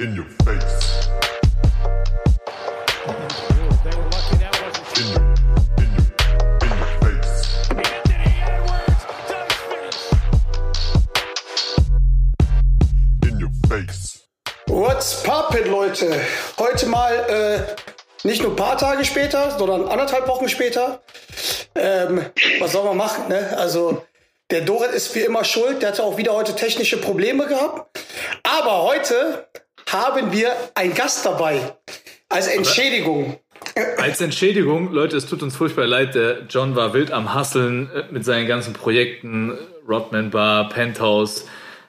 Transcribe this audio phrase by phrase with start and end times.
[0.00, 1.08] In your face.
[14.66, 16.20] What's poppin', Leute?
[16.58, 21.02] Heute mal äh, nicht nur ein paar Tage später, sondern anderthalb Wochen später.
[21.76, 22.26] Ähm,
[22.58, 23.56] was soll man machen, ne?
[23.56, 24.04] Also,
[24.50, 25.82] der Dorit ist wie immer schuld.
[25.82, 27.96] Der hatte auch wieder heute technische Probleme gehabt.
[28.42, 29.46] Aber heute
[29.94, 31.76] haben wir einen Gast dabei.
[32.28, 33.38] Als Entschädigung.
[33.96, 38.04] Als Entschädigung, Leute, es tut uns furchtbar leid, der John war wild am Hasseln äh,
[38.10, 39.54] mit seinen ganzen Projekten, äh,
[39.88, 41.46] Rodman Bar, Penthouse,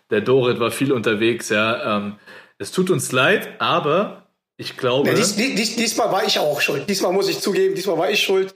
[0.09, 1.97] der Dorit war viel unterwegs, ja.
[1.97, 2.15] Ähm,
[2.59, 6.87] es tut uns leid, aber ich glaube, Ja, dies, dies, diesmal war ich auch schuld.
[6.89, 8.53] Diesmal muss ich zugeben, diesmal war ich schuld.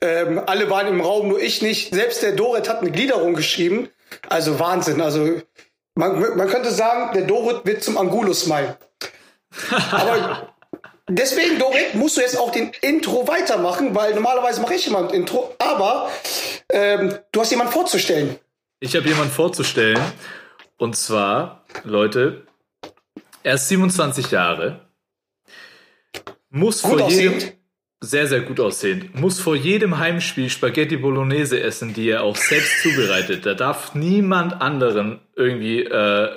[0.00, 1.94] Ähm, alle waren im Raum, nur ich nicht.
[1.94, 3.88] Selbst der Dorit hat eine Gliederung geschrieben.
[4.28, 5.00] Also Wahnsinn.
[5.00, 5.40] Also
[5.98, 8.78] man, man könnte sagen, der Dorit wird zum Angulus-Smile.
[9.90, 10.54] Aber
[11.08, 15.10] deswegen, Dorit, musst du jetzt auch den Intro weitermachen, weil normalerweise mache ich immer ein
[15.10, 15.54] Intro.
[15.58, 16.08] Aber
[16.70, 18.38] ähm, du hast jemanden vorzustellen.
[18.78, 20.00] ich habe jemanden vorzustellen.
[20.76, 22.46] Und zwar, Leute,
[23.42, 24.88] er ist 27 Jahre,
[26.48, 27.57] muss Gut vor jedem, aussehend.
[28.00, 32.80] Sehr, sehr gut aussehend, muss vor jedem Heimspiel Spaghetti Bolognese essen, die er auch selbst
[32.82, 33.44] zubereitet.
[33.46, 36.30] Da darf niemand anderen irgendwie äh,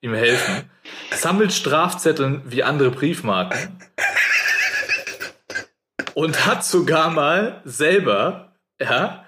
[0.00, 0.70] ihm helfen.
[1.10, 3.80] Sammelt Strafzetteln wie andere Briefmarken.
[6.14, 9.26] Und hat sogar mal selber, ja,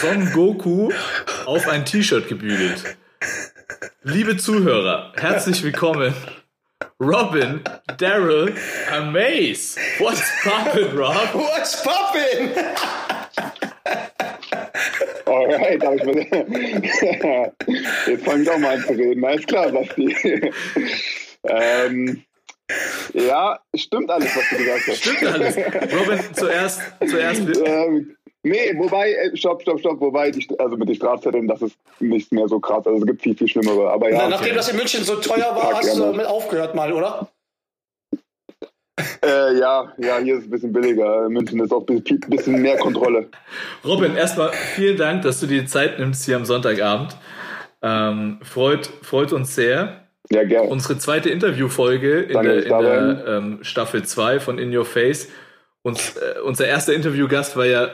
[0.00, 0.90] Son Goku
[1.44, 2.96] auf ein T-Shirt gebügelt.
[4.02, 6.14] Liebe Zuhörer, herzlich willkommen.
[6.98, 7.62] Robin,
[7.98, 8.56] Daryl,
[8.90, 9.76] Amaze.
[9.98, 11.28] What's poppin', Rob?
[11.34, 12.54] What's poppin'?
[15.26, 16.26] Alright, aber ich will,
[18.06, 19.24] jetzt fange ich auch mal an zu reden.
[19.24, 20.16] Alles klar, Basti.
[21.44, 22.22] ähm,
[23.12, 24.98] ja, stimmt alles, was du gesagt hast.
[24.98, 25.56] Stimmt alles.
[25.56, 28.15] Robin, zuerst, zuerst, Ähm,
[28.46, 32.32] nee, wobei, äh, stopp, stopp, stopp, wobei, die, also mit den Strafzetteln, das ist nicht
[32.32, 32.86] mehr so krass.
[32.86, 33.90] Also es gibt viel, viel schlimmere.
[33.90, 36.12] Aber ja, Na, nachdem das in München so teuer war, hast du gerne.
[36.12, 37.30] damit aufgehört mal, oder?
[39.22, 41.26] äh, ja, ja, hier ist es ein bisschen billiger.
[41.26, 43.28] In München ist auch ein bisschen, mehr Kontrolle.
[43.84, 47.16] Robin, erstmal vielen Dank, dass du dir die Zeit nimmst hier am Sonntagabend.
[47.82, 50.06] Ähm, freut, freut uns sehr.
[50.30, 50.68] Ja, gerne.
[50.68, 55.28] Unsere zweite Interviewfolge in Danke, der, in der ähm, Staffel 2 von In Your Face.
[55.82, 57.88] Uns, äh, unser erster Interviewgast war ja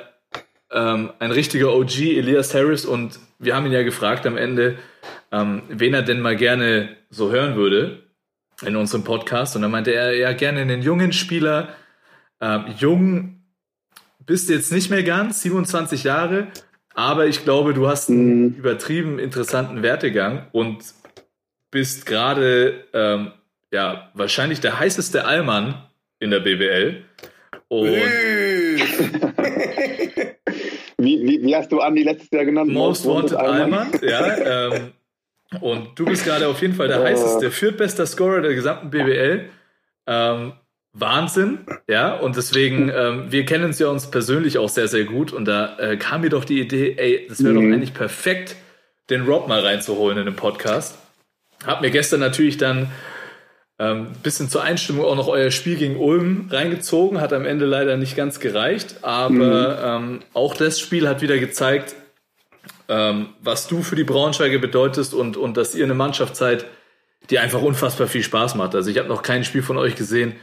[0.72, 4.78] ähm, ein richtiger OG, Elias Harris, und wir haben ihn ja gefragt am Ende,
[5.30, 8.02] ähm, wen er denn mal gerne so hören würde
[8.64, 9.56] in unserem Podcast.
[9.56, 11.74] Und dann meinte er, ja, gerne einen jungen Spieler.
[12.40, 13.42] Ähm, jung
[14.24, 16.48] bist du jetzt nicht mehr ganz, 27 Jahre,
[16.94, 18.54] aber ich glaube, du hast einen Mhm.
[18.54, 20.84] übertrieben interessanten Wertegang und
[21.70, 23.32] bist gerade ähm,
[23.72, 25.82] ja wahrscheinlich der heißeste Allmann
[26.20, 27.04] in der BBL.
[27.68, 27.88] Und
[31.04, 32.70] Wie, wie, wie hast du Andi letztes Jahr genannt?
[32.72, 34.68] Most Wanted Allmann, ja.
[34.72, 34.92] Ähm,
[35.60, 37.10] und du bist gerade auf jeden Fall der Äh.
[37.10, 39.46] heißeste, der viertbester Scorer der gesamten BBL.
[40.06, 40.52] Ähm,
[40.94, 42.14] Wahnsinn, ja.
[42.16, 45.32] Und deswegen, ähm, wir kennen uns ja uns persönlich auch sehr, sehr gut.
[45.32, 47.68] Und da äh, kam mir doch die Idee, ey, das wäre Mhm.
[47.70, 48.56] doch eigentlich perfekt,
[49.10, 50.98] den Rob mal reinzuholen in den Podcast.
[51.66, 52.88] Hab mir gestern natürlich dann
[53.82, 57.96] ähm, bisschen zur Einstimmung auch noch euer Spiel gegen Ulm reingezogen, hat am Ende leider
[57.96, 61.96] nicht ganz gereicht, aber ähm, auch das Spiel hat wieder gezeigt,
[62.88, 66.64] ähm, was du für die Braunschweiger bedeutest und, und dass ihr eine Mannschaft seid,
[67.28, 68.76] die einfach unfassbar viel Spaß macht.
[68.76, 70.36] Also ich habe noch kein Spiel von euch gesehen,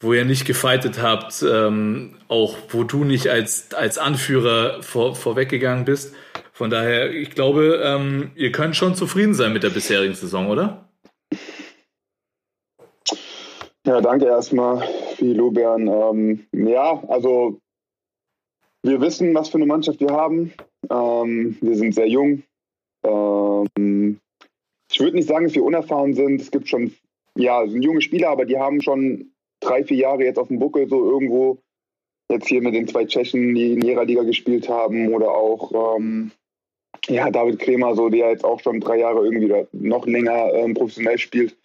[0.00, 5.86] wo ihr nicht gefightet habt, ähm, auch wo du nicht als, als Anführer vor, vorweggegangen
[5.86, 6.14] bist.
[6.52, 10.91] Von daher, ich glaube, ähm, ihr könnt schon zufrieden sein mit der bisherigen Saison, oder?
[13.84, 14.88] Ja, danke erstmal
[15.18, 15.88] Lobären.
[15.88, 17.60] Ähm, ja, also
[18.84, 20.52] wir wissen, was für eine Mannschaft wir haben.
[20.88, 22.44] Ähm, wir sind sehr jung.
[23.04, 24.20] Ähm,
[24.90, 26.40] ich würde nicht sagen, dass wir unerfahren sind.
[26.40, 26.94] Es gibt schon,
[27.36, 30.88] ja, sind junge Spieler, aber die haben schon drei, vier Jahre jetzt auf dem Buckel
[30.88, 31.58] so irgendwo.
[32.30, 36.30] Jetzt hier mit den zwei Tschechen, die in ihrer Liga gespielt haben oder auch ähm,
[37.08, 41.18] ja, David Kremer, so, der jetzt auch schon drei Jahre irgendwie noch länger ähm, professionell
[41.18, 41.56] spielt.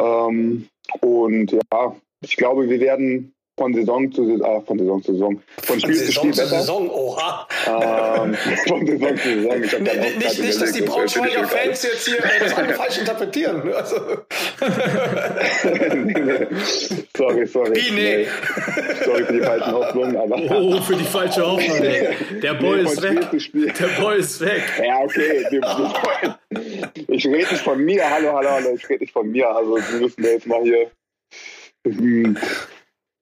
[0.00, 0.68] Ähm,
[1.00, 5.42] und ja, ich glaube, wir werden von Saison zu Saison, äh, von Saison zu Saison,
[5.62, 6.58] von Spiel zu Saison Spiel zu besser.
[6.60, 7.48] Saison, oha.
[7.66, 8.34] Ähm,
[8.66, 9.62] von Saison zu Saison.
[9.62, 13.72] Ich auch Nicht, nicht, dass die Braunschweiger Fans jetzt hier äh, das alle falsch interpretieren.
[13.72, 13.96] Also,
[17.16, 17.76] sorry, sorry.
[17.76, 18.26] Wie, nee.
[19.04, 20.36] Sorry für die falschen Hoffnungen, aber.
[20.50, 21.80] Oh, für die falsche Hoffnung.
[22.42, 23.74] Der Boy Nee, ist weg.
[23.78, 24.62] Der Boy ist weg.
[24.84, 25.46] Ja, okay.
[27.08, 28.08] Ich rede nicht von mir.
[28.10, 28.74] Hallo, hallo, hallo.
[28.74, 29.48] Ich rede nicht von mir.
[29.48, 30.90] Also, wir müssen jetzt mal hier
[31.86, 32.36] hm,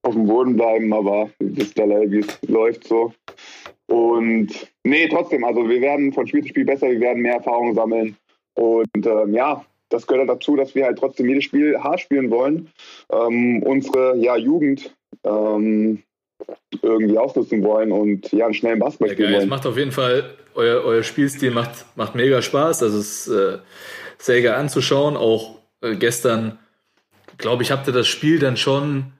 [0.03, 3.13] auf dem Boden bleiben, aber wisst alle, wie es läuft so.
[3.87, 4.49] Und
[4.85, 8.17] nee, trotzdem, also wir werden von Spiel zu Spiel besser, wir werden mehr Erfahrung sammeln.
[8.55, 12.71] Und ähm, ja, das gehört dazu, dass wir halt trotzdem jedes Spiel hart spielen wollen.
[13.11, 14.95] Ähm, unsere ja, Jugend
[15.25, 16.03] ähm,
[16.81, 19.35] irgendwie ausnutzen wollen und ja, einen schnellen Basketball Ja, spielen geil.
[19.37, 19.51] Es wollen.
[19.51, 22.83] macht auf jeden Fall, euer, euer Spielstil macht, macht mega Spaß.
[22.83, 23.59] Also es ist äh,
[24.19, 25.17] sehr geil anzuschauen.
[25.17, 26.59] Auch äh, gestern,
[27.39, 29.13] glaube ich, habt ihr das Spiel dann schon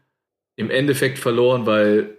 [0.57, 2.17] im Endeffekt verloren, weil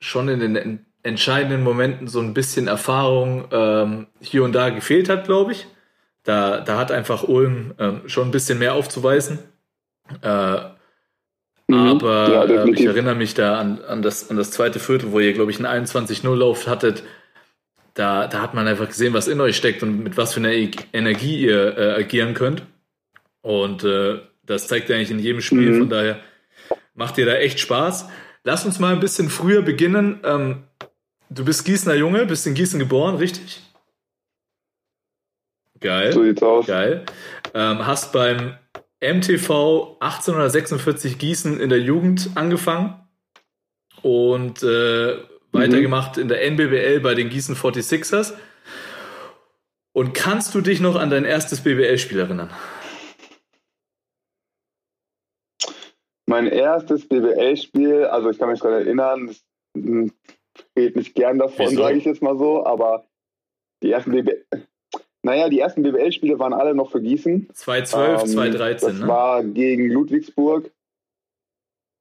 [0.00, 5.08] schon in den en entscheidenden Momenten so ein bisschen Erfahrung ähm, hier und da gefehlt
[5.08, 5.66] hat, glaube ich.
[6.24, 9.38] Da, da hat einfach Ulm ähm, schon ein bisschen mehr aufzuweisen.
[10.22, 10.56] Äh,
[11.68, 11.86] Mhm.
[11.86, 15.20] aber Ja, äh, ich erinnere mich da an, an, das, an das zweite Viertel, wo
[15.20, 17.04] ihr, glaube ich, einen 21-0-Lauf hattet.
[17.94, 20.52] Da, da hat man einfach gesehen, was in euch steckt und mit was für einer
[20.52, 22.64] E- Energie ihr äh, agieren könnt.
[23.42, 25.70] Und äh, das zeigt ihr eigentlich in jedem Spiel.
[25.70, 25.78] Mhm.
[25.78, 26.18] Von daher
[26.94, 28.08] macht ihr da echt Spaß.
[28.44, 30.20] Lass uns mal ein bisschen früher beginnen.
[30.24, 30.64] Ähm,
[31.28, 33.62] du bist Gießener Junge, bist in Gießen geboren, richtig?
[35.80, 36.12] Geil.
[36.12, 36.66] So sieht's aus.
[36.66, 37.04] Geil.
[37.54, 38.54] Ähm, hast beim
[39.00, 43.00] MTV 1846 Gießen in der Jugend angefangen
[44.02, 45.16] und äh,
[45.52, 48.34] weitergemacht in der NBBL bei den Gießen 46ers.
[49.92, 52.50] Und kannst du dich noch an dein erstes BBL-Spiel erinnern?
[56.30, 59.44] Mein erstes BBL-Spiel, also ich kann mich daran erinnern, es
[59.76, 60.12] hm,
[60.78, 63.04] redet nicht gern davon, sage ich jetzt mal so, aber
[63.82, 64.44] die ersten BBL,
[65.22, 67.48] naja, die ersten BBL-Spiele waren alle noch für Gießen.
[67.52, 69.08] 2012, Ähm, 2013, Das ne?
[69.08, 70.70] war gegen Ludwigsburg.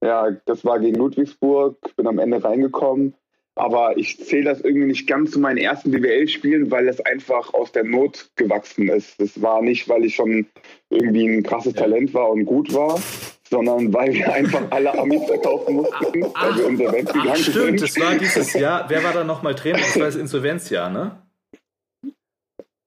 [0.04, 3.16] Ja, das war gegen Ludwigsburg, bin am Ende reingekommen.
[3.56, 7.72] Aber ich zähle das irgendwie nicht ganz zu meinen ersten BWL-Spielen, weil das einfach aus
[7.72, 9.20] der Not gewachsen ist.
[9.20, 10.46] Das war nicht, weil ich schon
[10.90, 13.02] irgendwie ein krasses Talent war und gut war,
[13.50, 17.82] sondern weil wir einfach alle Amis verkaufen mussten, weil wir insolvent Ach, gegangen stimmt, sind.
[17.82, 18.86] das war dieses Jahr.
[18.90, 19.80] Wer war da nochmal Trainer?
[19.80, 21.12] Das war das Insolvenzjahr, ne?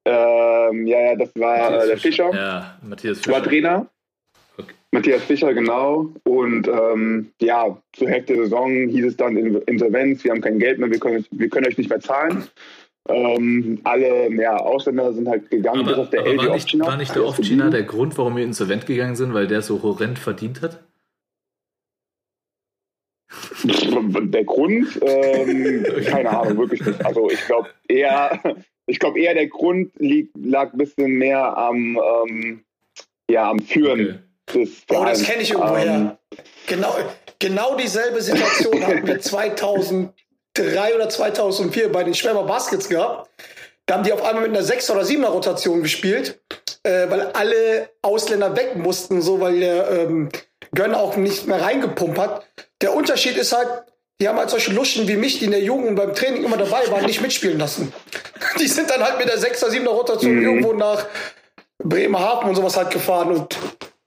[0.05, 2.31] Ähm, ja, ja, das war äh, der Fischer.
[2.35, 3.49] Ja, Matthias war Fischer.
[3.49, 3.87] Trainer.
[4.59, 4.73] Okay.
[4.91, 6.09] Matthias Fischer, genau.
[6.25, 10.58] Und ähm, ja, zur Hälfte der Saison hieß es dann in- Insolvenz, wir haben kein
[10.58, 12.44] Geld mehr, wir können, wir können euch nicht mehr zahlen.
[13.08, 16.78] Ähm, alle ja, Ausländer sind halt gegangen, bis Aber, auf der aber LG war, nicht,
[16.78, 20.19] war nicht der Ovcina der Grund, warum wir insolvent gegangen sind, weil der so horrend
[20.19, 20.84] verdient hat?
[23.64, 27.04] Der Grund, ähm, keine Ahnung, wirklich nicht.
[27.04, 28.40] Also ich glaube eher,
[28.87, 32.64] ich glaube eher der Grund liegt, lag ein bisschen mehr am, ähm,
[33.31, 34.64] ja, am Führen Okay.
[34.64, 35.84] des Oh, das kenne ich irgendwoher.
[35.84, 36.10] Ähm,
[36.66, 36.94] Genau,
[37.38, 39.20] genau dieselbe Situation hatten wir
[40.56, 43.31] 2003 oder 2004 bei den Schwäber Baskets gehabt.
[43.87, 46.40] Da haben die auf einmal mit einer 6 oder 7er Rotation gespielt,
[46.84, 50.28] äh, weil alle Ausländer weg mussten, so weil der ähm,
[50.75, 52.46] Gönn auch nicht mehr reingepumpt hat.
[52.81, 53.69] Der Unterschied ist halt,
[54.20, 56.56] die haben halt solche Luschen wie mich, die in der Jugend und beim Training immer
[56.56, 57.93] dabei waren, nicht mitspielen lassen.
[58.60, 60.43] Die sind dann halt mit der 6er, 7er Rotation Mhm.
[60.44, 61.06] irgendwo nach
[61.82, 63.56] Bremerhaven und sowas halt gefahren und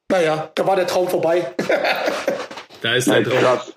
[0.09, 1.53] naja, da war der Traum vorbei.
[2.81, 3.39] Da ist der Halt Traum.
[3.39, 3.73] krass.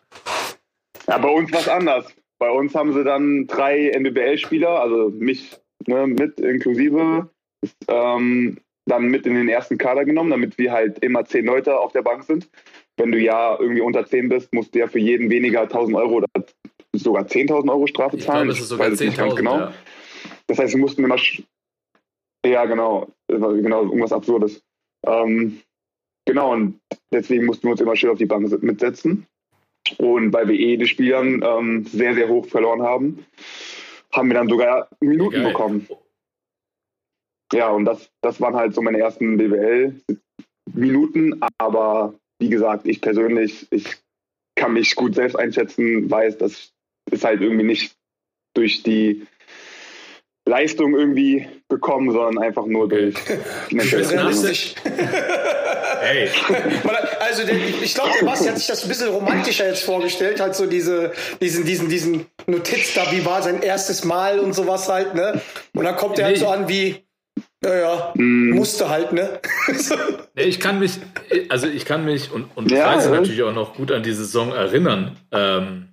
[1.09, 2.05] Ja, bei uns war es anders.
[2.39, 5.57] Bei uns haben sie dann drei NBBL-Spieler, also mich
[5.87, 7.31] ne, mit inklusive,
[7.89, 11.93] ähm, dann mit in den ersten Kader genommen, damit wir halt immer zehn Leute auf
[11.93, 12.49] der Bank sind.
[12.97, 16.17] Wenn du ja irgendwie unter zehn bist, musst du ja für jeden weniger 1000 Euro
[16.17, 16.27] oder
[16.95, 18.45] sogar 10.000 Euro Strafe Ich zahlen.
[18.45, 19.37] glaube, es ist sogar weiß es nicht ganz 10.000.
[19.37, 19.59] genau.
[19.59, 19.75] Ja.
[20.47, 21.17] Das heißt, wir mussten immer.
[22.45, 23.09] Ja, genau.
[23.29, 24.63] Das Genau, irgendwas Absurdes.
[25.07, 25.61] Ähm,
[26.27, 26.81] genau, und
[27.13, 29.27] deswegen mussten wir uns immer schön auf die Bank mitsetzen.
[29.99, 33.25] Und weil wir eh die Spielern ähm, sehr, sehr hoch verloren haben,
[34.13, 35.53] haben wir dann sogar Minuten Geil.
[35.53, 35.89] bekommen.
[37.53, 41.41] Ja, und das, das waren halt so meine ersten BWL-Minuten.
[41.59, 43.97] Aber wie gesagt, ich persönlich, ich
[44.57, 46.73] kann mich gut selbst einschätzen, weiß, das
[47.11, 47.95] ist halt irgendwie nicht
[48.55, 49.27] durch die
[50.47, 53.17] Leistung irgendwie bekommen, sondern einfach nur durch
[53.69, 54.23] finanzielle bist nach- Probleme.
[54.23, 54.75] Realistisch.
[56.01, 56.29] Hey,
[56.85, 60.41] Weil, Also der, ich glaube, der Basti hat sich das ein bisschen romantischer jetzt vorgestellt,
[60.41, 64.89] halt so diese, diesen, diesen, diesen Notiz da, wie war sein erstes Mal und sowas
[64.89, 65.41] halt, ne?
[65.75, 66.41] Und dann kommt der halt Nee.
[66.41, 67.05] so an wie,
[67.61, 68.51] naja, Mhm.
[68.57, 69.41] musste halt, ne?
[70.37, 70.93] nee, ich kann mich,
[71.51, 73.11] also ich kann mich und, und Ja, ich weiß ja.
[73.11, 75.89] natürlich auch noch gut an die Saison erinnern, ähm,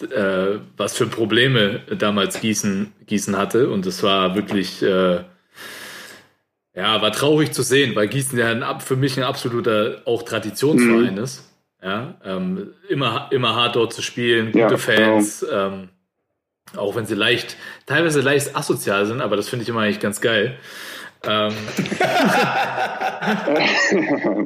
[0.00, 3.68] äh, was für Probleme damals Gießen, Gießen hatte.
[3.70, 5.20] Und es war wirklich, äh,
[6.78, 11.14] ja, war traurig zu sehen, weil Gießen ja ein, für mich ein absoluter auch Traditionsverein
[11.16, 11.22] Mhm.
[11.24, 11.44] ist.
[11.82, 15.88] Ja, ähm, immer, immer hart dort zu spielen, gute Ja, Fans, ähm,
[16.76, 17.56] auch wenn sie leicht,
[17.86, 20.56] teilweise leicht asozial sind, aber das finde ich immer eigentlich ganz geil.
[21.24, 21.52] Ähm,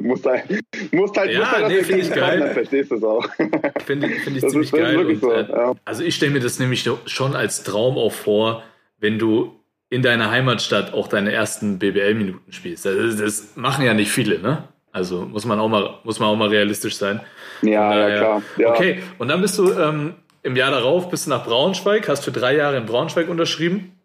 [0.01, 0.45] muss halt,
[0.91, 2.39] muss halt, Ja, muss halt nee, das find ich geil.
[2.39, 3.25] dann verstehst du es auch.
[3.85, 5.05] Finde find ich Das ziemlich ist- geil.
[5.05, 5.73] Und, so, äh, ja.
[5.85, 8.63] Also ich stelle mir das nämlich schon als Traum auch vor,
[8.99, 9.53] wenn du
[9.93, 12.85] in deiner Heimatstadt auch deine ersten BBL-Minuten spielst.
[12.85, 14.67] Das, das machen ja nicht viele, ne?
[14.91, 17.19] Also muss man auch mal, muss man auch mal realistisch sein.
[17.61, 18.41] Ja, Von ja, daher- klar.
[18.57, 18.69] Ja.
[18.71, 22.31] Okay, und dann bist du ähm, im Jahr darauf bist du nach Braunschweig, hast für
[22.31, 23.99] drei Jahre in Braunschweig unterschrieben.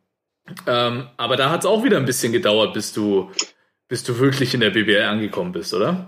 [0.67, 3.31] Ähm, aber da hat es auch wieder ein bisschen gedauert, bis du,
[3.89, 6.07] bis du wirklich in der BBL angekommen bist, oder?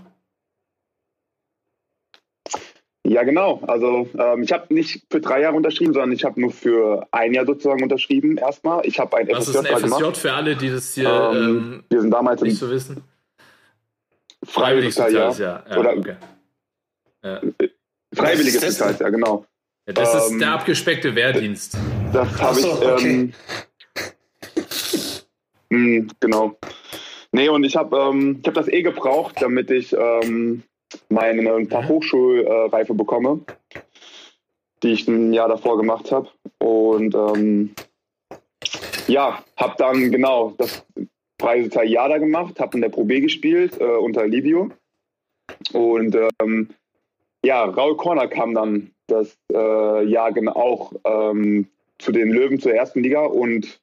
[3.03, 3.61] Ja, genau.
[3.67, 7.33] Also ähm, ich habe nicht für drei Jahre unterschrieben, sondern ich habe nur für ein
[7.33, 8.85] Jahr sozusagen unterschrieben erstmal.
[8.85, 10.17] Ich habe ein Was FSJ, ist ein FSJ gemacht.
[10.17, 13.03] für alle, die das hier Ähm, ähm, wir sind damals nicht so wissen?
[14.43, 15.63] freiwilliges soziales Jahr.
[15.69, 16.15] Ja, Oder- okay.
[17.23, 17.41] ja.
[18.13, 19.45] Freiwilliges ist das Soziales Jahr, genau.
[19.87, 21.77] Ja, das ist Ähm, der abgespeckte Wehrdienst.
[22.13, 23.03] Das habe so, ich.
[23.03, 23.33] Ähm,
[25.69, 26.57] mh, genau.
[27.31, 30.63] Nee, und ich habe ähm, ich hab das eh gebraucht, damit ich ähm,
[31.09, 33.41] meine Fachhochschulreife bekomme,
[34.83, 36.29] die ich ein Jahr davor gemacht habe.
[36.59, 37.73] Und ähm,
[39.07, 40.85] ja, habe dann genau das
[41.39, 44.71] soziale Jahr da gemacht, habe in der Pro B gespielt äh, unter Livio.
[45.73, 46.69] Und ähm,
[47.43, 51.67] ja, Raul Corner kam dann das äh, Jahr genau auch ähm,
[51.97, 53.81] zu den Löwen zur ersten Liga und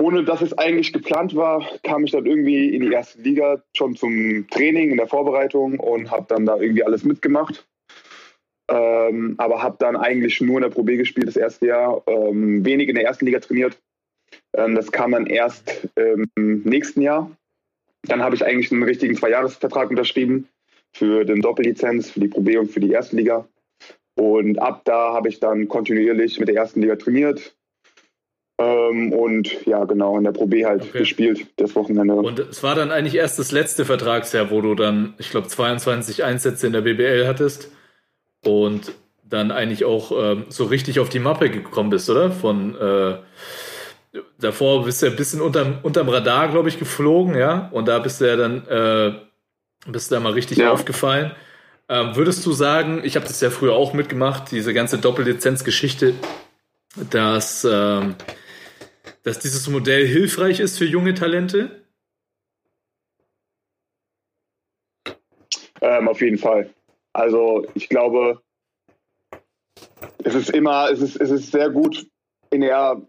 [0.00, 3.94] ohne dass es eigentlich geplant war, kam ich dann irgendwie in die erste Liga schon
[3.96, 7.68] zum Training in der Vorbereitung und habe dann da irgendwie alles mitgemacht.
[8.70, 12.64] Ähm, aber habe dann eigentlich nur in der Pro B gespielt das erste Jahr, ähm,
[12.64, 13.78] wenig in der ersten Liga trainiert.
[14.56, 17.30] Ähm, das kam dann erst im nächsten Jahr.
[18.02, 20.48] Dann habe ich eigentlich einen richtigen Zweijahresvertrag unterschrieben
[20.94, 23.46] für den Doppellizenz, für die Pro B und für die erste Liga.
[24.14, 27.54] Und ab da habe ich dann kontinuierlich mit der ersten Liga trainiert.
[28.60, 30.98] Ähm, und ja, genau, in der Pro B halt Okay.
[30.98, 32.14] gespielt, das Wochenende.
[32.14, 36.24] Und es war dann eigentlich erst das letzte Vertragsjahr, wo du dann, ich glaube, 22
[36.24, 37.70] Einsätze in der BBL hattest
[38.44, 38.92] und
[39.24, 42.30] dann eigentlich auch ähm, so richtig auf die Mappe gekommen bist, oder?
[42.30, 43.14] Von äh,
[44.38, 47.70] davor bist du ja ein bisschen unterm, unterm Radar, glaube ich, geflogen, ja.
[47.72, 49.12] Und da bist du ja dann, äh,
[49.90, 50.70] bist du da mal richtig Ja.
[50.72, 51.30] aufgefallen.
[51.88, 56.12] Ähm, würdest du sagen, ich habe das ja früher auch mitgemacht, diese ganze Doppellizenz-Geschichte,
[57.10, 58.16] dass, ähm,
[59.22, 61.84] dass dieses Modell hilfreich ist für junge Talente?
[65.80, 66.70] Ähm, auf jeden Fall.
[67.12, 68.40] Also ich glaube,
[70.24, 72.06] es ist immer, es ist, es ist sehr gut,
[72.50, 73.00] in der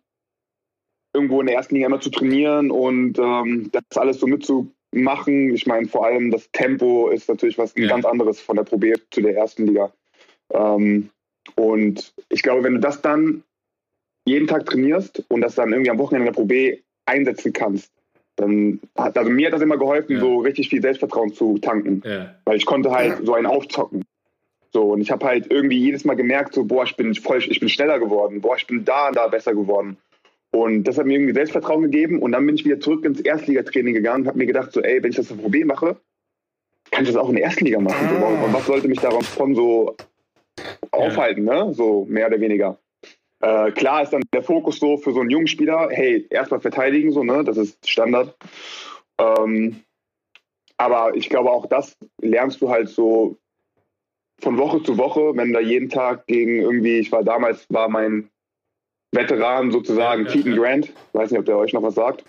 [1.14, 5.54] irgendwo in der ersten Liga immer zu trainieren und ähm, das alles so mitzumachen.
[5.54, 7.88] Ich meine, vor allem das Tempo ist natürlich was Ja.
[7.90, 9.94] ganz anderes von der Pro B zu der ersten Liga.
[10.54, 11.10] Ähm,
[11.56, 13.44] und ich glaube, wenn du das dann
[14.26, 17.92] jeden Tag trainierst und das dann irgendwie am Wochenende in der Pro B einsetzen kannst,
[18.36, 20.20] dann hat, also mir hat das immer geholfen, Ja.
[20.22, 22.02] so richtig viel Selbstvertrauen zu tanken.
[22.06, 22.36] Ja.
[22.46, 23.26] Weil ich konnte halt Ja.
[23.26, 24.06] so einen aufzocken.
[24.74, 27.60] So, und ich habe halt irgendwie jedes Mal gemerkt, so, boah, ich bin voll, ich
[27.60, 29.98] bin schneller geworden, boah, ich bin da und da besser geworden.
[30.52, 33.94] Und das hat mir irgendwie Selbstvertrauen gegeben und dann bin ich wieder zurück ins Erstligatraining
[33.94, 35.98] gegangen und habe mir gedacht, so, ey, wenn ich das auf Pro B mache,
[36.92, 38.10] kann ich das auch in der ersten Liga machen.
[38.10, 39.96] So, und was sollte mich davon so
[40.92, 41.74] aufhalten, ne?
[41.74, 42.78] So mehr oder weniger.
[43.42, 47.12] Äh, klar ist dann der Fokus so für so einen jungen Spieler, hey, erstmal verteidigen,
[47.12, 47.44] so, ne?
[47.44, 48.36] Das ist Standard.
[49.18, 49.82] Ähm,
[50.78, 53.38] aber ich glaube, auch das lernst du halt so
[54.40, 58.30] von Woche zu Woche, wenn da jeden Tag gegen irgendwie, ich war damals, war mein
[59.12, 60.58] Veteran sozusagen, ja, Keaton ja.
[60.58, 62.26] Grant, weiß nicht, ob der euch noch was sagt.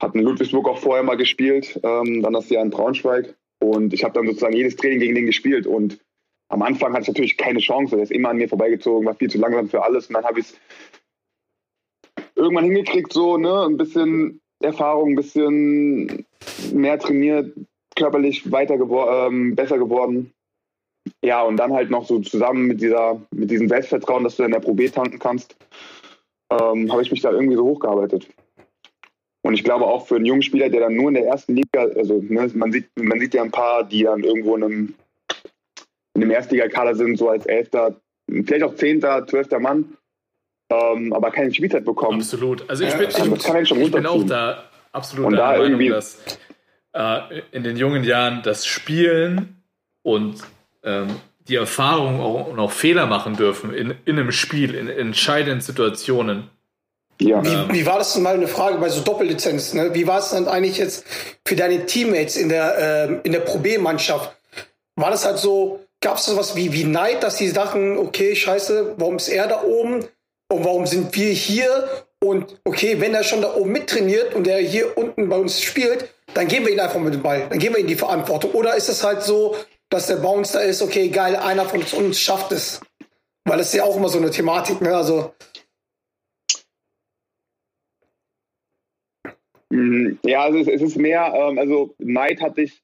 [0.00, 3.34] Hat in Ludwigsburg auch vorher mal gespielt, ähm, dann das Jahr in Braunschweig.
[3.60, 5.66] Und ich habe dann sozusagen jedes Training gegen den gespielt.
[5.66, 5.98] Und
[6.48, 7.96] am Anfang hatte ich natürlich keine Chance.
[7.96, 10.06] Er ist immer an mir vorbeigezogen, war viel zu langsam für alles.
[10.06, 10.60] Und dann habe ich es
[12.34, 16.26] irgendwann hingekriegt, so, ne, ein bisschen Erfahrung, ein bisschen
[16.72, 17.54] mehr trainiert,
[17.96, 20.32] körperlich weiter gewor ähm, besser geworden.
[21.22, 24.52] Ja, und dann halt noch so zusammen mit dieser, mit diesem Selbstvertrauen, dass du in
[24.52, 25.56] der Pro B tanken kannst,
[26.50, 28.28] ähm, habe ich mich da irgendwie so hochgearbeitet.
[29.42, 31.82] Und ich glaube auch für einen jungen Spieler, der dann nur in der ersten Liga,
[31.96, 34.94] also ne, man sieht, man sieht ja ein paar, die dann irgendwo in einem,
[36.18, 37.94] in einem Erstligakader sind, so als Elfter,
[38.28, 39.96] vielleicht auch Zehnter, Zwölfter Mann,
[40.70, 42.20] ähm, aber keine Spielzeit bekommen.
[42.20, 42.68] Absolut.
[42.68, 43.28] Also ich Ja, bin, absolut.
[43.28, 45.88] ich, Das kann einen schon ich bin auch da absolut Und der da Meinung, irgendwie-
[45.90, 46.18] dass
[46.92, 49.62] äh, in den jungen Jahren das Spielen
[50.02, 50.42] und
[50.82, 51.08] ähm,
[51.48, 56.50] die Erfahrung auch, und auch Fehler machen dürfen in, in einem Spiel, in entscheidenden Situationen.
[57.20, 57.42] Ja.
[57.44, 59.74] Wie, wie war das denn mal eine Frage bei so Doppellizenz?
[59.74, 59.92] Ne?
[59.94, 61.04] Wie war es dann eigentlich jetzt
[61.46, 64.36] für deine Teammates in der, ähm, in der Pro B-Mannschaft?
[64.96, 68.94] War das halt so, gab es sowas wie, wie Neid, dass die dachten, okay, scheiße,
[68.98, 70.04] warum ist er da oben?
[70.50, 72.06] Und warum sind wir hier?
[72.20, 76.08] Und okay, wenn er schon da oben mittrainiert und er hier unten bei uns spielt,
[76.34, 77.46] dann geben wir ihn einfach mit dem Ball.
[77.48, 78.52] Dann geben wir ihm die Verantwortung.
[78.52, 79.56] Oder ist es halt so,
[79.90, 82.80] dass der Bounce da ist, okay, geil, einer von uns schafft es.
[83.44, 84.94] Weil das ist ja auch immer so eine Thematik, ne?
[84.94, 85.32] Also,
[89.70, 90.18] Mhm.
[90.24, 92.82] Ja, also es, es ist mehr, ähm, also Neid hatte ich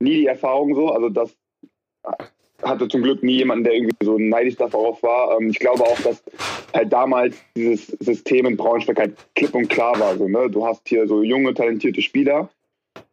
[0.00, 1.36] nie die Erfahrung so, also das
[2.62, 5.38] hatte zum Glück nie jemanden, der irgendwie so neidisch darauf war.
[5.38, 6.22] Ähm, ich glaube auch, dass
[6.74, 10.16] halt damals dieses System in Braunschweig halt klipp und klar war.
[10.16, 10.48] So, ne?
[10.50, 12.48] Du hast hier so junge, talentierte Spieler,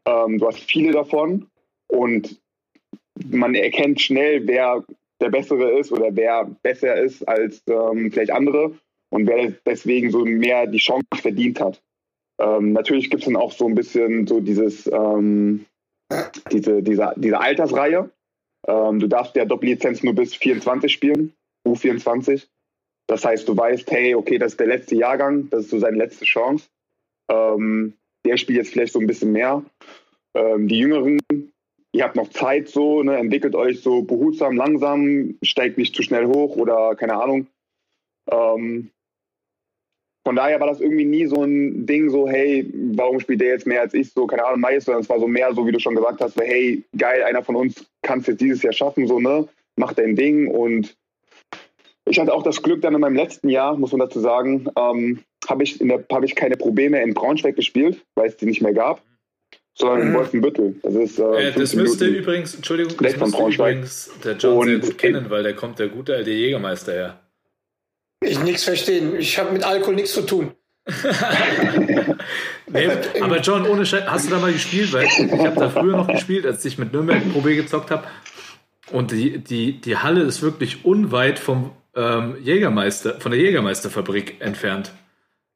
[0.06, 1.48] ähm, du hast viele davon
[1.88, 2.40] und
[3.26, 4.84] man erkennt schnell, wer
[5.22, 8.74] der Bessere ist oder wer besser ist als ähm, vielleicht andere
[9.10, 11.82] und wer deswegen so mehr die Chance verdient hat.
[12.40, 14.90] Natürlich gibt es dann auch so ein bisschen so dieses,
[16.52, 18.10] diese, diese, diese Altersreihe.
[18.68, 21.34] Ähm, du darfst ja Doppellizenz nur bis 24 spielen,
[21.66, 22.48] U24.
[23.08, 25.98] Das heißt, du weißt, hey, okay, das ist der letzte Jahrgang, das ist so seine
[25.98, 26.70] letzte Chance.
[27.30, 27.94] Ähm,
[28.26, 29.64] der spielt jetzt vielleicht so ein bisschen mehr.
[30.34, 31.20] Ähm, die Jüngeren,
[31.92, 36.28] ihr habt noch Zeit so, ne, entwickelt euch so behutsam, langsam, steigt nicht zu schnell
[36.28, 37.48] hoch oder keine Ahnung.
[38.32, 38.92] Ähm,
[40.26, 42.66] von daher war das irgendwie nie so ein Ding, so, hey,
[42.96, 45.28] warum spielt der jetzt mehr als ich, so, keine Ahnung, meist, sondern es war so
[45.28, 48.28] mehr, so wie du schon gesagt hast, so, hey, geil, einer von uns kann es
[48.28, 50.96] jetzt dieses Jahr schaffen, so, ne, macht dein Ding und
[52.06, 55.20] ich hatte auch das Glück dann in meinem letzten Jahr, muss man dazu sagen, ähm,
[55.48, 58.62] habe ich, in der- habe ich keine Probleme in Braunschweig gespielt, weil es die nicht
[58.62, 59.02] mehr gab,
[59.74, 60.76] sondern in Wolfenbüttel.
[60.84, 62.24] Das ist, äh, Äh, das 15 müsste Minuten.
[62.24, 65.88] übrigens, Entschuldigung, das müsste übrigens der John sehr Und- gut kennen, weil der kommt der
[65.90, 67.20] gute alte Jägermeister her.
[68.24, 69.16] Ich nichts verstehen.
[69.16, 70.54] Ich habe mit Alkohol nichts zu tun.
[72.74, 72.90] Nee,
[73.22, 74.92] aber John, ohne Scheiß, hast du da mal gespielt?
[74.94, 78.08] Weil ich habe da früher noch gespielt, als ich mit Nürnberg Pro B gezockt habe.
[78.92, 84.92] Und die, die, die Halle ist wirklich unweit vom ähm, Jägermeister, von der Jägermeisterfabrik entfernt.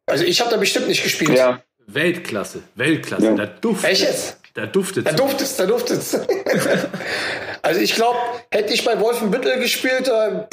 [0.05, 1.37] Also ich habe da bestimmt nicht gespielt.
[1.37, 3.25] Ja, Weltklasse, Weltklasse.
[3.25, 3.35] Ja.
[3.35, 4.39] Da duftet Echt jetzt?
[4.53, 6.15] Da duftet Da duftet's, da duftet's.
[7.61, 8.17] also ich glaube,
[8.51, 10.45] hätte ich bei Wolfenbüttel gespielt, äh,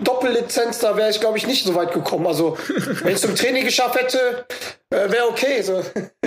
[0.00, 2.26] Doppellizenz, da wäre ich, glaube ich, nicht so weit gekommen.
[2.26, 2.56] Also
[3.02, 4.46] wenn ich zum Training geschafft hätte,
[4.90, 5.62] äh, wäre okay.
[5.62, 5.82] So.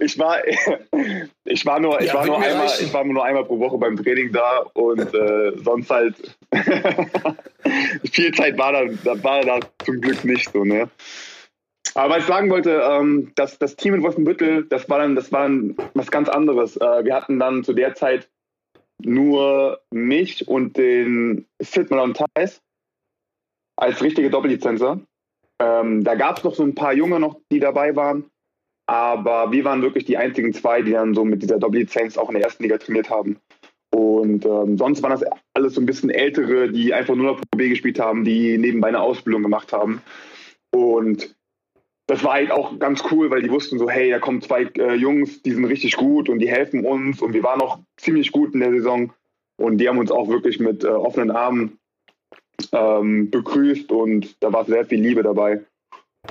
[0.00, 0.38] ich war,
[1.44, 2.86] ich war nur, ich Ja, war nur einmal, reichen.
[2.86, 6.14] ich war nur einmal pro Woche beim Training da und äh, sonst halt
[8.12, 10.88] viel Zeit war da, da war da zum Glück nicht so, ne?
[11.94, 15.32] Aber was ich sagen wollte, ähm, das, das Team in Wolfenbüttel, das war dann, das
[15.32, 16.76] war dann was ganz anderes.
[16.76, 18.28] Äh, wir hatten dann zu der Zeit
[19.02, 22.60] nur mich und den Sidman und Thais
[23.76, 25.00] als richtige Doppellizenzer.
[25.60, 28.30] Ähm, da gab es noch so ein paar Junge noch, die dabei waren.
[28.86, 32.36] Aber wir waren wirklich die einzigen zwei, die dann so mit dieser Doppellizenz auch in
[32.36, 33.38] der ersten Liga trainiert haben.
[33.90, 37.56] Und ähm, sonst waren das alles so ein bisschen ältere, die einfach nur noch Pro
[37.56, 40.02] B gespielt haben, die nebenbei eine Ausbildung gemacht haben.
[40.70, 41.37] Und
[42.08, 44.94] das war halt auch ganz cool, weil die wussten so, hey, da kommen zwei äh,
[44.94, 47.20] Jungs, die sind richtig gut und die helfen uns.
[47.20, 49.12] Und wir waren auch ziemlich gut in der Saison.
[49.58, 51.78] Und die haben uns auch wirklich mit äh, offenen Armen
[52.72, 55.60] ähm, begrüßt und da war sehr viel Liebe dabei.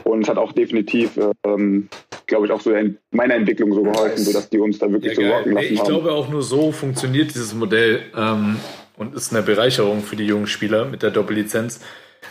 [0.03, 1.89] Und es hat auch definitiv, ähm,
[2.25, 5.27] glaube ich, auch so in meiner Entwicklung so geholfen, sodass die uns da wirklich Ja,
[5.29, 5.87] so rocken lassen ich haben.
[5.87, 8.57] glaube auch nur so funktioniert dieses Modell ähm,
[8.97, 11.81] und ist eine Bereicherung für die jungen Spieler mit der Doppellizenz.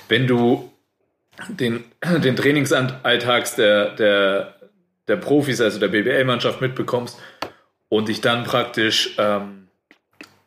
[0.09, 0.71] Wenn du
[1.49, 1.85] den,
[2.23, 4.55] den Trainingsalltags der, der,
[5.09, 7.19] der Profis, also der BBL-Mannschaft mitbekommst
[7.89, 9.69] und dich dann praktisch ähm,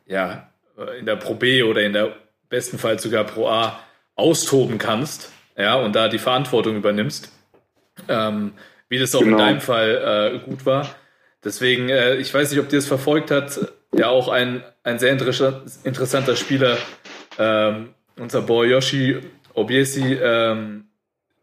[0.06, 0.50] ja,
[0.98, 2.14] in der Pro B oder in der
[2.48, 3.78] besten Fall sogar Pro A
[4.16, 7.30] austoben kannst ja, und da die Verantwortung übernimmst,
[8.08, 8.52] ähm,
[8.88, 9.38] wie das auch in Genau.
[9.38, 10.88] deinem Fall äh, gut war.
[11.44, 13.58] Deswegen, äh, ich weiß nicht, ob dir das verfolgt hat,
[13.94, 16.76] ja auch ein, ein sehr interessa- interessanter Spieler,
[17.38, 19.20] ähm, unser Boy Yoshi
[19.54, 20.84] Obiesi, ähm,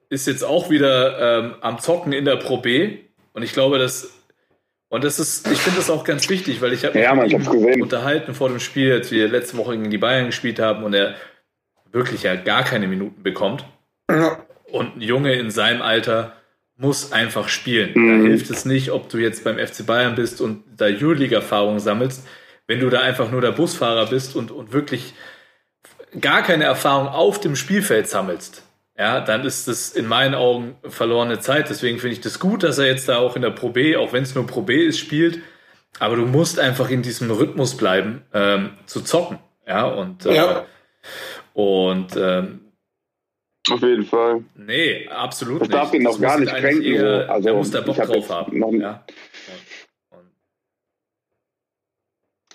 [0.09, 2.99] ist jetzt auch wieder ähm, am Zocken in der Pro B.
[3.33, 4.13] Und ich glaube, dass
[4.89, 7.29] und das ist, ich finde das auch ganz wichtig, weil ich habe mich Ja, mit
[7.29, 7.81] gesehen.
[7.81, 11.15] unterhalten vor dem Spiel, als wir letzte Woche gegen die Bayern gespielt haben und er
[11.91, 13.65] wirklich ja gar keine Minuten bekommt.
[14.71, 16.37] Und ein Junge in seinem Alter
[16.77, 17.91] muss einfach spielen.
[17.95, 18.23] Mhm.
[18.23, 22.25] Da hilft es nicht, ob du jetzt beim FC Bayern bist und da Euroleague-Erfahrung sammelst,
[22.67, 25.13] wenn du da einfach nur der Busfahrer bist und, und wirklich
[26.19, 28.63] gar keine Erfahrung auf dem Spielfeld sammelst.
[28.97, 31.69] Ja, dann ist das in meinen Augen verlorene Zeit.
[31.69, 34.11] Deswegen finde ich das gut, dass er jetzt da auch in der Pro B, auch
[34.13, 35.39] wenn es nur Pro B ist, spielt.
[35.99, 39.37] Aber du musst einfach in diesem Rhythmus bleiben, ähm, zu zocken.
[39.67, 40.65] Ja, und, äh, Ja.
[41.53, 42.61] und ähm,
[43.69, 44.43] Auf jeden Fall.
[44.55, 45.77] Nee, absolut Das nicht.
[45.77, 47.31] darf ihn Das noch gar nicht ihn kränken, Eher, so.
[47.33, 48.57] Also, der muss da Bock hab drauf haben.
[48.59, 49.03] noch- ja.
[50.11, 50.31] Und, und,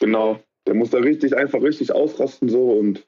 [0.01, 0.41] Genau.
[0.67, 3.05] Der muss da richtig, einfach richtig ausrasten so und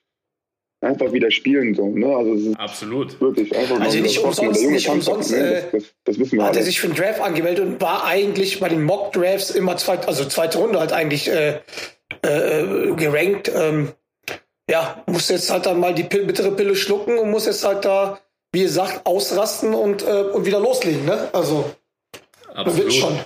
[0.85, 1.75] einfach wieder spielen.
[1.75, 2.15] So, ne?
[2.15, 3.21] Also es ist Absolut.
[3.21, 6.63] wirklich einfach Also nicht umsonst- nicht umsonst, äh, das, das, das wissen wir Hat er
[6.63, 10.59] sich für den Draft angemeldet und war eigentlich bei den Mock-Drafts immer zweit, also zweite
[10.59, 11.61] Runde halt eigentlich äh,
[12.23, 13.51] äh, gerankt.
[13.55, 13.93] Ähm,
[14.71, 17.85] ja, muss jetzt halt dann mal die Pil bittere Pille schlucken und muss jetzt halt
[17.85, 18.19] da,
[18.53, 21.05] wie ihr sagt, ausrasten und, äh, und wieder loslegen.
[21.05, 21.29] Ne?
[21.33, 21.71] Also,
[22.55, 22.93] man wird Absolut.
[22.93, 23.19] schon.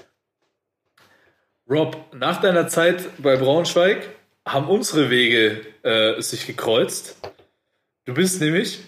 [1.71, 4.09] Rob, nach deiner Zeit bei Braunschweig
[4.47, 7.17] haben unsere Wege äh, sich gekreuzt.
[8.09, 8.81] Du bist nämlich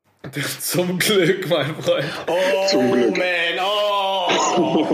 [0.60, 2.04] zum Glück, mein Freund.
[2.26, 3.16] Oh, Zum Glück.
[3.16, 4.26] man, oh.
[4.58, 4.88] oh.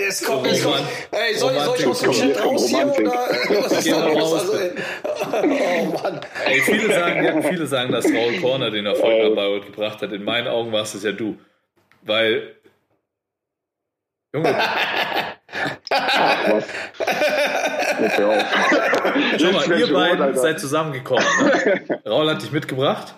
[0.00, 0.84] Jetzt kommt, jetzt kommt.
[1.10, 2.12] Ey, soll, soll ich aus dem.
[2.12, 3.02] Chat raus hier oder
[3.62, 4.32] was ist da los?
[4.32, 4.54] raus, Also.
[5.36, 6.20] Oh Mann.
[6.46, 10.10] Ey, viele sagen, viele sagen, dass Raul Corner den Erfolg nach Bayreuth gebracht hat.
[10.12, 11.36] In meinen Augen warst es ja du.
[12.00, 12.56] Weil.
[14.34, 14.48] Junge,
[15.90, 16.64] Auf.
[19.38, 20.38] schau mal, ihr beiden Alter.
[20.40, 21.24] seid zusammengekommen.
[21.42, 22.00] Ne?
[22.06, 23.14] Raul hat dich mitgebracht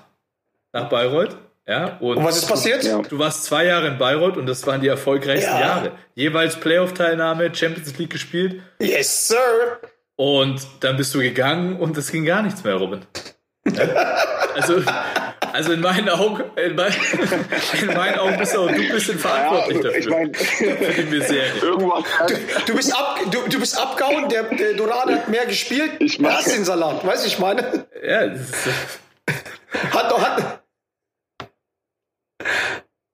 [0.72, 1.36] nach Bayreuth.
[1.66, 2.82] Ja, und, Und was ist passiert?
[2.84, 3.00] Ja.
[3.02, 5.60] Du warst zwei Jahre in Bayreuth und das waren die erfolgreichsten Ja.
[5.60, 5.92] Jahre.
[6.14, 9.36] Jeweils Playoff-Teilnahme, Champions League gespielt Yes, sir.
[10.16, 13.02] und dann bist du gegangen und es ging gar nichts mehr, Robin.
[14.54, 14.82] Also,
[15.52, 16.92] also in meinen Augen, in, mein,
[17.80, 20.18] in meinen Augen bist auch du ein bisschen Ja, verantwortlich also, ich dafür.
[20.18, 21.58] meine, für die Misere.
[21.62, 22.04] irgendwas.
[22.66, 25.92] Du bist, ab, du, du bist abgehauen, der, der Dorade hat mehr gespielt.
[26.00, 27.86] Ich mach- Lass den Salat, weißt du, ich meine?
[28.02, 28.54] Ja, ist,
[29.92, 30.62] Hat doch, hat,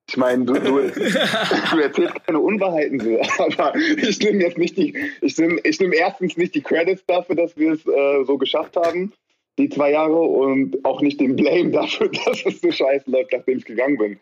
[0.09, 3.21] Ich meine, du, du, du erzählst keine Unwahrheiten so,
[3.59, 7.35] aber ich nehme jetzt nicht die, ich nehme ich nehm erstens nicht die Credits dafür,
[7.37, 9.13] dass wir es äh, so geschafft haben,
[9.59, 13.59] die zwei Jahre, und auch nicht den Blame dafür, dass es so scheiße läuft, nachdem
[13.59, 14.19] ich gegangen bin.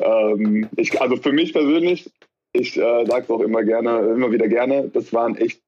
[0.00, 2.10] Ähm, ich, also für mich persönlich,
[2.52, 5.60] ich äh, sage es auch immer gerne, immer wieder gerne, das waren echt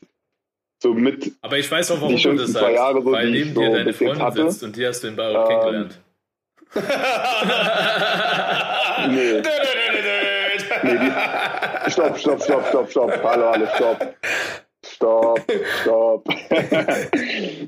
[0.82, 2.64] so mit aber ich weiß auch, warum Die du das sagst.
[2.64, 4.50] zwei Jahre, so, weil neben so dir deine Freundin hatte.
[4.50, 6.00] sitzt und die hast du in Bayreuth Ähm, kennengelernt.
[9.10, 9.42] nee,
[10.82, 14.14] nee, die, stopp, stopp, stopp, stopp, stopp, hallo, hallo, stopp.
[15.00, 15.40] Stopp,
[15.80, 16.28] stopp.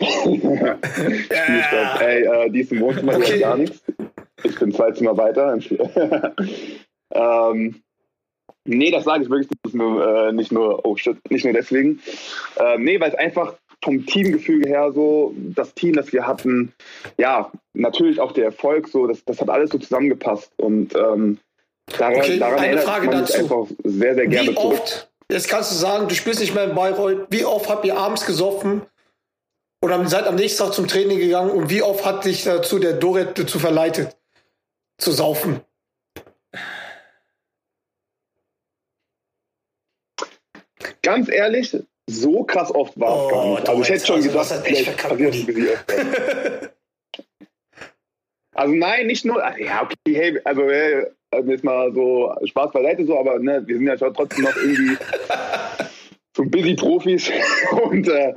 [0.02, 2.00] Spielstopp.
[2.00, 3.38] Ey, äh, die ist im Wohnzimmer, Okay.
[3.38, 3.82] gar nichts.
[4.44, 5.58] Ich bin zwei Zimmer weiter.
[7.14, 7.82] ähm,
[8.66, 12.02] nee, das sage ich wirklich nicht nur, äh, nicht nur, oh shit, nicht nur deswegen.
[12.58, 16.74] Ähm, nee, weil es einfach vom Teamgefüge her so, das Team, das wir hatten,
[17.16, 20.52] ja, natürlich auch der Erfolg, so, das, das hat alles so zusammengepasst.
[20.58, 21.38] Und ähm,
[21.98, 23.38] daran, Okay, daran eine Frage dazu.
[23.38, 25.08] einfach sehr, sehr gerne wie zurück.
[25.32, 28.26] Jetzt kannst du sagen, du spielst nicht mehr in Bayreuth, wie oft habt ihr abends
[28.26, 28.82] gesoffen
[29.82, 32.94] oder seid am nächsten Tag zum Training gegangen und wie oft hat dich dazu der
[32.94, 34.16] Doret dazu verleitet,
[34.98, 35.60] zu saufen?
[41.02, 43.68] Ganz ehrlich, so krass oft war es Oh, gar nicht.
[43.68, 45.52] Also ich hätte schon also gedacht, das echt vielleicht passiert es ein Uli.
[45.52, 46.72] bisschen öfter.
[48.54, 51.10] Also nein, nicht nur, ja, okay, hey, also hey, also
[51.46, 54.96] jetzt mal so Spaß beiseite so, aber ne, wir sind ja schon trotzdem noch irgendwie
[56.36, 57.30] so busy Profis
[57.84, 58.32] und äh,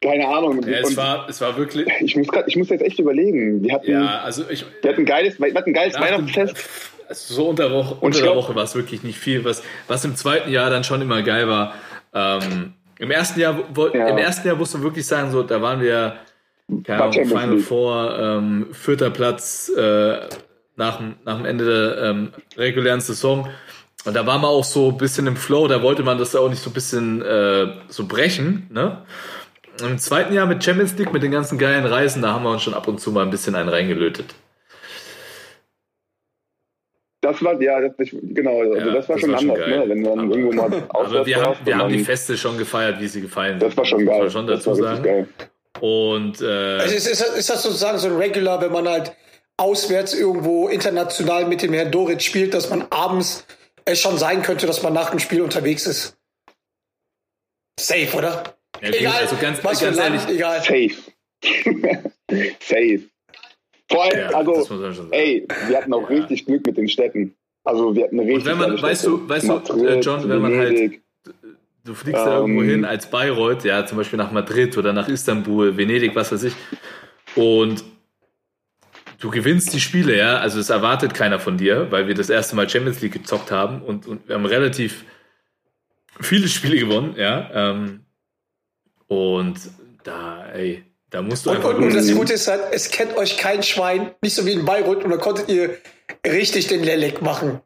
[0.00, 0.60] keine Ahnung.
[0.66, 1.86] Ja, es und war, es war wirklich.
[2.00, 3.62] ich muss grad, ich muss jetzt echt überlegen.
[3.62, 4.64] Wir hatten, Ja, also ich.
[4.82, 6.56] wir hatten ein geiles, wir hatten ein geiles Weihnachtsfest.
[7.08, 9.44] Also so unter, Woche, unter der glaub- Woche war es wirklich nicht viel.
[9.44, 11.74] Was, was im zweiten Jahr dann schon immer geil war.
[12.14, 14.08] Ähm, Im ersten Jahr, wo, Ja.
[14.08, 16.16] im ersten Jahr musst du wirklich sagen, so, da waren wir
[16.84, 17.64] keine Ahnung, Final League.
[17.64, 20.20] Four, ähm, vierter Platz äh,
[20.76, 23.48] nach, dem- nach dem Ende der ähm, regulären Saison.
[24.04, 26.48] Und da war man auch so ein bisschen im Flow, da wollte man das auch
[26.48, 28.68] nicht so ein bisschen äh, so brechen.
[28.72, 29.04] Ne?
[29.80, 32.62] Im zweiten Jahr mit Champions League, mit den ganzen geilen Reisen, da haben wir uns
[32.62, 34.34] schon ab und zu mal ein bisschen einen reingelötet.
[37.20, 39.66] Das war, ja, das, ich, genau, also Ja, das war das schon war schon anders,
[39.66, 39.78] geil.
[39.78, 39.88] ne?
[39.88, 43.06] wenn dann Aber- irgendwo mal Aber wir haben, wir haben die Feste schon gefeiert, wie
[43.06, 43.68] sie gefallen sind.
[43.70, 44.18] Das war schon geil.
[44.22, 45.08] man schon das dazu war sagen.
[45.08, 45.48] richtig geil.
[45.80, 49.12] Und äh, Also ist, ist, ist das sozusagen so ein Regular, wenn man halt
[49.56, 53.46] auswärts irgendwo international mit dem Herrn Dorit spielt, dass man abends
[53.84, 56.16] es schon sein könnte, dass man nach dem Spiel unterwegs ist?
[57.78, 58.56] Safe, oder?
[58.80, 60.58] ja, Egal, also ganz, was für ganz Land, ehrlich, egal.
[60.60, 60.90] Safe.
[62.60, 63.00] Safe.
[63.90, 66.16] Vor allem, ja, also, ey, wir hatten auch Ja.
[66.16, 67.34] richtig Glück mit den Städten.
[67.64, 69.16] Also, wir hatten richtig Und wenn man- geile weißt Städte.
[69.18, 70.92] du- weißt du, Madrid, äh, John, wenn man halt-.
[71.84, 75.08] Du fliegst ja irgendwo Ähm, hin als Bayreuth, ja, zum Beispiel nach Madrid oder nach
[75.08, 76.54] Istanbul, Venedig, was weiß ich.
[77.34, 77.82] Und
[79.22, 80.38] du gewinnst die Spiele, ja.
[80.38, 83.80] Also es erwartet keiner von dir, weil wir das erste Mal Champions League gezockt haben
[83.80, 85.04] und, und wir haben relativ
[86.20, 87.48] viele Spiele gewonnen, ja.
[87.54, 88.00] Ähm,
[89.06, 89.60] und
[90.02, 93.16] da, ey, da musst du Und, einfach und, und das Gute ist halt, es kennt
[93.16, 95.78] euch kein Schwein, nicht so wie in Bayreuth, und da konntet ihr
[96.26, 97.60] richtig den Lelek machen.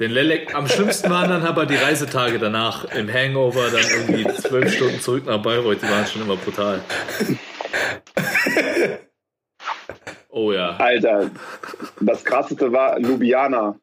[0.00, 4.74] Den Lelek, am schlimmsten waren dann aber die Reisetage danach im Hangover, dann irgendwie zwölf
[4.74, 6.82] Stunden zurück nach Bayreuth, die waren schon immer brutal.
[10.36, 10.76] Oh ja.
[10.76, 11.30] Alter,
[11.98, 13.74] das krasseste war Ljubljana.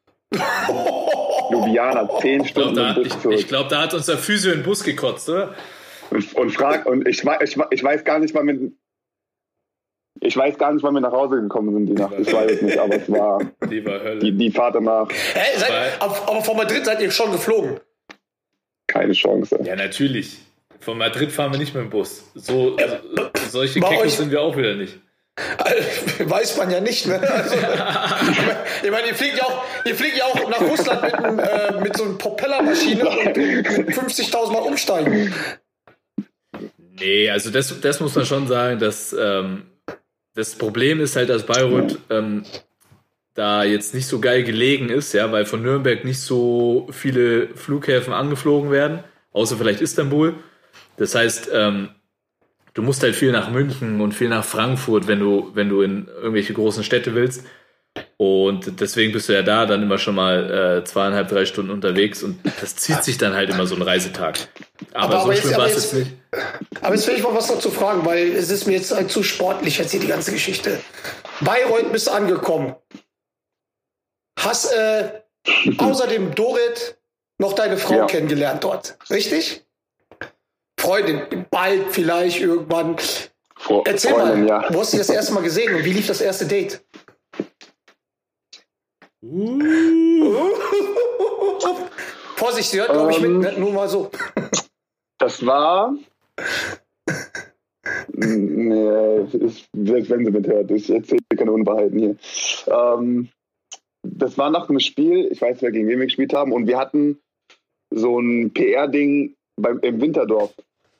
[1.50, 3.38] Ljubljana, zehn glaube, Stunden da, im Bus ich, zurück.
[3.40, 5.54] ich glaub, da hat uns der Physio in den Bus gekotzt, oder?
[6.10, 8.70] und, und frag, und ich, ich, ich weiß gar nicht, wann wir,
[10.20, 12.14] ich weiß gar nicht, wann wir nach Hause gekommen sind die Nacht.
[12.20, 13.84] Ich weiß es nicht, aber es war Die
[14.20, 17.80] die, die Fahrt danach Hä, seid, aber, von Madrid seid ihr schon geflogen.
[18.86, 19.58] keine Chance.
[19.64, 20.38] Ja, natürlich.
[20.78, 22.30] Von Madrid fahren wir nicht mit dem Bus.
[22.36, 22.96] So, also,
[23.48, 25.00] solche Kekos sind wir auch wieder nicht.
[25.58, 27.18] Also, Weiß man ja nicht, ne?
[27.20, 27.56] Also,
[28.82, 31.80] ich meine, ihr fliegt ja auch, ihr fliegt ja auch nach Russland mit, einem, äh,
[31.80, 35.34] mit so einer Propellermaschine und 50.000 Mal umsteigen.
[36.78, 39.66] Nee, also das, das muss man schon sagen, dass ähm,
[40.34, 42.44] das Problem ist halt, dass Bayreuth ähm,
[43.34, 48.12] da jetzt nicht so geil gelegen ist, ja, weil von Nürnberg nicht so viele Flughäfen
[48.12, 50.34] angeflogen werden, außer vielleicht Istanbul.
[50.96, 51.88] Das heißt, ähm,
[52.74, 56.08] du musst halt viel nach München und viel nach Frankfurt, wenn du, wenn du in
[56.08, 57.44] irgendwelche großen Städte willst.
[58.16, 62.24] Und deswegen bist du ja da dann immer schon mal äh, zweieinhalb, drei Stunden unterwegs
[62.24, 64.36] und das zieht sich dann halt immer so ein Reisetag.
[64.92, 66.10] Aber, Aber- so aber schlimm war es jetzt- nicht.
[66.80, 69.22] Aber jetzt will ich mal was dazu fragen, weil es ist mir jetzt halt zu
[69.22, 70.80] sportlich jetzt hier die ganze Geschichte.
[71.40, 72.74] Bayreuth bist du angekommen.
[74.38, 75.22] Hast äh,
[75.78, 76.96] außerdem Dorit
[77.38, 78.06] noch deine Frau Ja.
[78.06, 79.63] kennengelernt dort, richtig?
[80.84, 82.96] Freundin, bald vielleicht irgendwann.
[83.56, 84.64] Fro Erzähl Freundin, mal, ja.
[84.70, 86.84] wo hast du das erste Mal gesehen und wie lief das erste Date?
[92.36, 93.38] Vorsicht, sie hört, glaube ich, Ähm.
[93.38, 93.58] mit, ne?
[93.58, 94.10] nur mal so.
[95.18, 95.94] Das war.
[98.08, 99.26] Nee,
[99.72, 102.16] selbst wenn sie mithört, ich erzähle keine Unwahrheiten hier.
[102.66, 103.28] Ähm,
[104.02, 106.78] das war nach einem Spiel, ich weiß nicht gegen wen wir gespielt haben, und wir
[106.78, 107.18] hatten
[107.90, 109.34] so ein PR-Ding
[109.82, 110.52] im Winterdorf,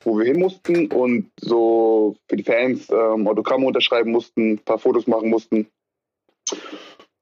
[0.05, 4.79] wo wir hin mussten und so für die Fans ähm, Autogramme unterschreiben mussten, ein paar
[4.79, 5.67] Fotos machen mussten.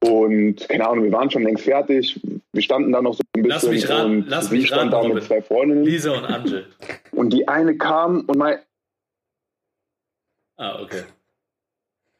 [0.00, 2.20] Und keine Ahnung, wir waren schon längst fertig.
[2.52, 3.48] Wir standen da noch so ein bisschen.
[3.48, 5.84] Lass mich und lass mich stand raten, da mit zwei Freundinnen.
[5.84, 6.66] Lisa und Angel.
[7.12, 8.58] Und die eine kam und mein
[10.56, 11.04] Ah, okay.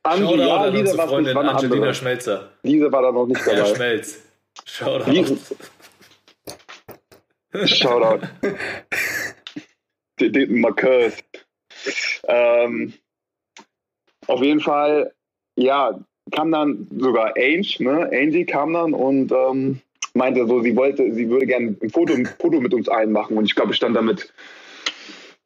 [0.02, 1.94] Angie, Shoutout ja, an Lisa war Freundin war eine Angelina andere.
[1.94, 2.50] Schmelzer.
[2.62, 3.74] Lisa war da noch nicht dabei.
[3.74, 4.22] Schmelz.
[4.64, 5.10] Shoutout.
[5.10, 5.34] Lisa,
[7.66, 8.26] Shoutout.
[10.48, 11.14] Marcus.
[12.28, 12.94] Ähm,
[14.26, 15.12] auf jeden Fall,
[15.56, 15.98] ja,
[16.32, 18.10] kam dann sogar Ange, ne?
[18.12, 19.80] Angie kam dann und ähm,
[20.14, 23.36] meinte so, sie wollte, sie würde gerne ein Foto, ein Foto mit uns allen machen.
[23.36, 24.32] Und ich glaube, ich stand da mit,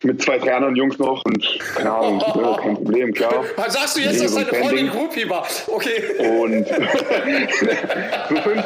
[0.04, 2.20] mit zwei, drei anderen Jungs noch und keine Ahnung,
[2.62, 3.44] kein Problem, klar.
[3.68, 4.88] Sagst du jetzt, dass deine Freundin.
[4.88, 5.46] Groupie war?
[5.66, 6.02] Okay.
[6.18, 6.68] Und
[8.28, 8.64] so fünf.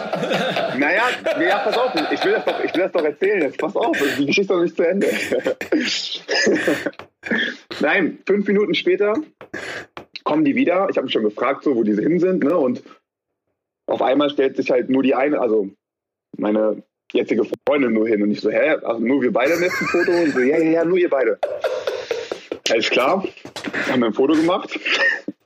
[0.78, 1.04] Naja,
[1.40, 3.42] ja, pass auf, ich will das doch, ich will das doch erzählen.
[3.42, 5.08] Jetzt pass auf, die Geschichte ist noch nicht zu Ende.
[7.80, 9.14] Nein, fünf Minuten später
[10.24, 10.88] kommen die wieder.
[10.90, 12.56] Ich habe mich schon gefragt, so, wo diese hin sind, ne?
[12.56, 12.82] Und
[13.86, 15.68] auf einmal stellt sich halt nur die eine, also
[16.36, 19.86] meine jetzige Freundin nur hin und ich so, hä, also nur wir beide im letzten
[19.86, 21.38] Foto und so, ja, ja, ja, nur ihr beide.
[22.70, 23.24] Alles klar,
[23.90, 24.78] haben wir ein Foto gemacht.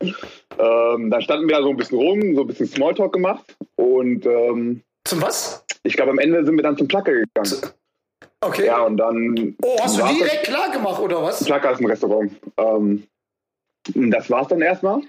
[0.59, 4.25] Ähm, dann standen wir da so ein bisschen rum, so ein bisschen Smalltalk gemacht und
[4.25, 5.67] ähm, Zum was?
[5.87, 7.73] ich glaube, am Ende sind wir dann zum Placker gegangen.
[8.41, 8.67] Okay.
[8.67, 9.57] Ja, und dann.
[9.63, 11.45] oh, hast du direkt klar gemacht, oder was?
[11.45, 12.33] Placker ist ein Restaurant.
[12.57, 13.05] Ähm,
[13.95, 15.03] das war's dann erstmal.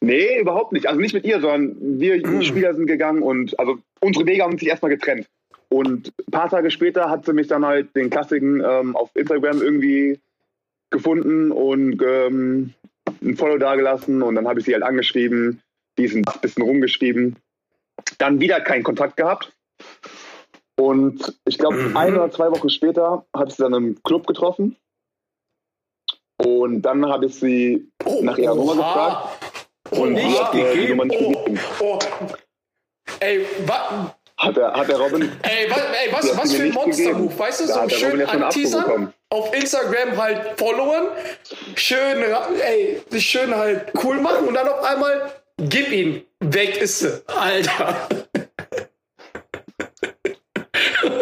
[0.00, 0.86] Nee, überhaupt nicht.
[0.86, 4.58] Also nicht mit ihr, sondern wir die Spieler sind gegangen und also unsere Wege haben
[4.58, 5.28] sich erstmal getrennt.
[5.68, 9.62] Und ein paar Tage später hat sie mich dann halt den Klassiken ähm, auf Instagram
[9.62, 10.20] irgendwie
[10.90, 12.74] gefunden und ähm,
[13.22, 15.62] ein Follow dagelassen und dann habe ich sie halt angeschrieben,
[15.98, 17.36] diesen bisschen rumgeschrieben.
[18.18, 19.52] Dann wieder keinen Kontakt gehabt.
[20.78, 24.76] Und ich glaube, ein oder zwei Wochen später habe ich sie dann im Club getroffen.
[26.38, 27.88] Und dann habe ich sie
[28.20, 29.38] nach ihrer Nummer gefragt.
[29.90, 30.90] Und hat gegeben.
[30.90, 31.60] Nummer nicht Oh, gegeben.
[31.80, 31.98] oh.
[33.22, 35.30] Ey, wa, Hat der, hat der Robin.
[35.42, 37.38] ey, wa, ey was, was für ein gegeben.
[37.38, 37.66] weißt du?
[37.68, 39.12] Da So hat der Robin schön anteasern, bekommen.
[39.30, 41.06] auf Instagram halt followen,
[41.76, 42.24] schön,
[42.66, 47.22] ey, sich schön halt cool machen und dann auf einmal, gib ihn, weg ist sie.
[47.28, 48.08] Alter.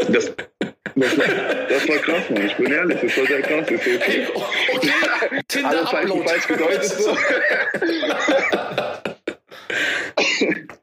[0.09, 0.33] Das,
[0.97, 1.27] das, war,
[1.69, 2.47] das war krass, Mann.
[2.47, 3.67] Ich bin ehrlich, das war sehr krass.
[3.69, 4.27] Das ist okay.
[4.75, 4.91] Okay,
[5.31, 6.09] Alle Tinder-Upload.
[6.09, 6.85] Zeichen falsch gedeutet.
[6.85, 7.15] So.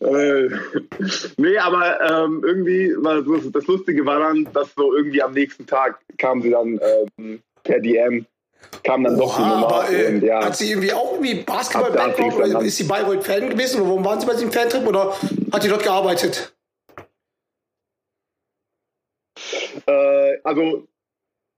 [0.00, 0.48] äh,
[1.36, 5.66] nee, aber ähm, irgendwie war das, das Lustige war dann, dass so irgendwie am nächsten
[5.66, 6.78] Tag kam sie dann
[7.18, 8.26] ähm, per DM,
[8.84, 9.66] kam dann doch die Oha, Nummer.
[9.66, 13.50] aber äh, und, ja, hat sie irgendwie auch irgendwie fing's dann oder ist sie Bayreuth-Fan
[13.50, 15.14] gewesen oder warum waren sie bei diesem Fantrip oder
[15.52, 16.54] hat die dort gearbeitet?
[19.86, 20.86] äh, also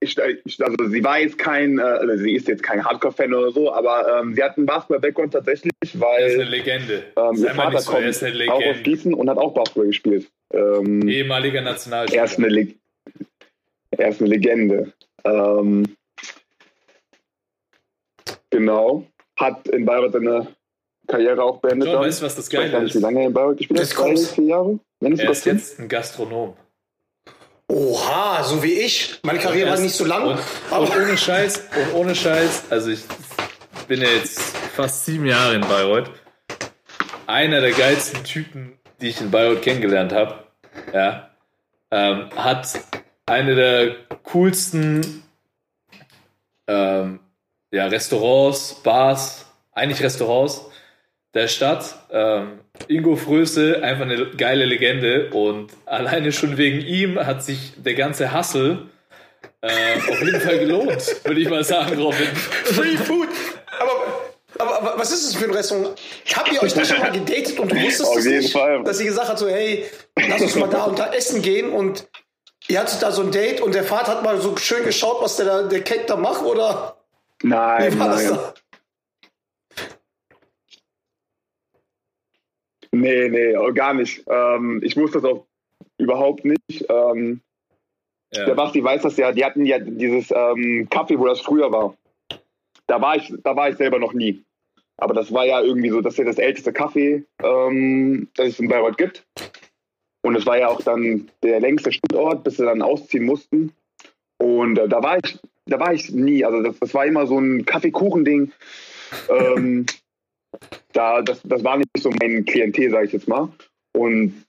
[0.02, 3.72] ich, ich, also sie war jetzt kein, äh, sie ist jetzt kein Hardcore-Fan oder so,
[3.72, 6.02] aber ähm, sie hat einen Basketball-Background tatsächlich, Er ist eine
[6.44, 7.02] weil Legende.
[7.16, 8.82] ähm, ihr Vater nicht so, er ist kommt eine auch aus Legende.
[8.82, 10.30] Gießen und hat auch Basketball gespielt.
[10.52, 12.22] Ähm, Ehemaliger er, ist Nationalspieler.
[12.38, 12.74] eine Le
[13.92, 14.92] er ist eine Legende.
[15.24, 15.96] Ähm,
[18.50, 19.06] genau.
[19.36, 20.48] Hat in Bayreuth seine
[21.06, 21.88] Karriere auch beendet.
[21.88, 23.02] John, weißt du, was das ich weiß gar Geile nicht, wie ist?
[23.02, 23.90] lange er in Bayreuth gespielt hat.
[23.90, 24.18] Drei, kommt.
[24.18, 24.78] vier Jahre?
[25.00, 26.56] Wenn Er ist jetzt ein Gastronom.
[27.72, 29.18] Oha, so wie ich.
[29.22, 30.26] Meine Karriere war nicht so lang.
[30.26, 30.38] Und,
[30.70, 33.00] aber und ohne Scheiß, und ohne Scheiß, also ich
[33.88, 34.38] bin ja jetzt
[34.76, 36.10] fast sieben Jahre in Bayreuth.
[37.26, 40.44] Einer der geilsten Typen, die ich in Bayreuth kennengelernt habe,
[40.92, 41.30] ja,
[41.90, 42.78] ähm, hat
[43.24, 45.22] eine der coolsten
[46.66, 47.20] ähm,
[47.70, 50.66] ja, Restaurants, Bars, eigentlich Restaurants
[51.34, 51.96] der Stadt.
[52.10, 57.94] Ähm, Ingo Fröse, einfach eine geile Legende und alleine schon wegen ihm hat sich der
[57.94, 58.86] ganze Hassel
[59.60, 62.26] äh, auf jeden Fall gelohnt, würde ich mal sagen, Robin.
[62.64, 63.28] Free Food.
[63.78, 63.92] Aber,
[64.58, 66.00] aber, aber was ist das für ein Restaurant?
[66.34, 68.52] Habt ihr euch da schon mal gedatet und du wusstest Auf das jeden nicht?
[68.52, 68.82] Fall.
[68.82, 69.86] Dass sie gesagt hat so, hey,
[70.28, 72.08] lass uns mal da und da essen gehen und
[72.68, 75.36] ihr hattet da so ein Date und der Vater hat mal so schön geschaut, was
[75.36, 76.96] der, da, der Cake da macht oder
[77.42, 78.34] Nein, wie war das nein.
[78.34, 78.54] da?
[82.92, 84.22] Nee, nee, gar nicht.
[84.28, 85.46] Ähm, ich wusste das auch
[85.98, 86.86] überhaupt nicht.
[86.88, 87.40] Ähm,
[88.34, 88.54] Der Ja.
[88.54, 91.94] Basti weiß das ja, die hatten ja dieses ähm, Kaffee, wo das früher war.
[92.86, 94.42] Da war ich, da war ich selber noch nie.
[94.96, 98.60] Aber das war ja irgendwie so, das ist ja das älteste Kaffee, ähm, das es
[98.60, 99.26] in Bayreuth gibt.
[100.22, 103.72] Und es war ja auch dann der längste Standort, bis sie dann ausziehen mussten.
[104.38, 106.44] Und äh, da war ich, da war ich nie.
[106.44, 108.52] Also das, das war immer so ein Kaffeekuchending.
[109.28, 109.86] ähm,
[110.92, 113.48] da, das, das war nicht so mein Klientel, sage ich jetzt mal.
[113.96, 114.44] Und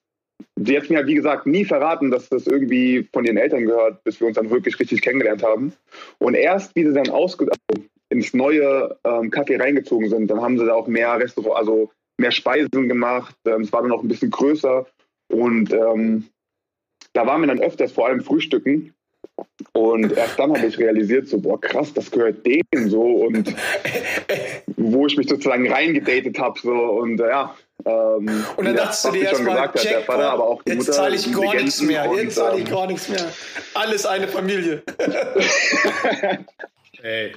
[0.55, 4.19] sie hat mir wie gesagt, nie verraten, dass das irgendwie von ihren Eltern gehört, bis
[4.19, 5.73] wir uns dann wirklich richtig kennengelernt haben.
[6.19, 10.57] Und erst, wie sie dann ausge also ins neue ähm, Café reingezogen sind, dann haben
[10.57, 13.35] sie da auch mehr Restaurant, also mehr Speisen gemacht.
[13.45, 14.85] Ähm, es war dann auch ein bisschen größer.
[15.31, 16.25] Und ähm,
[17.13, 18.92] da waren wir dann öfters, vor allem Frühstücken.
[19.73, 23.01] Und erst dann habe ich realisiert, so, boah, krass, das gehört denen so.
[23.01, 23.53] Und
[24.77, 26.71] wo ich mich sozusagen reingedatet habe, so.
[26.71, 27.55] Und äh, ja.
[27.85, 30.63] Ähm, Und dann dachtest du dir schon erstmal, gesagt hat, der Jackpot, Vater, aber auch
[30.63, 32.09] die jetzt zahle ich gar nichts mehr.
[32.09, 33.25] und, Jetzt zahle ich gar nichts mehr.
[33.73, 34.83] Alles eine Familie.
[37.01, 37.33] Ey.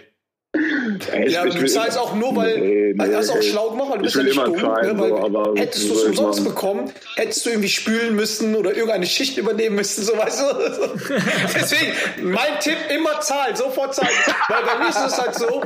[1.13, 3.43] Ey, Ja, ich du zahlst auch nur, weil Nee, nee, hast du auch ey.
[3.43, 4.59] schlau gemacht, weil du bist ja nicht immer dumm.
[4.61, 6.49] zahlen, ne, weil so, aber hättest du es umsonst machen?
[6.55, 10.45] bekommen, hättest du irgendwie spülen müssen oder irgendeine Schicht übernehmen müssen, so weißt du.
[11.55, 11.93] Deswegen,
[12.23, 14.11] mein Tipp, immer zahlen, sofort zahlen.
[14.49, 15.63] Weil bei mir ist es halt so,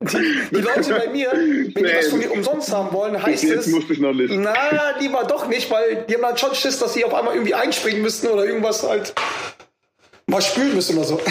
[0.00, 1.92] die, die Leute bei mir, wenn die Nee.
[1.96, 4.32] was von mir umsonst haben wollen, heißt Jetzt es, musste ich noch nicht.
[4.34, 7.54] na, lieber doch nicht, weil die haben halt schon Schiss, dass sie auf einmal irgendwie
[7.54, 9.14] einspringen müssten oder irgendwas halt
[10.26, 11.20] mal spülen müssen oder so.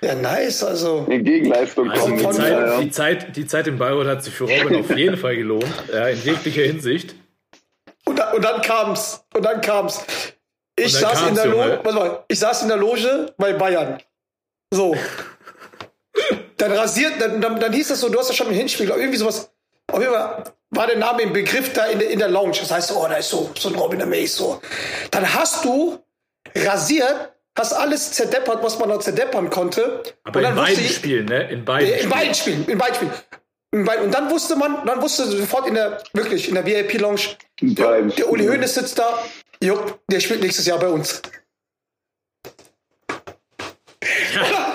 [0.00, 1.06] ja, nice, also.
[1.08, 2.18] In Gegenleistung Also kommen.
[2.18, 2.80] die von- Zeit, ja, ja.
[2.80, 6.08] die, Zeit, die Zeit in Bayreuth hat sich für Robin auf jeden Fall gelohnt, ja,
[6.08, 7.14] in jeglicher Hinsicht.
[8.04, 9.24] Und, da, und dann kam's.
[9.34, 10.04] Und dann kam's.
[10.78, 12.24] Ich Und dann saß in der Junge.
[12.28, 13.98] ich saß in der Loge bei Bayern.
[14.72, 14.94] So.
[16.56, 18.98] dann rasiert, dann, dann, dann hieß das so, du hast ja schon ein Hinspiel, oder
[18.98, 19.50] irgendwie sowas.
[19.92, 22.56] Auf jeden Fall war der Name im Begriff da in der, in der Lounge.
[22.60, 24.60] Das heißt, oh, da ist so, so ein Robin der Mace, so.
[25.10, 25.98] Dann hast du
[26.54, 30.02] rasiert, hast alles zerdeppert, was man da zerdeppern konnte.
[30.24, 31.48] Aber und in beiden ich- Spielen, ne?
[31.50, 32.10] In beiden In Spielen.
[32.10, 33.12] beiden Spielen, in beiden Spielen.
[33.72, 34.04] In beiden.
[34.06, 37.20] Und dann wusste man, dann wusste sofort in der, wirklich, in der VIP-Lounge,
[37.60, 38.46] der, der Uli.
[38.46, 39.18] Hoeneß sitzt da,
[39.62, 41.20] jupp, der spielt nächstes Jahr bei uns.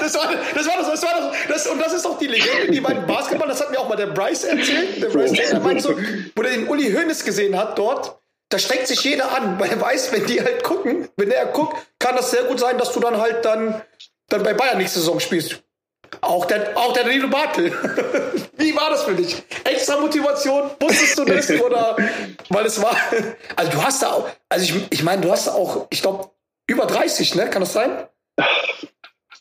[0.02, 2.72] Das war, das war das, das war das, das, und das ist auch die Legende,
[2.72, 5.84] die beiden Basketball, das hat mir auch mal der Bryce erzählt, der Bryce Taylor meinte
[5.84, 5.96] so,
[6.36, 8.20] wo der den Uli Hoeneß gesehen hat dort,
[8.52, 11.76] da strengt sich jeder an, weil er weiß, wenn die halt gucken, wenn er guckt,
[12.00, 13.82] kann das sehr gut sein, dass du dann halt dann,
[14.30, 15.64] dann bei Bayern nächste Saison spielst.
[16.20, 17.72] Auch der, auch der Danilo Bartel.
[18.58, 19.42] Wie war das für dich?
[19.64, 20.70] Extra Motivation?
[20.80, 21.50] Wusstest du das?
[21.62, 21.96] Oder,
[22.50, 22.96] weil es war,
[23.56, 26.30] also du hast da auch, also ich, ich meine, du hast da auch, ich glaube,
[26.68, 27.50] über 30, ne?
[27.50, 28.08] Kann das sein?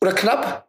[0.01, 0.68] Oder knapp?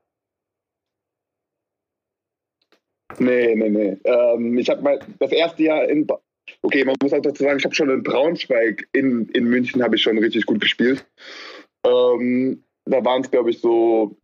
[3.19, 3.97] Nee, nee, nee.
[4.03, 6.07] Ähm, ich habe mal das erste Jahr in.
[6.63, 9.95] Okay, man muss auch dazu sagen, ich habe schon in Braunschweig in, in München habe
[9.95, 11.05] ich schon richtig gut gespielt.
[11.85, 14.15] Ähm, da waren es, glaube ich, so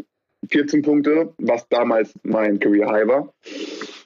[0.49, 3.33] 14 Punkte, was damals mein Career High war.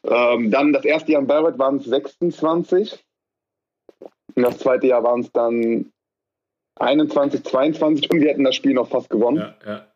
[0.04, 3.04] Ähm, dann das erste Jahr in Bayreuth waren es 26.
[4.36, 5.92] Und das zweite Jahr waren es dann
[6.80, 9.88] 21, 22 und wir hätten das Spiel noch fast gewonnen Ja, ja.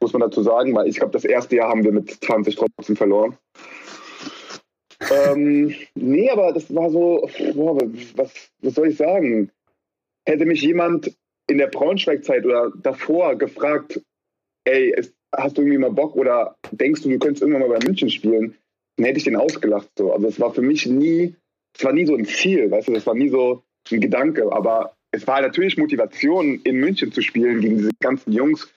[0.00, 2.96] muss man dazu sagen, weil ich glaube, das erste Jahr haben wir mit 20 trotzdem
[2.96, 3.36] verloren.
[5.12, 7.80] Ähm, nee, aber das war so, boah,
[8.16, 9.50] was, was soll ich sagen?
[10.26, 11.16] Hätte mich jemand
[11.48, 14.00] in der Braunschweig-Zeit oder davor gefragt,
[14.64, 14.94] ey,
[15.36, 18.56] hast du irgendwie mal Bock oder denkst du, du könntest irgendwann mal bei München spielen,
[18.96, 19.88] dann hätte ich den ausgelacht.
[19.96, 20.12] So.
[20.12, 21.34] Also es war für mich nie,
[21.76, 24.96] es war nie so ein Ziel, weißt du, das war nie so ein Gedanke, aber
[25.10, 28.72] es war natürlich Motivation, in München zu spielen gegen diese ganzen Jungs,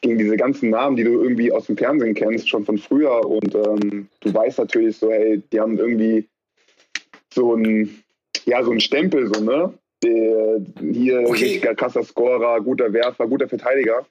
[0.00, 3.24] gegen diese ganzen Namen, die du irgendwie aus dem Fernsehen kennst, schon von früher.
[3.26, 6.28] Und ähm, du weißt natürlich so, hey, die haben irgendwie
[7.32, 8.02] so ein,
[8.44, 9.72] ja, so Stempel, so, ne?
[10.04, 10.60] Der,
[10.92, 11.58] hier Okay.
[11.74, 14.06] krasser Scorer, guter Werfer, guter Verteidiger.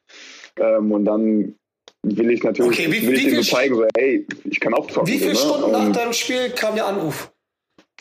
[0.57, 1.55] Ähm, und dann
[2.03, 4.87] will ich natürlich Okay, wie- will ich wie so zeigen, so, hey, ich kann auch
[4.89, 5.07] zocken.
[5.07, 5.57] Wie viele so, ne?
[5.59, 7.31] Stunden nach deinem Spiel kam der Anruf?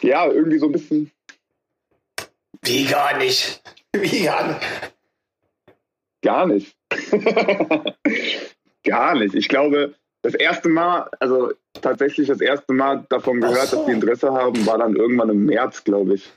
[0.01, 1.11] Ja, irgendwie so ein bisschen,
[2.63, 3.63] Wie gar nicht.
[3.97, 4.61] Wie gar nicht.
[6.23, 6.77] Gar nicht.
[8.85, 9.35] Gar nicht.
[9.35, 13.77] Ich glaube, das erste Mal, also tatsächlich das erste Mal davon gehört, so.
[13.77, 16.31] dass die Interesse haben, war dann irgendwann im März, glaube ich.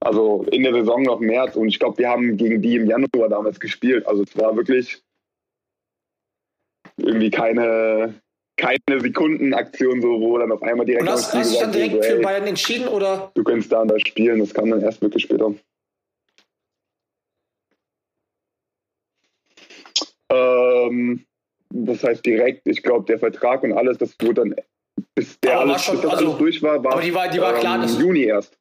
[0.00, 3.28] Also in der Saison noch März und ich glaube, wir haben gegen die im Januar
[3.28, 4.06] damals gespielt.
[4.06, 5.02] Also es war wirklich
[6.98, 8.14] irgendwie keine,
[8.56, 12.10] keine Sekundenaktion, so, wo dann auf einmal direkt Und hast, du dich dann direkt für
[12.10, 13.32] so, ey, Bayern entschieden oder?
[13.34, 14.38] du könntest da und da spielen.
[14.38, 15.52] Das kam dann erst wirklich später.
[20.30, 21.24] Ähm,
[21.70, 24.54] das heißt direkt, ich glaube, der Vertrag und alles, das wurde dann,
[25.14, 27.14] bis der Aber war alles, schon- bis das also- alles durch war, war aber die
[27.14, 28.56] war- die war klar, ähm, dass- Juni erst.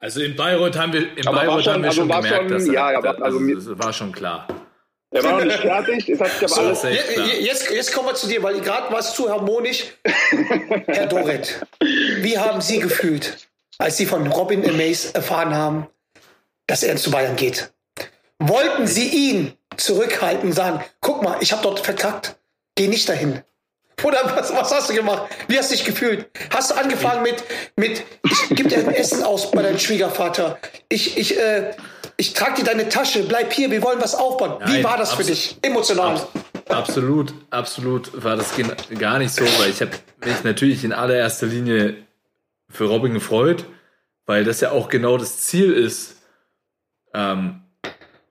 [0.00, 2.22] Also in Bayreuth haben wir, in Aber war Bayreuth schon- haben wir also schon war
[2.22, 4.46] gemerkt, schon- dass ja, er, ja, also mir- es war schon klar.
[5.10, 6.82] Er war noch nicht fertig, es hat sich aber So, alles.
[6.82, 7.26] safe, je- klar.
[7.26, 9.84] je- jetzt, jetzt kommen wir zu dir, weil gerade warst du harmonisch.
[10.86, 13.48] Herr Doret, wie haben Sie gefühlt,
[13.78, 15.86] als Sie von Robin Amaze erfahren haben,
[16.66, 17.72] dass er zu Bayern geht?
[18.48, 22.36] Wollten Sie ihn zurückhalten, sagen, guck mal, ich habe dort verkackt,
[22.74, 23.42] geh nicht dahin.
[24.02, 25.22] Oder was, was hast du gemacht?
[25.48, 26.28] Wie hast du dich gefühlt?
[26.50, 27.42] Hast du angefangen mit,
[27.76, 30.58] mit ich gebe dir ein Essen aus bei deinem Schwiegervater.
[30.88, 31.74] Ich, ich, äh,
[32.16, 34.58] ich trage dir deine Tasche, bleib hier, wir wollen was aufbauen.
[34.66, 35.56] Wie Nein, war das für dich?
[35.62, 36.16] Emotional.
[36.16, 36.26] Abs-
[36.68, 38.52] Absolut, absolut war das
[38.98, 39.90] gar nicht so, weil ich habe
[40.24, 41.96] mich natürlich in allererster Linie
[42.70, 43.66] für Robin gefreut,
[44.26, 46.16] weil das ja auch genau das Ziel ist.
[47.12, 47.63] Ähm,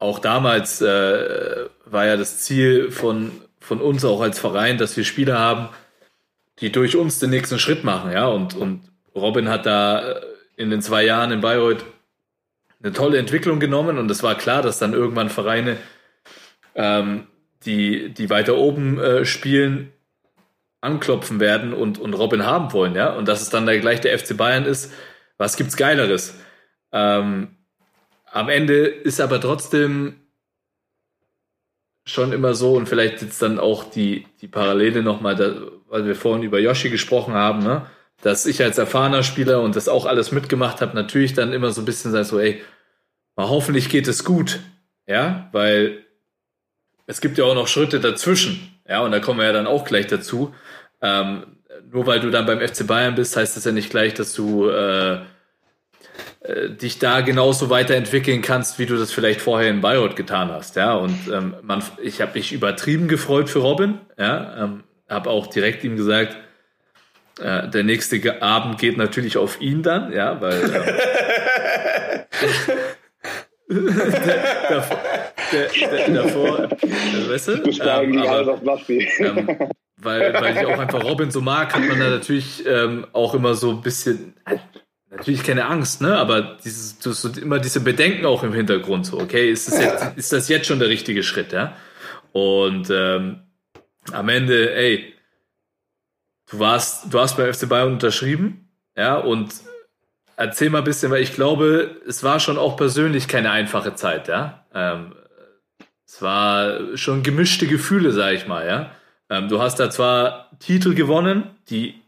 [0.04, 3.32] auch damals äh, war ja das Ziel von,
[3.62, 5.70] von uns auch als Verein, dass wir Spieler haben,
[6.60, 8.28] die durch uns den nächsten Schritt machen, ja.
[8.28, 8.82] Und, und
[9.16, 10.22] Robin hat da äh,
[10.58, 11.86] in den zwei Jahren in Bayreuth
[12.84, 15.78] eine tolle Entwicklung genommen und es war klar, dass dann irgendwann Vereine
[16.76, 17.28] ähm,
[17.66, 19.94] die, die weiter oben äh, spielen,
[20.82, 23.14] anklopfen werden und, und Robin haben wollen, ja.
[23.14, 24.92] Und dass es dann da gleich der FC Bayern ist,
[25.38, 26.38] was gibt's Geileres?
[26.92, 27.56] Ähm,
[28.34, 30.16] am Ende ist aber trotzdem
[32.04, 35.54] schon immer so und vielleicht jetzt dann auch die, die Parallele nochmal, da,
[35.88, 37.86] weil wir vorhin über Yoshi gesprochen haben, ne?
[38.22, 41.82] dass ich als erfahrener Spieler und das auch alles mitgemacht habe, natürlich dann immer so
[41.82, 42.62] ein bisschen sei so, ey,
[43.36, 44.60] mal hoffentlich geht es gut,
[45.06, 46.04] ja, weil
[47.06, 49.86] es gibt ja auch noch Schritte dazwischen, ja, und da kommen wir ja dann auch
[49.86, 50.56] gleich dazu.
[51.02, 51.58] Ähm,
[51.92, 54.70] nur weil du dann beim FC Bayern bist, heißt das ja nicht gleich, dass du
[54.70, 55.22] äh,
[56.44, 60.76] äh, dich da genauso weiterentwickeln kannst, wie du das vielleicht vorher in Bayreuth getan hast,
[60.76, 60.94] ja.
[60.96, 65.84] Und ähm, man, ich habe mich übertrieben gefreut für Robin, ja, ähm, habe auch direkt
[65.84, 66.38] ihm gesagt,
[67.42, 70.84] äh, der nächste Abend geht natürlich auf ihn dann, ja, weil ähm,
[74.70, 75.00] davor,
[75.52, 77.52] der, der, davor, äh, weißt du,
[78.04, 78.62] ähm, aber-
[79.20, 79.70] ähm,
[80.02, 83.54] weil, weil ich auch einfach Robin so mag, hat man da natürlich ähm, auch immer
[83.56, 84.36] so ein bisschen,
[85.16, 86.18] natürlich keine Angst, ne?
[86.18, 90.18] Aber dieses, du hast immer diese Bedenken auch im Hintergrund, so, okay, ist das jetzt,
[90.18, 91.76] ist das jetzt schon der richtige Schritt, ja?
[92.32, 93.44] Und ähm,
[94.12, 95.14] am Ende, ey,
[96.50, 99.54] du warst, du hast beim FC Bayern unterschrieben, ja, und
[100.36, 104.28] erzähl mal ein bisschen, weil ich glaube, es war schon auch persönlich keine einfache Zeit,
[104.28, 104.66] ja.
[104.74, 105.14] Ähm,
[106.06, 108.92] es war schon gemischte Gefühle, sag ich mal, ja.
[109.30, 112.03] Ähm, du hast da zwar Titel gewonnen, die,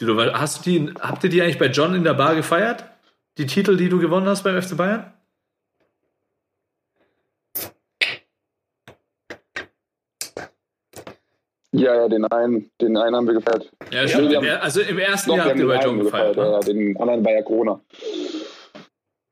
[0.00, 2.84] die du, hast du die, habt ihr die eigentlich bei John in der Bar gefeiert?
[3.38, 5.12] Die Titel, die du gewonnen hast beim FC Bayern?
[11.72, 13.70] Ja, ja, den einen, den einen haben wir gefeiert.
[13.92, 14.34] Ja, stimmt.
[14.36, 16.34] also im ersten Jahr habt ihr den bei John gefeiert.
[16.34, 16.72] gefeiert, ne?
[16.72, 17.80] ja, den anderen war ja Corona.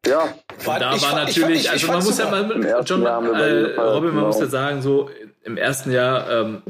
[0.06, 3.04] Ja, War- da ich war ich natürlich, fand- ich also man muss ja mal, John,
[3.04, 4.46] äh, Robin, man muss genau.
[4.46, 5.10] ja sagen, so
[5.42, 6.62] im ersten Jahr ähm,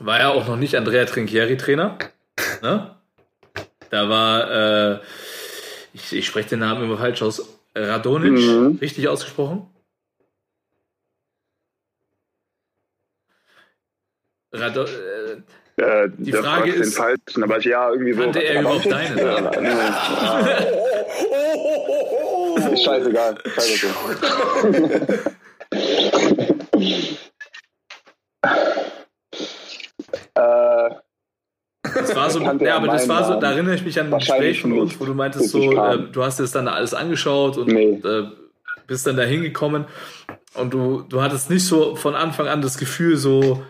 [0.00, 1.96] war ja auch noch nicht Andrea Trinchieri Trainer.
[2.64, 2.96] Ne?
[3.90, 4.50] Da war,
[4.94, 5.00] äh,
[5.92, 7.46] ich, ich spreche den Namen immer falsch aus,
[7.76, 8.78] Radonic, Mhm.
[8.80, 9.68] richtig ausgesprochen?
[14.50, 15.42] Rado, äh,
[15.76, 18.22] äh, Die Frage ist, falschen, aber ja, irgendwie so.
[18.22, 18.94] kannte er überhaupt oh,
[21.30, 22.72] oh, oh, oh.
[22.72, 23.36] Ist scheißegal.
[23.44, 23.88] Scheiße.
[30.34, 30.73] äh,
[31.94, 34.18] Das war so, ja, er aber das war so, da erinnere ich mich an ein
[34.18, 37.68] Gespräch von uns, wo du meintest so, äh, du hast es dann alles angeschaut und
[37.68, 38.00] Nee.
[38.04, 38.28] äh,
[38.86, 39.86] bist dann da hingekommen
[40.54, 43.62] und du, du hattest nicht so von Anfang an das Gefühl so,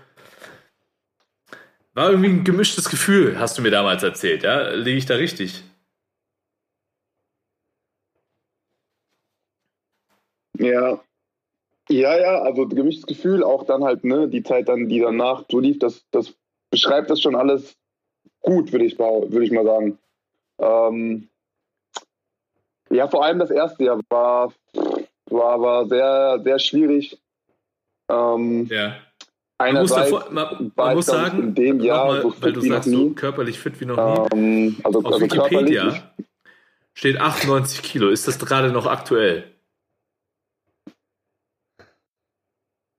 [1.94, 4.70] war irgendwie ein gemischtes Gefühl, hast du mir damals erzählt, ja?
[4.70, 5.62] Liege ich da richtig?
[10.58, 11.00] Ja.
[11.90, 15.60] Ja, ja, also gemischtes Gefühl, auch dann halt, ne, die Zeit dann, die danach so
[15.60, 16.34] lief, das, das
[16.70, 17.76] beschreibt das schon alles
[18.44, 19.98] gut, würde ich, mal- würde ich mal sagen.
[20.58, 21.28] Ähm,
[22.90, 24.52] ja, vor allem das erste Jahr war,
[25.30, 27.18] war, war sehr, sehr schwierig.
[28.08, 28.96] Ähm, Ja.
[29.58, 33.10] Man muss, davor, man, man muss sagen, in dem Jahr so weil du sagst, so
[33.10, 34.36] körperlich fit wie noch nie.
[34.38, 35.20] Ähm, also, Auf also.
[35.22, 36.12] Wikipedia
[36.92, 38.10] steht 98 Kilo.
[38.10, 39.53] Ist das gerade noch aktuell?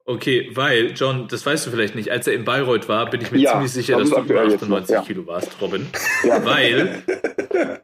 [0.08, 3.32] Okay, weil, John, das weißt du vielleicht nicht, als er in Bayreuth war, bin ich
[3.32, 5.02] mir Ja, ziemlich sicher, das dass du über aktuell jetzt noch, 98 ja.
[5.02, 5.88] Kilo warst, Robin.
[6.24, 6.46] Ja.
[6.46, 7.04] Weil.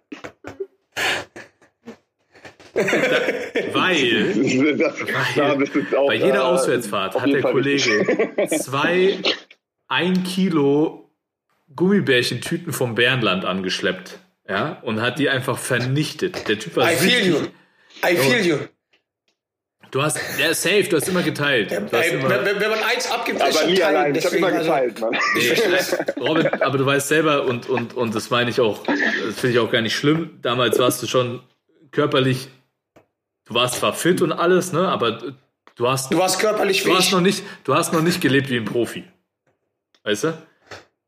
[2.74, 2.84] da,
[3.74, 4.94] weil das,
[5.36, 7.54] da bist du auch, bei jeder äh, Auswärtsfahrt hat der Fall.
[7.54, 8.06] Kollege
[8.60, 9.18] zwei
[9.88, 11.12] ein Kilo
[11.76, 14.20] Gummibärchentüten vom Bärenland angeschleppt.
[14.48, 16.48] Ja, und hat die einfach vernichtet.
[16.48, 17.38] Der Typ war I feel you.
[18.06, 18.58] I feel you.
[19.92, 21.72] Du hast, ja, safe, du hast immer geteilt.
[21.72, 23.96] Du hast Ey, immer, wenn, wenn man eins abgibt, Aber ist nie teilen.
[23.98, 24.16] allein.
[24.16, 25.18] Ich habe Deswegen, immer also, geteilt, Mann.
[25.36, 29.50] Nee, Robin, aber du weißt selber und, und, und das meine ich auch, das finde
[29.54, 30.40] ich auch gar nicht schlimm.
[30.42, 31.42] Damals warst du schon
[31.92, 32.48] körperlich,
[33.46, 35.20] du warst zwar fit und alles, ne, aber
[35.76, 38.58] du hast, Du warst körperlich du hast noch nicht, du hast noch nicht gelebt wie
[38.58, 39.04] ein Profi.
[40.04, 40.34] Weißt du?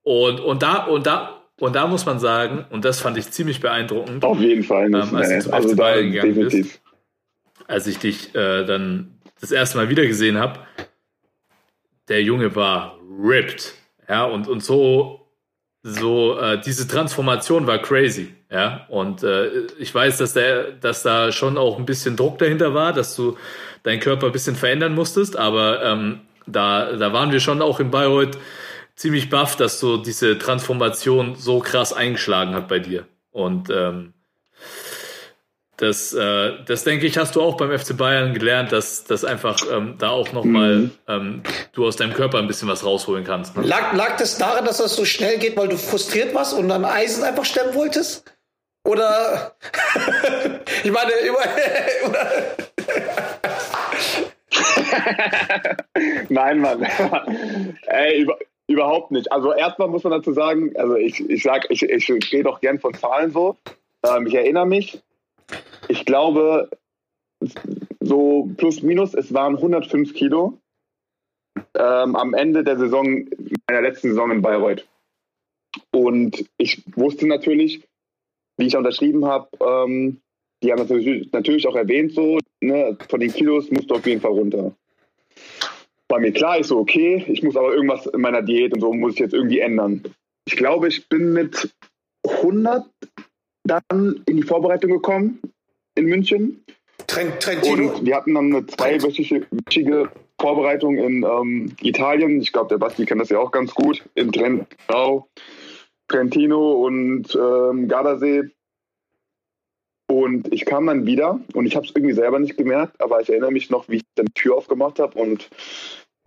[0.03, 3.61] Und, und da, und da, und da muss man sagen, und das fand ich ziemlich
[3.61, 4.89] beeindruckend, Auf jeden Fall.
[4.89, 5.39] nicht, Ähm, als du nee.
[5.41, 6.81] zum also FC da Bayern gegangen bist.
[7.68, 10.59] Als ich dich äh, dann das erste Mal wieder gesehen habe,
[12.07, 13.74] der Junge war ripped.
[14.07, 15.28] Ja, und, und so,
[15.82, 18.34] so äh, diese Transformation war crazy.
[18.51, 22.74] Ja, und äh, ich weiß, dass, der, dass da schon auch ein bisschen Druck dahinter
[22.74, 23.38] war, dass du
[23.82, 27.91] deinen Körper ein bisschen verändern musstest, aber ähm, da, da waren wir schon auch in
[27.91, 28.38] Bayreuth
[28.95, 33.07] ziemlich baff, dass so diese Transformation so krass eingeschlagen hat bei dir.
[33.32, 34.14] Und ähm,
[35.78, 39.57] das, äh, das denke ich, hast du auch beim FC Bayern gelernt, dass, dass einfach
[39.71, 40.91] ähm, da auch nochmal Mhm.
[41.07, 41.43] ähm,
[41.74, 43.57] du aus deinem Körper ein bisschen was rausholen kannst.
[43.57, 43.63] Ne?
[43.63, 46.86] Lag, lag das daran, dass das so schnell geht, weil du frustriert warst und dann
[46.86, 48.24] Eisen einfach stemmen wolltest?
[48.86, 49.55] Oder
[50.84, 51.39] ich meine, immer,
[52.09, 52.32] oder,
[56.30, 56.86] Nein, Mann.
[57.88, 59.32] Ey, über, überhaupt nicht.
[59.32, 62.80] Also erstmal muss man dazu sagen, also ich, ich sag, ich, ich rede auch gern
[62.80, 63.57] von Zahlen so.
[64.05, 65.01] Ähm, ich erinnere mich,
[65.88, 66.70] ich glaube,
[67.99, 70.60] so plus minus, es waren 105 Kilo
[71.76, 73.26] ähm, am Ende der Saison,
[73.68, 74.88] meiner letzten Saison in Bayreuth.
[75.91, 77.82] Und ich wusste natürlich,
[78.58, 80.22] wie ich unterschrieben habe, ähm,
[80.62, 84.22] die haben natürlich, natürlich auch erwähnt, so, ne, von den Kilos musst du auf jeden
[84.22, 84.76] Fall runter.
[86.10, 88.93] War mir klar, ich so, okay, ich muss aber irgendwas in meiner Diät und so
[88.93, 90.04] muss ich jetzt irgendwie ändern.
[90.45, 91.74] Ich glaube, ich bin mit
[92.26, 92.86] 100
[93.64, 95.39] dann in die Vorbereitung gekommen
[95.95, 96.64] in München.
[97.07, 97.93] Trent, Trentino.
[97.93, 100.09] Und wir hatten dann eine zweiwöchige wöchige
[100.39, 102.41] Vorbereitung in ähm, Italien.
[102.41, 104.03] Ich glaube, der Basti kennt das ja auch ganz gut.
[104.16, 105.28] In Trent, genau,
[106.07, 108.51] Trentino und ähm, Gardasee.
[110.07, 113.30] Und ich kam dann wieder und ich habe es irgendwie selber nicht gemerkt, aber ich
[113.30, 115.49] erinnere mich noch, wie ich dann die Tür aufgemacht habe und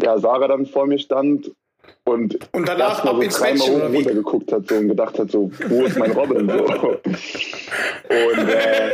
[0.01, 1.53] ja, Sarah dann vor mir stand
[2.05, 3.97] und Und danach ab so ins oder wie?
[3.97, 6.49] runtergeguckt hat so, und gedacht hat, so, wo ist mein Robin?
[6.49, 6.99] So.
[8.09, 8.93] Und äh,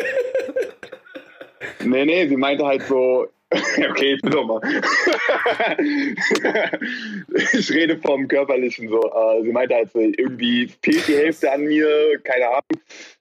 [1.84, 3.28] nee, nee, sie meinte halt so,
[3.90, 4.60] okay, bitte doch mal.
[7.52, 9.00] ich rede vom Körperlichen so.
[9.00, 12.62] Äh, sie meinte halt so, irgendwie fehlt die Hälfte an mir, keine Ahnung.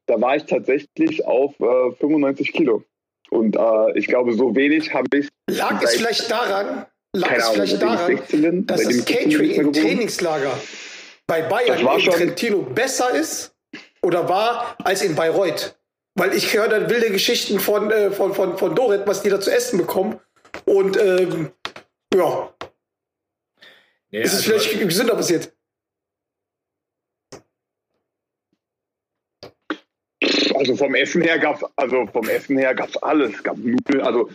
[0.06, 2.84] Da war ich tatsächlich auf äh, 95 Kilo.
[3.30, 5.28] Und äh, ich glaube, so wenig habe ich.
[5.50, 9.30] Lag es vielleicht daran, lag es vielleicht daran, 16 bin, dass das ich 16 bin,
[9.32, 9.76] Catering im gewohnt.
[9.78, 10.58] Trainingslager
[11.28, 13.54] bei Bayern in schon- Trentino besser ist
[14.02, 15.78] oder war als in Bayreuth?
[16.16, 19.40] Weil ich höre dann wilde Geschichten von, äh, von, von, von Dorit, was die da
[19.40, 20.20] zu essen bekommen.
[20.66, 21.52] Und ähm,
[22.14, 22.54] ja,
[24.10, 25.54] Ja, ist es also- vielleicht gesünder passiert.
[30.62, 33.34] Also vom Essen her gab's, also vom Essen her gab's alles.
[33.34, 34.30] Es gab Nudeln, also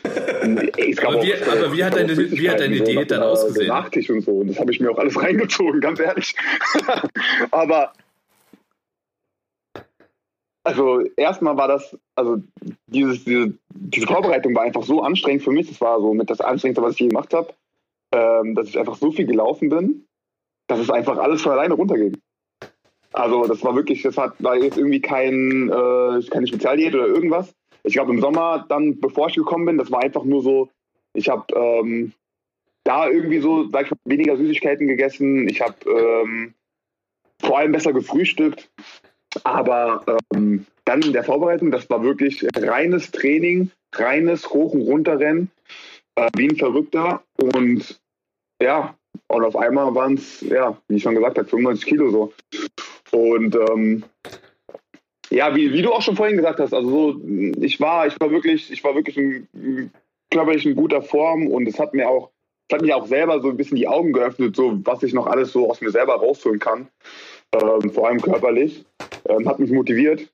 [0.76, 3.22] ey, es gab Aber wie- auch, aber wie hat deine- wie hat deine Diät dann
[3.22, 3.68] äh, ausgesehen?
[3.68, 4.32] Nachtisch und so.
[4.32, 6.34] Und das habe ich mir auch alles reingezogen, ganz ehrlich.
[7.52, 7.92] aber
[10.64, 12.42] also erstmal war das, also
[12.88, 15.68] dieses, diese, diese Vorbereitung war einfach so anstrengend für mich.
[15.68, 17.54] Das war so mit das Anstrengendste, was ich je gemacht habe,
[18.12, 20.06] ähm, dass ich einfach so viel gelaufen bin,
[20.66, 22.16] dass es einfach alles von alleine runterging.
[23.16, 27.54] Also das war wirklich, das hat, war jetzt irgendwie kein, äh, keine Spezialdiät oder irgendwas.
[27.82, 30.68] Ich glaube im Sommer dann, bevor ich gekommen bin, das war einfach nur so,
[31.14, 32.12] ich habe ähm,
[32.84, 35.48] da irgendwie so, sag ich mal, weniger Süßigkeiten gegessen.
[35.48, 36.52] Ich habe ähm,
[37.40, 38.68] vor allem besser gefrühstückt.
[39.44, 40.04] Aber
[40.34, 45.50] ähm, dann in der Vorbereitung, das war wirklich reines Training, reines Hoch- und Runterrennen,
[46.16, 47.22] äh, wie ein Verrückter.
[47.36, 47.98] Und
[48.60, 48.94] ja,
[49.28, 52.32] und auf einmal waren es, ja, wie ich schon gesagt habe, 95 Kilo so.
[53.12, 54.04] Und ähm,
[55.30, 57.20] ja, wie, wie du auch schon vorhin gesagt hast, also so,
[57.60, 59.90] ich war, ich war wirklich, ich war wirklich in,
[60.30, 62.30] körperlich in guter Form und es hat mir auch,
[62.68, 65.26] es hat mir auch selber so ein bisschen die Augen geöffnet, so was ich noch
[65.26, 66.88] alles so aus mir selber rausholen kann,
[67.52, 68.84] ähm, vor allem körperlich,
[69.28, 70.28] ähm, hat mich motiviert.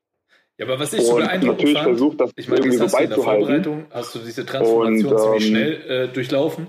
[0.58, 2.98] Ja, aber was ich so beeindruckend natürlich fand, versucht, das ich meine, irgendwie das so
[2.98, 3.18] du in der.
[3.18, 6.66] Vorbereitung, hast du diese Transformation Und, ziemlich ähm, schnell äh, durchlaufen.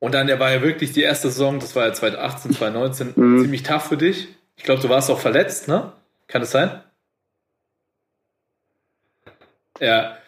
[0.00, 3.42] Und dann, der war ja wirklich die erste Saison, das war ja 2018, 2019, Mhm.
[3.42, 4.28] ziemlich tough für dich.
[4.60, 5.90] Ich glaube, du warst auch verletzt, ne?
[6.26, 6.82] Kann es sein?
[9.80, 10.18] Ja.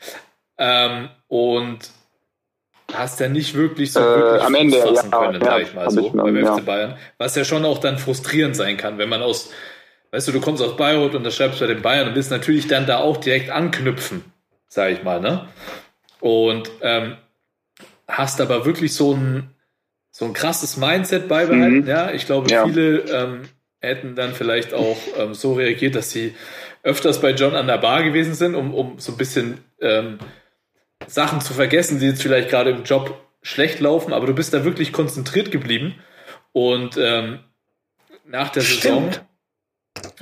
[0.57, 1.91] Ähm, und
[2.91, 5.75] hast ja nicht wirklich so Äh, wirklich am Ende, fassen ja, können, ja, sag ich
[5.75, 6.57] mal so, ich, beim ja.
[6.57, 6.97] FC Bayern.
[7.19, 9.51] Was ja schon auch dann frustrierend sein kann, wenn man aus,
[10.13, 12.67] weißt du, du kommst aus Bayreuth und das schreibst bei den Bayern und willst natürlich
[12.69, 14.25] dann da auch direkt anknüpfen,
[14.67, 15.47] sag ich mal, ne?
[16.21, 17.19] Und ähm,
[18.09, 19.51] hast aber wirklich so ein,
[20.11, 21.87] so ein krasses Mindset beibehalten, Mhm.
[21.87, 22.11] ja.
[22.13, 22.65] Ich glaube, Ja.
[22.67, 23.43] viele ähm,
[23.83, 26.35] hätten dann vielleicht auch ähm, so reagiert, dass sie
[26.83, 30.19] öfters bei John an der Bar gewesen sind, um, um so ein bisschen ähm,
[31.07, 34.65] Sachen zu vergessen, die jetzt vielleicht gerade im Job schlecht laufen, aber du bist da
[34.65, 35.97] wirklich konzentriert geblieben.
[36.53, 37.41] Und ähm,
[38.25, 39.27] nach der Saison Stimmt.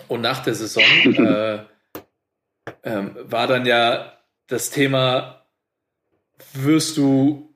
[0.09, 1.59] und nach der Saison äh,
[2.83, 5.45] ähm, war dann ja das Thema,
[6.55, 7.55] wirst du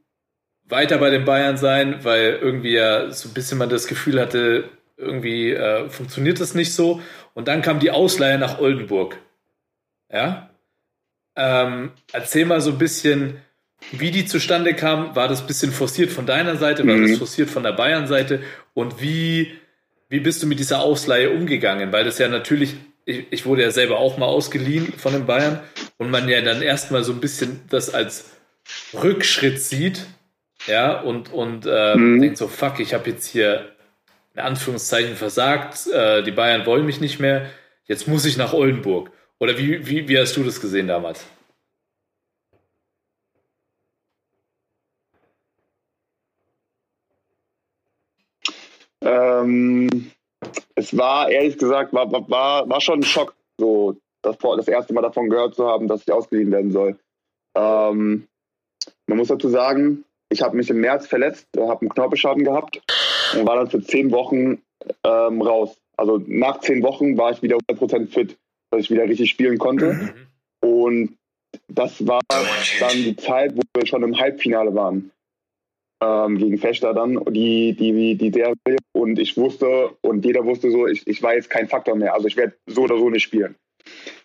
[0.65, 4.71] weiter bei den Bayern sein, weil irgendwie ja so ein bisschen man das Gefühl hatte,
[4.97, 7.01] irgendwie äh, funktioniert das nicht so.
[7.35, 9.19] Und dann kam die Ausleihe nach Oldenburg.
[10.13, 10.51] Ja.
[11.37, 13.39] Ähm, erzähl mal so ein bisschen,
[13.93, 15.17] wie die zustande kam.
[15.17, 16.87] War das ein bisschen forciert von deiner Seite?
[16.87, 17.09] War Mhm.
[17.09, 18.43] das forciert von der Bayern-Seite?
[18.73, 19.53] Und wie,
[20.09, 21.93] wie bist du mit dieser Ausleihe umgegangen?
[21.93, 22.75] Weil das ja natürlich,
[23.05, 25.61] ich, ich wurde ja selber auch mal ausgeliehen von den Bayern
[25.99, 28.31] und man ja dann erstmal so ein bisschen das als
[28.95, 30.07] Rückschritt sieht,
[30.67, 32.21] ja, und, und äh, Mhm.
[32.23, 33.74] denkt so, fuck, ich habe jetzt hier
[34.35, 37.51] in Anführungszeichen versagt, äh, die Bayern wollen mich nicht mehr,
[37.87, 39.11] jetzt muss ich nach Oldenburg.
[39.39, 41.25] Oder wie, wie, wie hast du das gesehen damals?
[49.03, 50.11] Ähm,
[50.75, 55.03] es war ehrlich gesagt, war, war- war, schon ein Schock, so das, das erste Mal
[55.03, 56.99] davon gehört zu haben, dass ich ausgeliehen werden soll.
[57.55, 58.27] Ähm,
[59.07, 62.81] man muss dazu sagen, ich habe mich im März verletzt, habe einen Knorpelschaden gehabt
[63.37, 64.63] und war dann für zehn Wochen
[65.05, 65.77] ähm, raus.
[65.97, 68.37] Also nach zehn Wochen war ich wieder 100% fit,
[68.71, 70.15] dass ich wieder richtig spielen konnte.
[70.61, 71.17] Und
[71.69, 75.11] das war dann die Zeit, wo wir schon im Halbfinale waren.
[76.03, 78.55] Ähm, gegen Fechter dann, die, die, die Serie.
[78.93, 82.15] Und ich wusste, und jeder wusste so, ich, ich war jetzt kein Faktor mehr.
[82.15, 83.55] Also ich werde so oder so nicht spielen.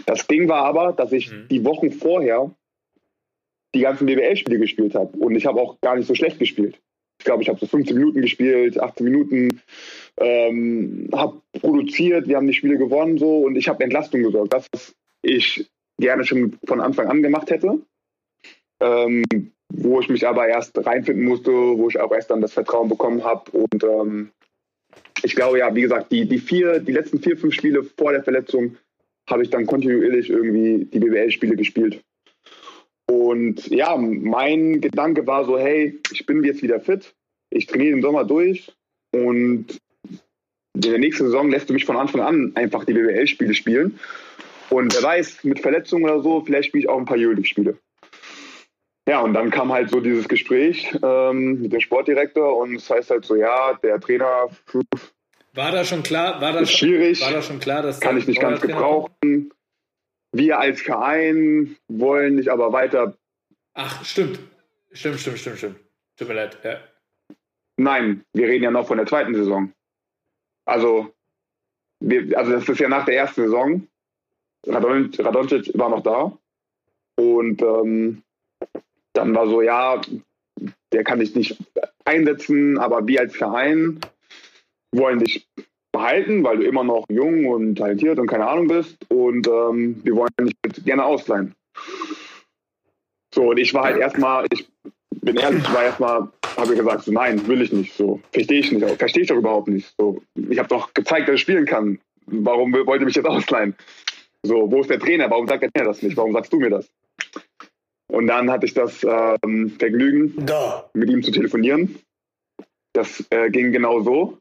[0.06, 1.48] Das Ding war aber, dass ich Mhm.
[1.50, 2.52] die Wochen vorher
[3.76, 5.16] die ganzen BWL-Spiele gespielt habe.
[5.18, 6.80] Und ich habe auch gar nicht so schlecht gespielt.
[7.20, 9.62] Ich glaube, ich habe so 15 Minuten gespielt, 18 Minuten,
[10.18, 14.54] ähm, habe produziert, wir haben die Spiele gewonnen so und ich habe Entlastung gesorgt.
[14.54, 17.80] Das, was ich gerne schon von Anfang an gemacht hätte.
[18.80, 19.24] Ähm,
[19.72, 23.24] wo ich mich aber erst reinfinden musste, wo ich auch erst dann das Vertrauen bekommen
[23.24, 23.52] habe.
[23.52, 24.32] Und ähm,
[25.24, 28.24] ich glaube ja, wie gesagt, die, die vier, die letzten vier, fünf Spiele vor der
[28.24, 28.78] Verletzung
[29.30, 32.02] habe ich dann kontinuierlich irgendwie die BWL-Spiele gespielt.
[33.10, 37.16] Und ja, mein Gedanke war so, hey, ich bin jetzt wieder fit,
[37.50, 38.72] ich trainiere den Sommer durch
[39.12, 39.80] und
[40.76, 44.00] in der nächsten Saison lässt du mich von Anfang an einfach die BWL-Spiele spielen.
[44.70, 47.80] Und wer weiß, mit Verletzungen oder so, vielleicht spiele ich auch ein paar Euroleague-Spiele.
[49.08, 53.10] Ja, und dann kam halt so dieses Gespräch ähm, mit dem Sportdirektor und es heißt
[53.10, 54.50] halt so, ja, der Trainer
[55.56, 58.28] War da schon klar, war da ist schwierig, war da schon klar, dass kann ich
[58.28, 59.52] nicht ganz gebrauchen.
[60.32, 63.18] Wir als Verein wollen dich aber weiter.
[63.74, 64.40] Ach, stimmt.
[64.92, 65.80] Stimmt, stimmt, stimmt, stimmt.
[66.18, 66.58] Tut mir leid.
[66.64, 66.80] Ja.
[67.78, 69.72] Nein, wir reden ja noch von der zweiten Saison.
[70.66, 71.14] Also,
[72.00, 73.88] wir, also das ist ja nach der ersten Saison.
[74.68, 76.38] Radon, Radoncic war noch da.
[77.16, 78.24] Und ähm,
[79.14, 80.02] dann war so, ja,
[80.92, 81.58] der kann dich nicht
[82.06, 84.00] einsetzen, aber wir als Verein
[84.92, 85.49] wollen dich
[86.00, 88.98] behalten, weil du immer noch jung und talentiert und keine Ahnung bist.
[89.10, 91.54] Und ähm, wir wollen dich gerne ausleihen.
[93.34, 94.68] So, und ich war halt erstmal, ich
[95.22, 97.94] bin ehrlich, ich war erstmal, habe ich gesagt, so, nein, will ich nicht.
[97.94, 99.94] So, verstehe ich nicht, verstehe ich doch überhaupt nicht.
[100.00, 102.00] So, ich habe doch gezeigt, dass ich spielen kann.
[102.26, 103.76] Warum wollt ihr mich jetzt ausleihen?
[104.44, 105.30] So, wo ist der Trainer?
[105.30, 106.16] Warum sagt der Trainer das nicht?
[106.16, 106.90] Warum sagst du mir das?
[108.08, 110.90] Und dann hatte ich das ähm, Vergnügen, Da.
[110.94, 112.00] mit ihm zu telefonieren.
[112.94, 114.38] Das äh, ging genau so.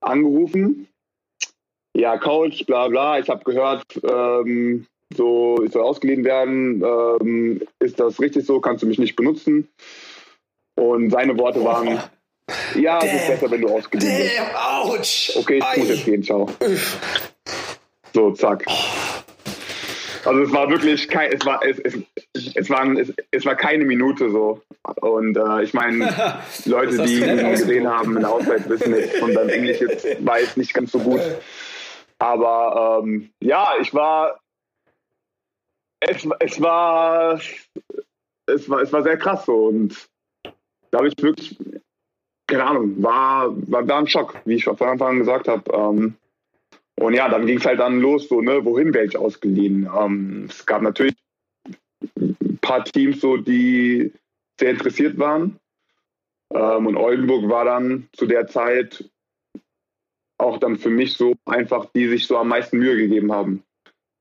[0.00, 0.88] Angerufen.
[1.96, 3.18] Ja, Coach, bla bla.
[3.18, 6.82] Ich habe gehört, ähm, so ich soll ausgeliehen werden.
[6.82, 8.60] Ähm, ist das richtig so?
[8.60, 9.68] Kannst du mich nicht benutzen?
[10.76, 12.00] Und seine Worte waren:
[12.76, 14.30] Ja, es ist besser, wenn du ausgeliehen.
[14.36, 15.36] Damn, ouch.
[15.36, 16.48] Okay, ich muss jetzt gehen, ciao.
[18.14, 18.64] So, zack.
[20.30, 23.84] Also es war wirklich kein, es war, es, es, es, war, es, es war keine
[23.84, 24.62] Minute so.
[25.00, 29.20] Und äh, ich meine, Leute, die ihn gesehen haben in der Auszeit, wissen es.
[29.20, 31.20] Und dein Englisch jetzt war jetzt nicht ganz so gut.
[32.20, 34.38] Aber ähm, ja, ich war,
[35.98, 37.40] es, es war,
[38.46, 39.66] es war, es war sehr krass so.
[39.66, 39.96] Und
[40.92, 41.58] da habe ich wirklich,
[42.46, 45.72] keine Ahnung, war, war, war ein Schock, wie ich von Anfang an gesagt habe.
[45.72, 46.14] Ähm,
[47.00, 49.88] und ja, dann ging es halt dann los, so, ne, wohin wäre ich ausgeliehen?
[49.98, 51.14] Ähm, es gab natürlich
[52.18, 54.12] ein paar Teams, so, die
[54.58, 55.58] sehr interessiert waren.
[56.52, 59.10] Ähm, und Oldenburg war dann zu der Zeit
[60.36, 63.62] auch dann für mich so einfach, die sich so am meisten Mühe gegeben haben.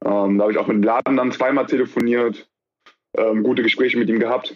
[0.05, 2.49] Ähm, da habe ich auch mit dem Laden dann zweimal telefoniert,
[3.17, 4.55] ähm, gute Gespräche mit ihm gehabt.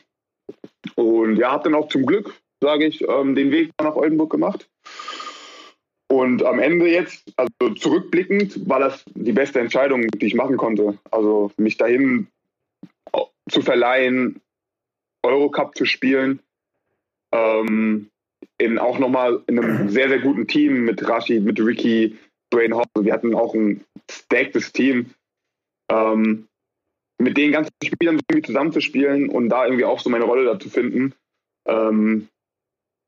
[0.95, 4.69] Und ja, habe dann auch zum Glück, sage ich, ähm, den Weg nach Oldenburg gemacht.
[6.07, 10.97] Und am Ende jetzt, also zurückblickend, war das die beste Entscheidung, die ich machen konnte.
[11.09, 12.27] Also mich dahin
[13.49, 14.41] zu verleihen,
[15.23, 16.39] Eurocup zu spielen,
[17.31, 18.09] ähm,
[18.57, 22.17] in auch nochmal in einem sehr, sehr guten Team mit Rashid, mit Ricky,
[22.53, 22.91] Dwayne Hobbs.
[23.03, 25.11] Wir hatten auch ein stacktes Team.
[25.89, 26.47] Ähm,
[27.23, 30.69] mit den ganzen Spielern irgendwie zusammenzuspielen und da irgendwie auch so meine Rolle da zu
[30.69, 31.13] finden,
[31.65, 32.27] ähm,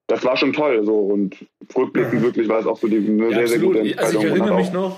[0.08, 0.84] das war schon toll.
[0.86, 0.98] So.
[0.98, 1.36] Und
[1.76, 4.00] rückblickend wirklich war es auch so die, eine Ja, sehr, sehr gute absolut.
[4.00, 4.36] Also Entscheidung.
[4.36, 4.98] ich erinnere mich noch,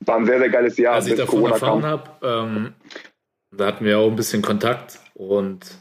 [0.00, 2.74] War ein sehr, sehr geiles Jahr, als ich davon Corona erfahren habe, ähm,
[3.50, 5.76] da hatten wir auch ein bisschen Kontakt und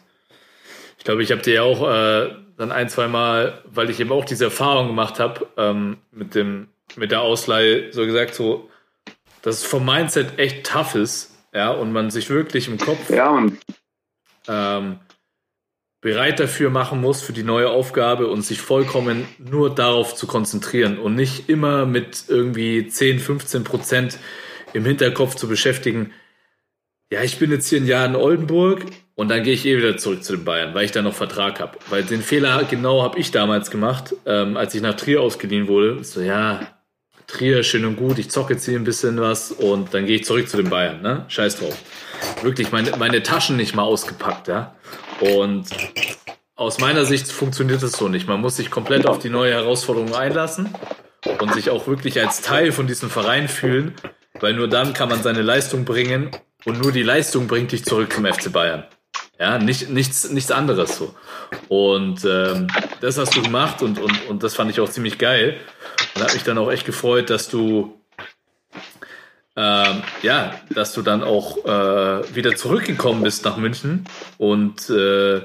[0.98, 4.12] ich glaube, ich habe dir ja auch äh, dann ein, zwei Mal, weil ich eben
[4.12, 8.70] auch diese Erfahrung gemacht habe ähm, mit dem mit der Ausleihe, so gesagt, so,
[9.42, 13.46] dass es vom Mindset echt tough ist, ja, und man sich wirklich im Kopf Ja,
[14.48, 15.00] ähm,
[16.02, 20.98] bereit dafür machen muss, für die neue Aufgabe und sich vollkommen nur darauf zu konzentrieren
[20.98, 24.18] und nicht immer mit irgendwie 10, 15 Prozent
[24.74, 26.12] im Hinterkopf zu beschäftigen.
[27.12, 28.86] Ja, ich bin jetzt hier ein Jahr in Oldenburg
[29.16, 31.60] und dann gehe ich eh wieder zurück zu den Bayern, weil ich da noch Vertrag
[31.60, 31.78] habe.
[31.90, 36.04] Weil den Fehler genau habe ich damals gemacht, ähm, als ich nach Trier ausgeliehen wurde.
[36.04, 36.68] So, ja,
[37.28, 40.26] Trier, schön und gut, ich zocke jetzt hier ein bisschen was und dann gehe ich
[40.26, 41.26] zurück zu den Bayern, ne?
[41.28, 41.78] Scheiß drauf.
[42.42, 44.76] Wirklich meine, meine Taschen nicht mal ausgepackt, ja.
[45.22, 45.66] Und
[46.56, 48.28] aus meiner Sicht funktioniert es so nicht.
[48.28, 50.74] Man muss sich komplett auf die neue Herausforderung einlassen
[51.40, 53.96] und sich auch wirklich als Teil von diesem Verein fühlen,
[54.40, 56.32] weil nur dann kann man seine Leistung bringen
[56.66, 58.86] und nur die Leistung bringt dich zurück zum FC Bayern.
[59.40, 61.16] Ja, nicht, nichts, nichts anderes so.
[61.68, 62.68] Und ähm,
[63.00, 65.58] das hast du gemacht und, und, und das fand ich auch ziemlich geil.
[66.16, 68.01] Und hat mich dann auch echt gefreut, dass du
[69.56, 74.06] ähm, ja, dass du dann auch äh, wieder zurückgekommen bist nach München
[74.38, 75.42] und äh,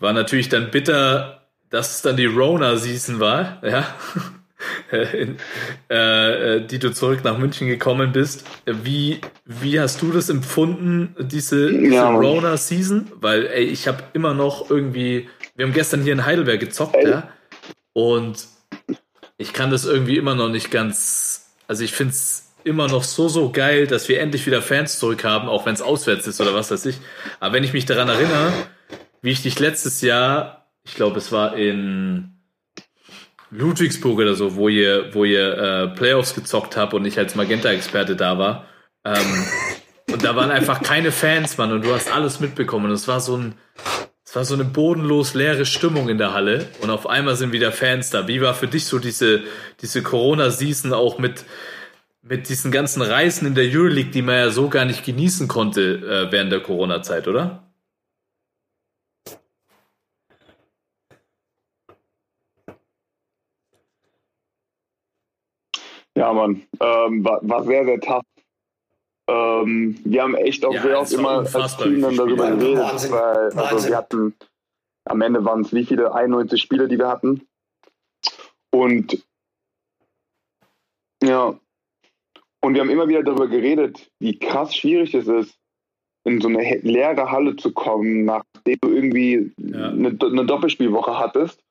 [0.00, 3.86] war natürlich dann bitter, dass es dann die Rona-Season war, ja,
[5.12, 5.36] in,
[5.88, 8.44] äh, äh, die du zurück nach München gekommen bist.
[8.66, 12.10] Wie, wie hast du das empfunden, diese, diese Ja.
[12.10, 13.12] Rona-Season?
[13.20, 17.08] Weil, ey, ich habe immer noch irgendwie, wir haben gestern hier in Heidelberg gezockt, Ey.
[17.10, 17.28] ja,
[17.92, 18.46] und
[19.38, 23.28] ich kann das irgendwie immer noch nicht ganz, also ich finde es immer noch so,
[23.28, 26.70] so geil, dass wir endlich wieder Fans zurückhaben, auch wenn es auswärts ist oder was
[26.70, 26.96] weiß ich.
[27.38, 28.52] Aber wenn ich mich daran erinnere,
[29.22, 32.36] wie ich dich letztes Jahr, ich glaube, es war in
[33.50, 38.16] Ludwigsburg oder so, wo ihr, wo ihr äh, Playoffs gezockt habt und ich als Magenta-Experte
[38.16, 38.66] da war.
[39.04, 39.46] Ähm,
[40.12, 42.86] und da waren einfach keine Fans, Mann, und du hast alles mitbekommen.
[42.86, 43.54] Und es war so ein,
[44.24, 47.72] es war so eine bodenlos leere Stimmung in der Halle und auf einmal sind wieder
[47.72, 48.28] Fans da.
[48.28, 49.42] Wie war für dich so diese,
[49.82, 51.44] diese Corona-Season auch mit,
[52.30, 55.80] mit diesen ganzen Reisen in der Euroleague, die man ja so gar nicht genießen konnte
[56.28, 57.64] äh, während der Corona-Zeit, oder?
[66.16, 68.22] Ja, Mann, ähm, war, war sehr, sehr tough.
[69.28, 73.12] Ähm, wir haben echt auch Ja, sehr oft immer als Team dann darüber geredet, Wahnsinn.
[73.12, 73.90] weil also Wahnsinn.
[73.90, 74.34] wir hatten,
[75.04, 76.14] am Ende waren es wie viele?
[76.14, 77.42] 91 Spiele, die wir hatten.
[78.70, 79.24] Und
[81.22, 81.58] Ja.
[82.62, 85.56] Und wir haben immer wieder darüber geredet, wie krass schwierig es ist,
[86.24, 89.88] in so eine leere Halle zu kommen, nachdem du irgendwie Ja.
[89.88, 91.62] eine, eine Doppelspielwoche hattest.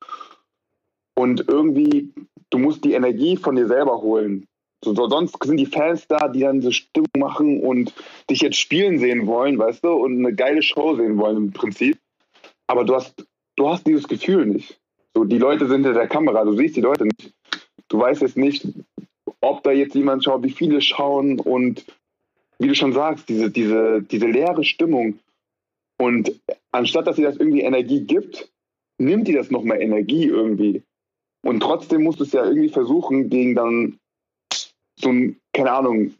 [1.14, 2.12] Und irgendwie,
[2.50, 4.46] du musst die Energie von dir selber holen.
[4.82, 7.92] So, so, sonst sind die Fans da, die dann so Stimmung machen und
[8.30, 11.98] dich jetzt spielen sehen wollen, weißt du, und eine geile Show sehen wollen im Prinzip.
[12.66, 13.26] Aber du hast,
[13.56, 14.80] du hast dieses Gefühl nicht.
[15.14, 17.32] So, die Leute sind hinter der Kamera, du siehst die Leute nicht.
[17.88, 18.66] Du weißt jetzt nicht,
[19.40, 21.84] ob da jetzt jemand schaut, wie viele schauen und
[22.58, 25.18] wie du schon sagst, diese, diese, diese leere Stimmung.
[25.98, 26.40] Und
[26.72, 28.50] anstatt dass sie das irgendwie Energie gibt,
[28.98, 30.82] nimmt die das nochmal Energie irgendwie.
[31.42, 33.98] Und trotzdem musst du es ja irgendwie versuchen, gegen dann
[34.96, 36.14] so ein, keine Ahnung,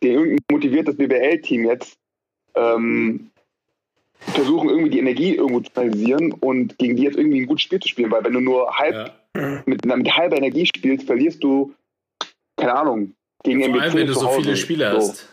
[0.00, 1.96] gegen irgendein motiviertes BBL-Team jetzt
[2.54, 3.30] ähm,
[4.18, 7.80] versuchen, irgendwie die Energie irgendwo zu kanalisieren und gegen die jetzt irgendwie ein gutes Spiel
[7.80, 8.10] zu spielen.
[8.10, 9.62] Weil wenn du nur halb Ja.
[9.64, 11.74] mit, mit halber Energie spielst, verlierst du,
[12.60, 14.42] keine Ahnung, gegen Vor MBC allem, wenn du so Hause.
[14.42, 14.96] viele Spiele So.
[14.98, 15.28] hast.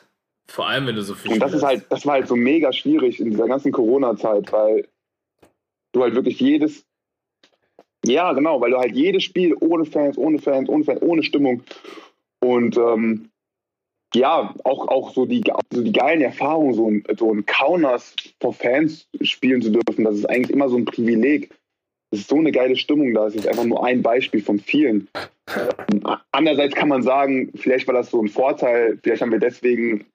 [0.49, 2.35] Vor allem, wenn du so viele Und das Spiele ist halt, das war halt so
[2.35, 4.87] mega schwierig in dieser ganzen Corona-Zeit, weil
[5.91, 6.85] du halt wirklich jedes,
[8.05, 11.63] ja genau, weil du halt jedes Spiel ohne Fans, ohne Fans, ohne Fans, ohne Stimmung
[12.39, 13.29] und ähm,
[14.15, 18.53] ja, auch, auch so die, so die geilen Erfahrungen, so ein, so ein Kaunas vor
[18.53, 21.53] Fans spielen zu dürfen, das ist eigentlich immer so ein Privileg.
[22.11, 23.25] Das ist so eine geile Stimmung da.
[23.25, 25.09] Das ist einfach nur ein Beispiel von vielen.
[26.31, 30.05] Andererseits kann man sagen, vielleicht war das so ein Vorteil, vielleicht haben wir deswegen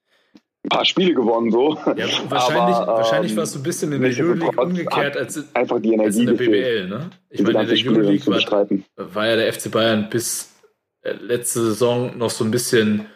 [0.64, 1.76] ein paar Spiele gewonnen, so.
[1.96, 5.80] Ja, wahrscheinlich, Aber, wahrscheinlich ähm, warst du ein bisschen in der Euroleague umgekehrt als, Einfach
[5.80, 6.88] die als Energie in der BBL.
[6.88, 7.10] Ne?
[7.30, 10.54] Ich meine, in der Euroleague war, war ja der FC Bayern bis
[11.02, 13.06] äh, letzte Saison noch so ein bisschen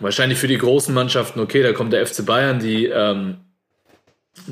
[0.00, 3.36] wahrscheinlich für die großen Mannschaften, okay, da kommt der FC Bayern, die ähm,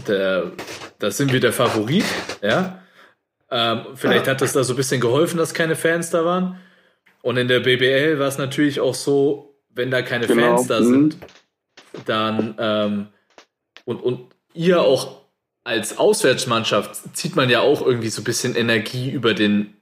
[0.07, 0.53] der,
[0.99, 2.05] da sind wir der Favorit,
[2.43, 2.83] ja.
[3.51, 6.59] Ähm, vielleicht hat das da so ein bisschen geholfen, dass keine Fans da waren.
[7.23, 10.81] Und in der BBL war es natürlich auch so, wenn da keine Genau, Fans da
[10.81, 10.85] mhm.
[10.85, 11.17] sind,
[12.07, 13.07] dann ähm,
[13.85, 14.21] und, und
[14.55, 15.23] ihr auch
[15.65, 19.75] als Auswärtsmannschaft zieht man ja auch irgendwie so ein bisschen Energie über den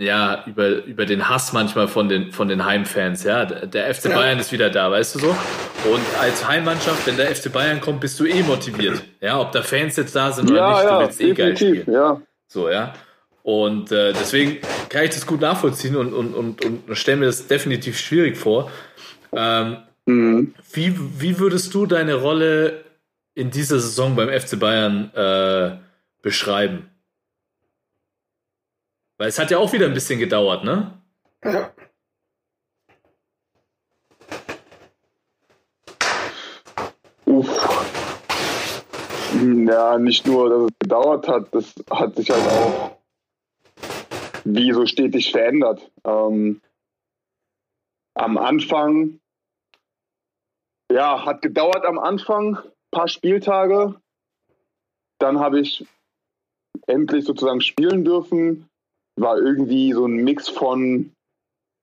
[0.00, 3.44] ja, über, über den Hass manchmal von den, von den Heimfans, ja.
[3.44, 4.14] Der FC Ja.
[4.16, 5.30] Bayern ist wieder da, weißt du so?
[5.92, 9.02] Und als Heimmannschaft, wenn der FC Bayern kommt, bist du eh motiviert.
[9.20, 11.56] Ja, ob da Fans jetzt da sind oder Ja, nicht, du ja, willst eh geil
[11.56, 11.92] spielen.
[11.92, 12.20] ja.
[12.46, 12.94] So, ja.
[13.48, 14.58] Und äh, deswegen
[14.90, 18.70] kann ich das gut nachvollziehen und, und, und, und stelle mir das definitiv schwierig vor.
[19.32, 20.54] Ähm, Mhm.
[20.72, 22.84] wie, wie würdest du deine Rolle
[23.34, 25.78] in dieser Saison beim FC Bayern äh,
[26.20, 26.90] beschreiben?
[29.18, 30.98] Weil es hat ja auch wieder ein bisschen gedauert, ne?
[31.42, 31.72] Ja.
[37.24, 37.86] Uff.
[39.66, 42.97] Ja, nicht nur, dass es gedauert hat, das hat sich halt auch
[44.54, 45.90] wie so stetig verändert.
[46.04, 46.60] Ähm,
[48.14, 49.20] am Anfang,
[50.90, 52.58] ja, hat gedauert am Anfang,
[52.90, 53.94] paar Spieltage.
[55.18, 55.84] Dann habe ich
[56.86, 58.68] endlich sozusagen spielen dürfen.
[59.16, 61.12] War irgendwie so ein Mix von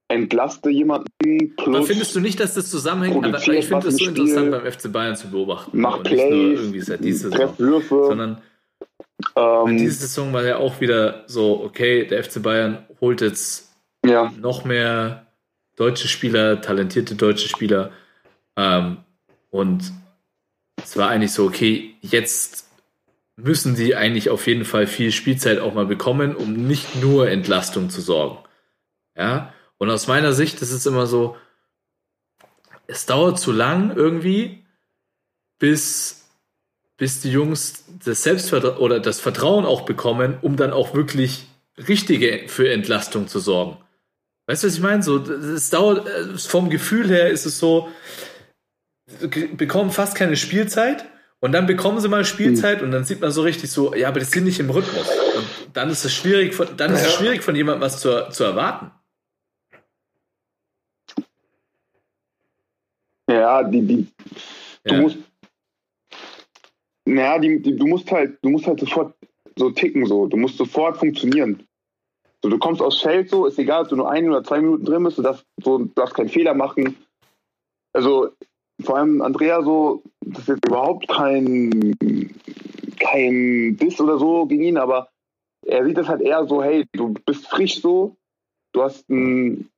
[0.07, 3.26] entlaste jemanden Aber plus findest du nicht, dass das zusammenhängt?
[3.26, 5.80] Aber ich finde das so interessant beim FC Bayern zu beobachten.
[5.80, 7.47] Mach und nicht nur Plays, irgendwie seit dieser Saison.
[7.47, 8.05] treff Würfe.
[8.07, 8.41] Sondern
[9.36, 13.74] ähm, dieser Saison war ja auch wieder so, okay, der FC Bayern holt jetzt
[14.05, 15.28] ja, noch mehr
[15.76, 17.91] deutsche Spieler, talentierte deutsche Spieler.
[18.55, 18.97] Ähm,
[19.49, 19.91] und
[20.82, 22.70] es war eigentlich so, okay, jetzt
[23.36, 27.89] müssen die eigentlich auf jeden Fall viel Spielzeit auch mal bekommen, um nicht nur Entlastung
[27.89, 28.39] zu sorgen.
[29.18, 31.36] Ja, und aus meiner Sicht ist es immer so,
[32.88, 34.66] es dauert zu lang irgendwie,
[35.57, 36.25] bis,
[36.98, 41.48] bis die Jungs das Selbstvertrauen oder das Vertrauen auch bekommen, um dann auch wirklich
[41.88, 43.78] richtige für Entlastung zu sorgen.
[44.48, 45.04] Weißt du, was ich meine?
[45.04, 46.08] So, es dauert,
[46.39, 47.89] vom Gefühl her ist es so,
[49.58, 51.06] bekommen fast keine Spielzeit
[51.39, 54.20] und dann bekommen sie mal Spielzeit und dann sieht man so richtig so, ja, aber
[54.20, 55.10] das sind nicht im Rhythmus.
[55.36, 58.43] Und dann ist es schwierig, von, dann ist es schwierig von jemandem was zu, zu
[58.43, 58.91] erwarten.
[63.30, 64.08] ja, die, die,
[64.84, 65.02] du Ja.
[65.02, 65.18] musst,
[67.06, 69.16] naja, die, die, du musst halt, du musst halt sofort
[69.58, 70.28] so ticken, so.
[70.28, 71.66] Du musst sofort funktionieren.
[72.43, 74.86] So, du kommst aufs Feld so, ist egal, ob du nur ein oder zwei Minuten
[74.86, 76.95] drin bist, du darfst, so, du darfst keinen Fehler machen.
[77.93, 78.32] Also,
[78.84, 81.95] vor allem Andrea so, das ist jetzt überhaupt kein,
[82.99, 85.10] kein Diss oder so gegen ihn, aber
[85.66, 88.16] er sieht das halt eher so, hey, du bist frisch so,
[88.74, 89.70] du hast ein,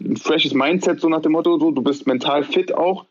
[0.00, 3.06] ein freshes Mindset, so nach dem Motto, so, du bist mental fit auch.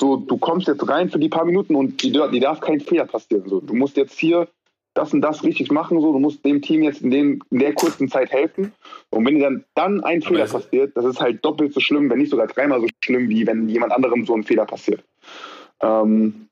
[0.00, 3.04] So, du kommst jetzt rein für die paar Minuten und die, die darf kein Fehler
[3.04, 3.48] passieren.
[3.48, 3.60] So.
[3.60, 4.48] Du musst jetzt hier
[4.94, 7.74] das und das richtig machen, so, du musst dem Team jetzt in, dem, in der
[7.74, 8.72] kurzen Zeit helfen.
[9.10, 12.18] Und wenn dir dann, dann ein Fehler passiert, das ist halt doppelt so schlimm, wenn
[12.18, 15.04] nicht sogar dreimal so schlimm, wie wenn jemand anderem so ein Fehler passiert.
[15.80, 16.48] Ähm,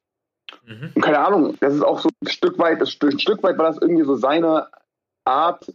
[0.68, 0.92] Mhm.
[0.94, 3.66] und keine Ahnung, das ist auch so ein Stück weit, das, ein Stück weit war
[3.66, 4.68] das irgendwie so seine
[5.24, 5.72] Art,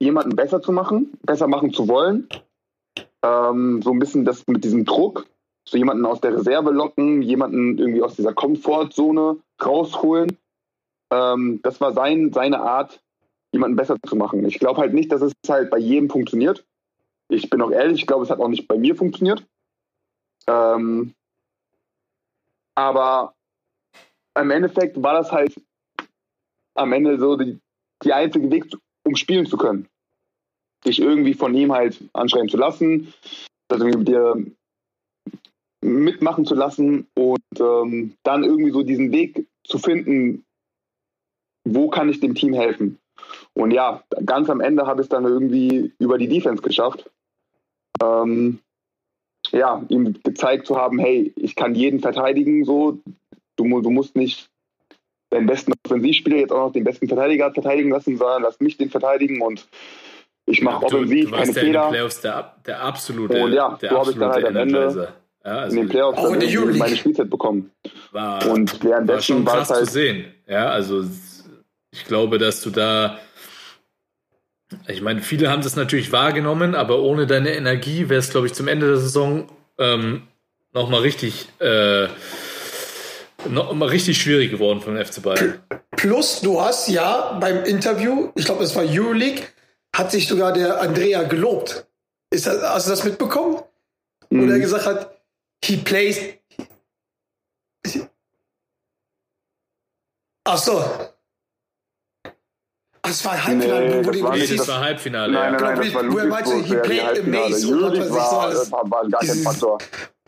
[0.00, 2.28] jemanden besser zu machen, besser machen zu wollen.
[3.22, 5.26] Ähm, so ein bisschen das mit diesem Druck,
[5.66, 10.36] so jemanden aus der Reserve locken, jemanden irgendwie aus dieser Komfortzone rausholen.
[11.10, 13.02] Ähm, das war sein, seine Art,
[13.52, 14.44] jemanden besser zu machen.
[14.46, 16.66] Ich glaube halt nicht, dass es halt bei jedem funktioniert.
[17.28, 19.46] Ich bin auch ehrlich, ich glaube, es hat auch nicht bei mir funktioniert.
[20.46, 21.14] Ähm,
[22.74, 23.34] aber
[24.38, 25.54] im Endeffekt war das halt
[26.74, 27.60] am Ende so die,
[28.02, 28.66] die einzige Weg,
[29.04, 29.88] um spielen zu können.
[30.84, 33.14] Dich irgendwie von ihm halt anschreiben zu lassen,
[33.68, 34.44] das irgendwie mit dir
[35.84, 40.44] mitmachen zu lassen und ähm, dann irgendwie so diesen Weg zu finden,
[41.64, 42.98] wo kann ich dem Team helfen.
[43.52, 47.10] Und ja, ganz am Ende habe ich es dann irgendwie über die Defense geschafft.
[48.02, 48.58] Ähm,
[49.50, 52.98] ja, ihm gezeigt zu haben, hey, ich kann jeden verteidigen, so,
[53.56, 54.50] du, du musst nicht
[55.30, 58.90] deinen besten Offensivspieler jetzt auch noch den besten Verteidiger verteidigen lassen, sondern lass mich den
[58.90, 59.68] verteidigen und
[60.46, 61.88] ich mache Du, offensiv du keine warst ja in den Fehler.
[61.88, 65.14] Playoffs der, der absolute, Und ja, der so habe ich dann absolute halt am Ende.
[65.44, 66.78] Ja, also in den Playoffs Auch in der Euroleague.
[66.78, 67.70] meine Spielzeit bekommen.
[68.12, 70.32] war, Und währenddessen schon war es halt zu sehen.
[70.48, 71.04] Ja, also
[71.92, 73.18] ich glaube, dass du da,
[74.88, 78.54] ich meine, viele haben das natürlich wahrgenommen, aber ohne deine Energie wäre es, glaube ich,
[78.54, 80.22] zum Ende der Saison ähm,
[80.72, 82.06] nochmal richtig, äh,
[83.48, 85.60] noch mal richtig schwierig geworden für den FC Bayern.
[85.96, 89.42] Plus, du hast ja beim Interview, ich glaube, es war Euroleague,
[89.94, 91.86] hat sich sogar der Andrea gelobt.
[92.30, 93.58] Ist das, hast du das mitbekommen?
[94.30, 94.50] Wo Mhm.
[94.50, 95.10] er gesagt hat,
[95.64, 96.18] he plays.
[100.44, 100.84] Ach so.
[103.02, 105.32] Ach, es war Halbfinale, Nee, wo das die war nicht das war Halbfinale.
[105.32, 107.02] Nein, nein, nein, Glaub das war Ludwigsburg, meinst du, he played
[107.64, 108.72] Euroleague was weiß ich so war, alles.
[108.72, 109.78] war, war gar kein Faktor.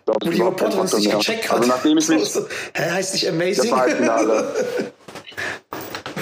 [0.05, 1.57] Da wo die Reporterin es nicht gecheckt hat.
[1.59, 3.71] Also nachdem ich so, mich, so, hä, heißt nicht das amazing?
[3.71, 4.93] war Halbfinale.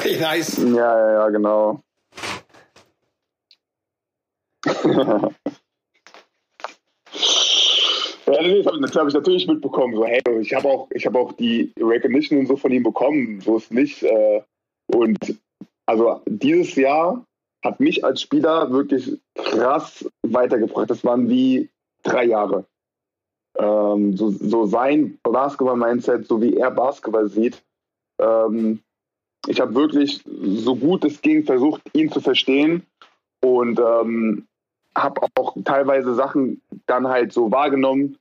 [0.02, 0.58] Hey, nice.
[0.58, 1.82] Ja, ja, ja, genau.
[8.26, 9.94] Ja, das habe hab ich natürlich mitbekommen.
[9.94, 13.56] So, hey, ich habe auch, habe auch die Recognition und so von ihm bekommen, so
[13.56, 14.02] ist nicht.
[14.02, 14.42] Äh,
[14.86, 15.18] und
[15.86, 17.24] also dieses Jahr
[17.64, 20.90] hat mich als Spieler wirklich krass weitergebracht.
[20.90, 21.68] Das waren wie
[22.02, 22.66] drei Jahre.
[23.58, 27.62] Ähm, so, so sein Basketball-Mindset, so wie er Basketball sieht.
[28.18, 28.80] Ähm,
[29.46, 32.86] ich habe wirklich so gut es ging versucht, ihn zu verstehen
[33.42, 34.46] und ähm,
[34.96, 38.16] habe auch teilweise Sachen dann halt so wahrgenommen,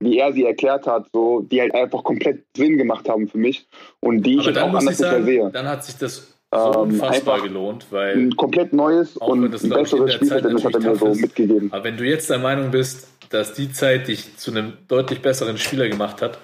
[0.00, 3.66] wie er sie erklärt hat, so die halt einfach komplett Sinn gemacht haben für mich
[4.00, 5.50] und die ich jetzt dann auch anders nicht mehr sagen, sehe.
[5.50, 9.64] dann hat sich das so Ähm, unfassbar einfach gelohnt, weil Ein komplett neues und das,
[9.64, 11.20] ein besseres Spielverständnis hat er mir so ist.
[11.20, 11.72] mitgegeben.
[11.72, 15.58] Aber wenn du jetzt der Meinung bist, dass die Zeit dich zu einem deutlich besseren
[15.58, 16.38] Spieler gemacht hat,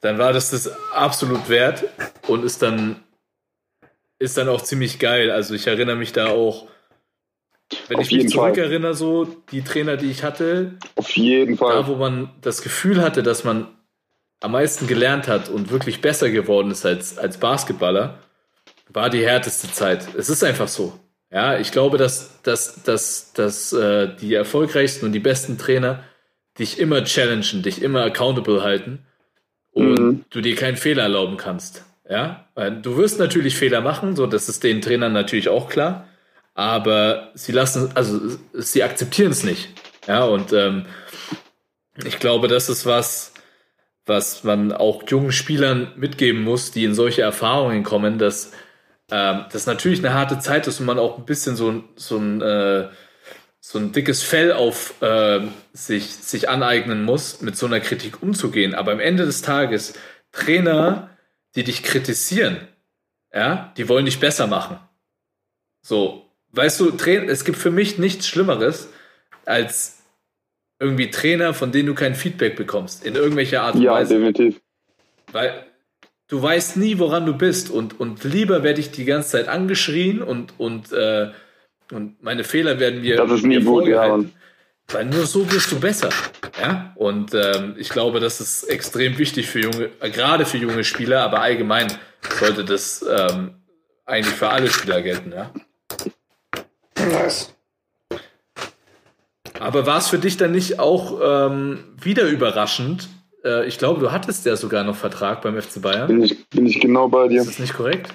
[0.00, 1.84] dann war das das absolut wert
[2.26, 2.96] und ist dann
[4.18, 5.30] ist dann auch ziemlich geil.
[5.30, 6.68] Also ich erinnere mich da auch,
[7.88, 11.74] wenn Auf ich mich zurückerinnere, so die Trainer, die ich hatte, Auf jeden Fall.
[11.74, 13.68] da wo man das Gefühl hatte, dass man
[14.40, 18.18] am meisten gelernt hat und wirklich besser geworden ist als, als Basketballer,
[18.88, 20.08] war die härteste Zeit.
[20.16, 20.98] Es ist einfach so.
[21.30, 26.02] Ja, ich glaube, dass, dass, dass, dass äh, die erfolgreichsten und die besten Trainer
[26.58, 29.06] dich immer challengen, dich immer accountable halten
[29.72, 30.24] und Mhm.
[30.28, 31.84] du dir keinen Fehler erlauben kannst.
[32.10, 32.44] Ja,
[32.82, 36.06] du wirst natürlich Fehler machen, so das ist den Trainern natürlich auch klar,
[36.54, 38.20] aber sie lassen, also
[38.52, 39.68] sie akzeptieren es nicht.
[40.06, 40.86] Ja, und ähm,
[42.04, 43.32] ich glaube, das ist was,
[44.06, 48.52] was man auch jungen Spielern mitgeben muss, die in solche Erfahrungen kommen, dass
[49.10, 52.40] ähm, das natürlich eine harte Zeit ist und man auch ein bisschen so, so ein
[52.42, 52.88] äh,
[53.64, 55.40] so ein dickes Fell auf äh,
[55.72, 58.74] sich, sich aneignen muss, mit so einer Kritik umzugehen.
[58.74, 59.94] Aber am Ende des Tages,
[60.32, 61.16] Trainer,
[61.54, 62.66] die dich kritisieren,
[63.32, 64.80] ja, die wollen dich besser machen.
[65.80, 66.21] So,
[66.52, 66.92] weißt du,
[67.28, 68.88] es gibt für mich nichts Schlimmeres,
[69.44, 69.98] als
[70.78, 74.14] irgendwie Trainer, von denen du kein Feedback bekommst, in irgendwelcher Art und Ja, Weise.
[74.14, 74.60] definitiv.
[75.30, 75.64] Weil
[76.28, 77.70] du weißt nie, woran du bist.
[77.70, 81.30] Und, und lieber werde ich die ganze Zeit angeschrien und, und, äh,
[81.92, 84.02] und meine Fehler werden mir, Das ist nie gut, ja.
[84.02, 84.32] vorgehalten.
[84.88, 86.10] Weil nur so wirst du besser.
[86.60, 86.92] Ja?
[86.96, 91.40] Und ähm, ich glaube, das ist extrem wichtig für junge, gerade für junge Spieler, aber
[91.40, 91.86] allgemein
[92.40, 93.54] sollte das ähm,
[94.04, 95.32] eigentlich für alle Spieler gelten.
[95.32, 95.52] Ja?
[97.10, 97.54] Nice.
[99.60, 103.08] Aber war es für dich dann nicht auch ähm, wieder überraschend?
[103.44, 106.08] Äh, ich glaube, du hattest ja sogar noch Vertrag beim FC Bayern.
[106.08, 107.40] Bin ich, bin ich genau bei dir.
[107.40, 108.12] Ist das nicht korrekt?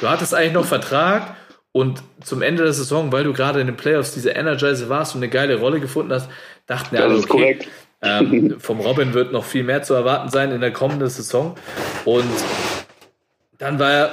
[0.00, 1.36] du hattest eigentlich noch Vertrag
[1.72, 5.20] und zum Ende der Saison, weil du gerade in den Playoffs diese Energizer warst und
[5.22, 6.30] eine geile Rolle gefunden hast,
[6.66, 7.68] dachten wir Das alle, ist okay, korrekt.
[8.02, 11.54] ähm, vom Robin wird noch viel mehr zu erwarten sein in der kommenden Saison.
[12.06, 12.24] Und
[13.58, 14.10] dann war ja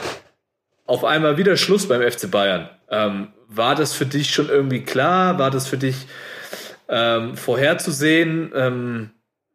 [0.87, 2.69] auf einmal wieder Schluss beim FC Bayern.
[2.89, 5.37] Ähm, war das für dich schon irgendwie klar?
[5.37, 6.07] War das für dich
[6.89, 8.51] ähm, vorherzusehen?
[8.55, 9.11] Ähm,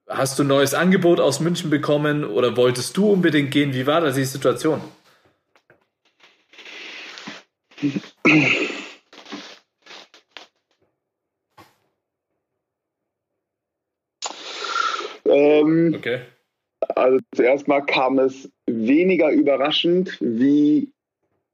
[0.08, 3.74] hast du ein neues Angebot aus München bekommen oder wolltest du unbedingt gehen?
[3.74, 4.80] Wie war da die Situation?
[15.24, 16.20] Ähm, Okay.
[16.96, 20.92] Also zuerst mal kam es weniger überraschend wie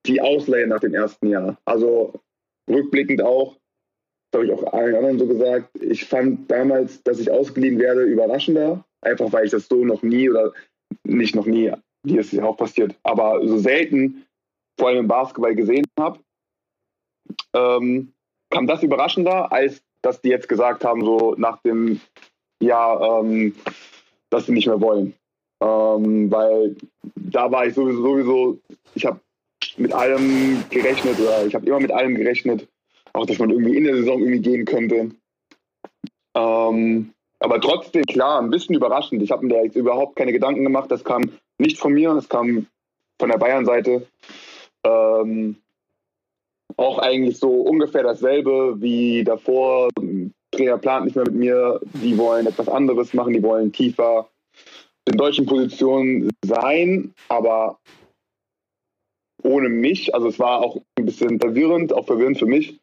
[0.09, 1.59] die Ausleihe nach dem ersten Jahr.
[1.65, 2.15] Also
[2.69, 3.57] rückblickend auch,
[4.31, 8.03] das habe ich auch allen anderen so gesagt, ich fand damals, dass ich ausgeliehen werde,
[8.03, 8.85] überraschender.
[9.01, 10.53] Einfach weil ich das so noch nie oder
[11.05, 14.27] nicht noch nie, wie es ja auch passiert, aber so selten,
[14.79, 16.19] vor allem im Basketball gesehen habe.
[17.55, 18.13] Ähm,
[18.51, 22.01] kam das überraschender, als dass die jetzt gesagt haben, so nach dem
[22.61, 23.55] Jahr, ähm,
[24.31, 25.15] dass sie nicht mehr wollen.
[25.61, 26.77] Ähm, weil
[27.17, 28.59] da war ich sowieso, sowieso
[28.95, 29.21] ich habe
[29.79, 32.69] mit allem gerechnet oder ich habe immer mit allem gerechnet,
[33.13, 35.11] auch dass man irgendwie in der Saison irgendwie gehen könnte.
[36.35, 39.23] Ähm, aber trotzdem, klar, ein bisschen überraschend.
[39.23, 40.91] Ich habe mir da jetzt überhaupt keine Gedanken gemacht.
[40.91, 42.67] Das kam nicht von mir, das kam
[43.19, 44.07] von der Bayern-Seite.
[44.85, 45.57] Ähm,
[46.77, 49.89] auch eigentlich so ungefähr dasselbe wie davor.
[50.51, 51.81] Trainer plant nicht mehr mit mir.
[51.95, 53.35] Die wollen etwas anderes machen.
[53.35, 54.29] Die wollen tiefer
[55.05, 57.79] in deutschen Positionen sein, aber
[59.49, 60.15] ohne mich.
[60.15, 62.79] Also es war auch ein bisschen verwirrend, auch verwirrend für mich.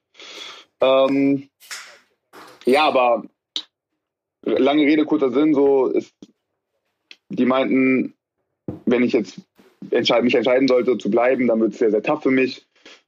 [0.81, 1.49] Ähm,
[2.65, 3.23] ja, aber
[4.43, 6.13] lange Rede, kurzer Sinn, so ist,
[7.29, 8.13] die meinten,
[8.85, 9.39] wenn ich jetzt
[9.91, 12.65] entscheid, mich entscheiden sollte zu bleiben, dann wird es sehr, sehr tough für mich.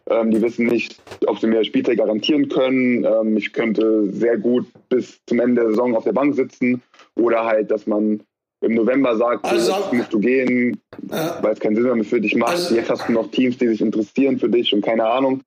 [0.10, 3.04] Ähm, die wissen nicht, ob sie mir Spielzeit garantieren können.
[3.04, 6.82] Ähm, ich könnte sehr gut bis zum Ende der Saison auf der Bank sitzen
[7.16, 8.22] oder halt, dass man
[8.62, 11.38] im November sagt, Also- jetzt musst du gehen, Ja.
[11.42, 12.52] weil es keinen Sinn mehr für dich macht.
[12.52, 15.42] Also- Jetzt hast du noch Teams, die sich interessieren für dich und keine Ahnung.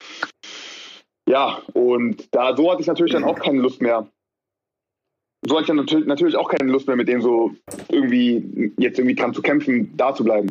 [1.28, 4.06] Ja, und da so hatte ich natürlich dann auch keine Lust mehr.
[5.46, 7.52] So hatte ich dann natürlich, auch keine Lust mehr, mit dem so
[7.88, 10.48] irgendwie jetzt irgendwie dran zu kämpfen, da zu bleiben.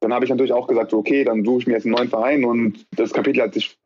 [0.00, 2.08] Dann habe ich natürlich auch gesagt, so, okay, dann suche ich mir jetzt einen neuen
[2.08, 3.76] Verein und das Kapitel hat sich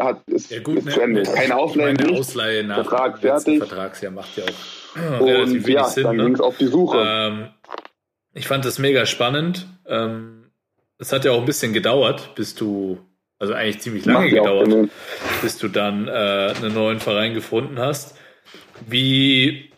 [0.00, 1.22] hat, ist, Ja gut, ist ne, zu Ende.
[1.22, 2.28] ne, Keine Ausleihe, ich meine, nichts.
[2.28, 3.58] Ausleihe nach Vertrag fertig.
[3.58, 4.48] Vertragsjahr macht ja auch
[4.94, 6.04] Und wenig ja, Sinn.
[6.04, 6.24] dann ne?
[6.24, 7.04] ging es auf die Suche.
[7.06, 7.48] Ähm,
[8.32, 9.66] ich fand das mega spannend.
[9.86, 10.50] Ähm,
[10.98, 12.98] es hat ja auch ein bisschen gedauert, bis du,
[13.38, 14.90] also eigentlich ziemlich lange auch gedauert,
[15.42, 18.16] bis du dann äh, einen neuen Verein gefunden hast.
[18.86, 19.70] Wie,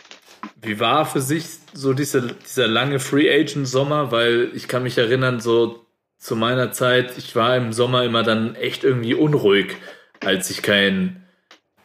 [0.60, 4.12] wie war für sich so diese, dieser lange Free Agent Sommer?
[4.12, 5.86] Weil ich kann mich erinnern, so
[6.18, 9.76] zu meiner Zeit, ich war im Sommer immer dann echt irgendwie unruhig,
[10.24, 11.22] als ich keinen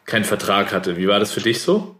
[0.04, 0.96] keinen Vertrag hatte.
[0.96, 1.96] Wie war das für dich so?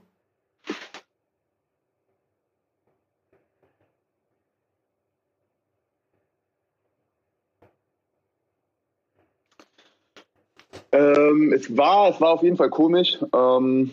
[10.93, 13.19] Ähm, es war, es war auf jeden Fall komisch.
[13.35, 13.93] Ähm,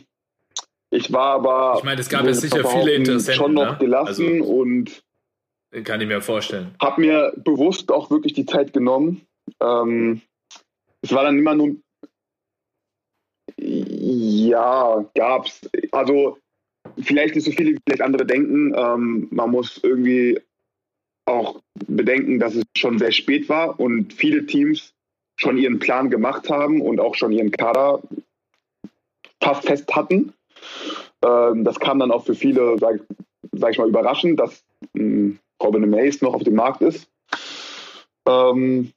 [0.91, 3.78] ich war aber Ich meine, es gab ich sicher viele Interessenten, schon noch ne?
[3.80, 5.03] gelassen Also- und
[5.84, 6.74] Kann ich mir vorstellen.
[6.82, 9.22] habe mir bewusst auch wirklich die Zeit genommen.
[9.62, 10.22] Ähm,
[11.01, 11.76] es war dann immer nur
[13.62, 15.70] ja, gab's.
[15.91, 16.38] Also
[16.97, 18.74] vielleicht nicht so viele, wie vielleicht andere denken.
[18.76, 20.39] Ähm, man muss irgendwie
[21.26, 24.93] auch bedenken, dass es schon sehr spät war und viele Teams
[25.40, 28.01] schon ihren Plan gemacht haben und auch schon ihren Kader
[29.42, 30.34] fast fest hatten.
[31.26, 33.00] Ähm, das kam dann auch für viele, sag,
[33.54, 34.63] sag ich mal, überraschend, dass
[34.93, 37.08] mh, Robin Mace noch auf dem Markt ist.
[38.28, 38.92] Ähm,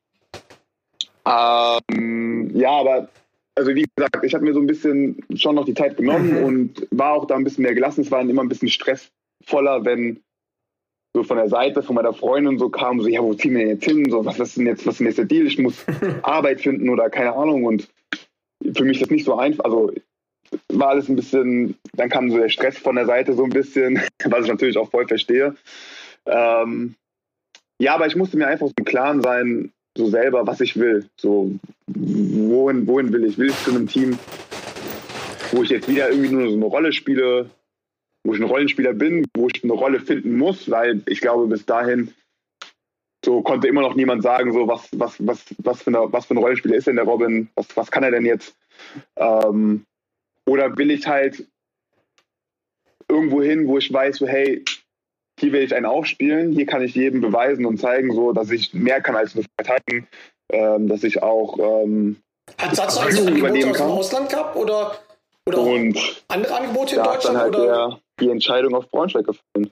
[1.24, 3.08] ähm, ja, aber
[3.54, 6.44] also wie gesagt, ich habe mir so ein bisschen schon noch die Zeit genommen Mhm.
[6.44, 8.00] und war auch da ein bisschen mehr gelassen.
[8.00, 10.20] Es war dann immer ein bisschen stressvoller, wenn
[11.14, 13.68] so von der Seite von meiner Freundin so kam, so, ja, wo ziehen wir denn
[13.68, 14.10] jetzt hin?
[14.10, 15.46] So, was ist denn jetzt, was ist denn jetzt der Deal?
[15.46, 15.84] Ich muss
[16.22, 17.64] Arbeit finden oder keine Ahnung.
[17.64, 17.88] Und
[18.74, 19.64] für mich ist das nicht so einfach.
[19.64, 19.92] Also
[20.68, 24.00] war alles ein bisschen, dann kam so der Stress von der Seite so ein bisschen,
[24.24, 25.54] was ich natürlich auch voll verstehe.
[26.26, 26.94] Ähm,
[27.78, 31.06] ja, aber ich musste mir einfach so im Klaren sein, so selber, was ich will.
[31.16, 31.52] So,
[31.88, 33.36] wohin, wohin will ich?
[33.36, 34.18] Will ich zu einem Team,
[35.50, 37.50] wo ich jetzt wieder irgendwie nur so eine Rolle spiele,
[38.24, 41.66] wo ich ein Rollenspieler bin, wo ich eine Rolle finden muss, weil ich glaube, bis
[41.66, 42.14] dahin
[43.24, 46.34] so konnte immer noch niemand sagen, so was, was, was, was, für, eine, was für
[46.34, 48.56] ein Rollenspieler ist denn der Robin, was, was kann er denn jetzt?
[49.16, 49.84] Ähm,
[50.44, 51.46] oder will ich halt
[53.08, 54.64] irgendwo hin, wo ich weiß, so, hey,
[55.38, 58.74] hier will ich einen aufspielen, hier kann ich jedem beweisen und zeigen, so, dass ich
[58.74, 60.08] mehr kann als nur verteidigen.
[60.52, 62.16] ähm, dass ich auch ähm,
[62.58, 63.86] Hat Satz also Angebote aus dem.
[63.86, 64.98] Ausland gehabt oder,
[65.46, 67.38] oder und andere Angebote in Deutschland?
[67.38, 67.64] halt oder?
[67.66, 69.70] der, die Entscheidung auf Braunschweig gefallen.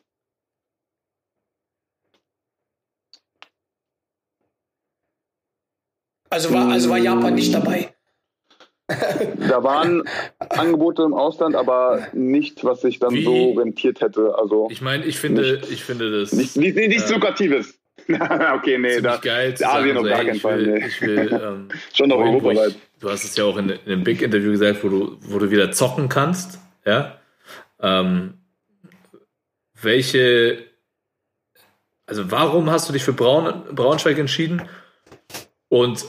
[6.31, 7.93] Also war, also war Japan nicht dabei.
[8.89, 10.03] Da waren
[10.39, 14.35] Angebote im Ausland, aber nicht, was sich dann Wie- so rentiert hätte.
[14.37, 17.79] Also Ich meine, ich finde, ich finde das nicht, nicht, nicht, nichts äh, Lukratives.
[18.09, 20.87] okay, nee, da, geil zu Asien auf so, gar keinen ich Fall, will, nee.
[20.87, 22.75] ich will ähm, schon noch europaweit.
[22.99, 25.71] du hast es ja auch in, in einem Big-Interview gesagt, wo du, wo du wieder
[25.71, 26.59] zocken kannst.
[26.85, 27.20] Ja.
[27.83, 28.35] Ähm,
[29.81, 30.67] welche,
[32.07, 34.63] also warum hast du dich für Braun, Braunschweig entschieden?
[35.69, 36.05] Und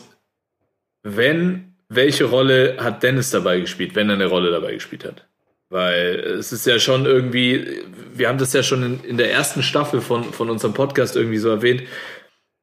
[1.03, 5.27] wenn, welche Rolle hat Dennis dabei gespielt, wenn er eine Rolle dabei gespielt hat?
[5.69, 7.83] Weil es ist ja schon irgendwie,
[8.13, 11.37] wir haben das ja schon in, in der ersten Staffel von, von unserem Podcast irgendwie
[11.37, 11.83] so erwähnt,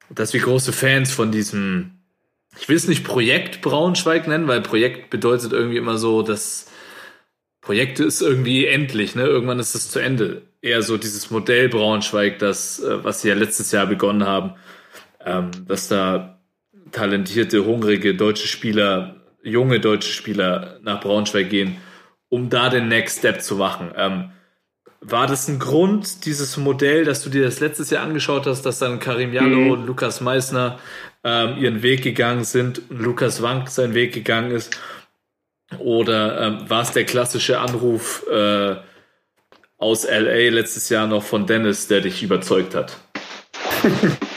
[0.09, 2.01] dass wir große Fans von diesem,
[2.59, 6.68] ich will es nicht Projekt Braunschweig nennen, weil Projekt bedeutet irgendwie immer so, dass
[7.61, 9.23] Projekte ist irgendwie endlich, ne?
[9.23, 10.43] Irgendwann ist es zu Ende.
[10.61, 14.53] Eher so dieses Modell Braunschweig, das, äh, was sie ja letztes Jahr begonnen haben,
[15.25, 16.39] ähm, dass da
[16.91, 21.77] talentierte, hungrige deutsche Spieler, junge deutsche Spieler nach Braunschweig gehen,
[22.29, 23.91] um da den Next Step zu machen.
[23.95, 24.31] Ähm,
[25.01, 28.79] war das ein Grund, dieses Modell, dass du dir das letztes Jahr angeschaut hast, dass
[28.79, 29.71] dann Karim Jallo Mhm.
[29.71, 30.77] und Lukas Meissner
[31.23, 34.77] ähm, ihren Weg gegangen sind und Lukas Wank seinen Weg gegangen ist?
[35.77, 38.75] Oder ähm, war es der klassische Anruf äh,
[39.77, 42.97] aus LA letztes Jahr noch von Dennis, der dich überzeugt hat?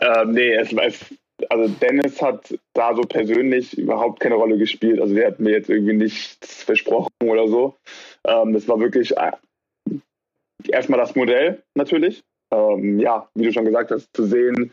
[0.00, 0.98] ähm, nee, es, es,
[1.48, 5.00] also Dennis hat da so persönlich überhaupt keine Rolle gespielt.
[5.00, 7.76] Also der hat mir jetzt irgendwie nichts versprochen oder so.
[8.26, 9.32] Ähm, das war wirklich äh,
[10.68, 12.22] erstmal das Modell natürlich.
[12.52, 14.72] Ähm, ja, wie du schon gesagt hast, zu sehen,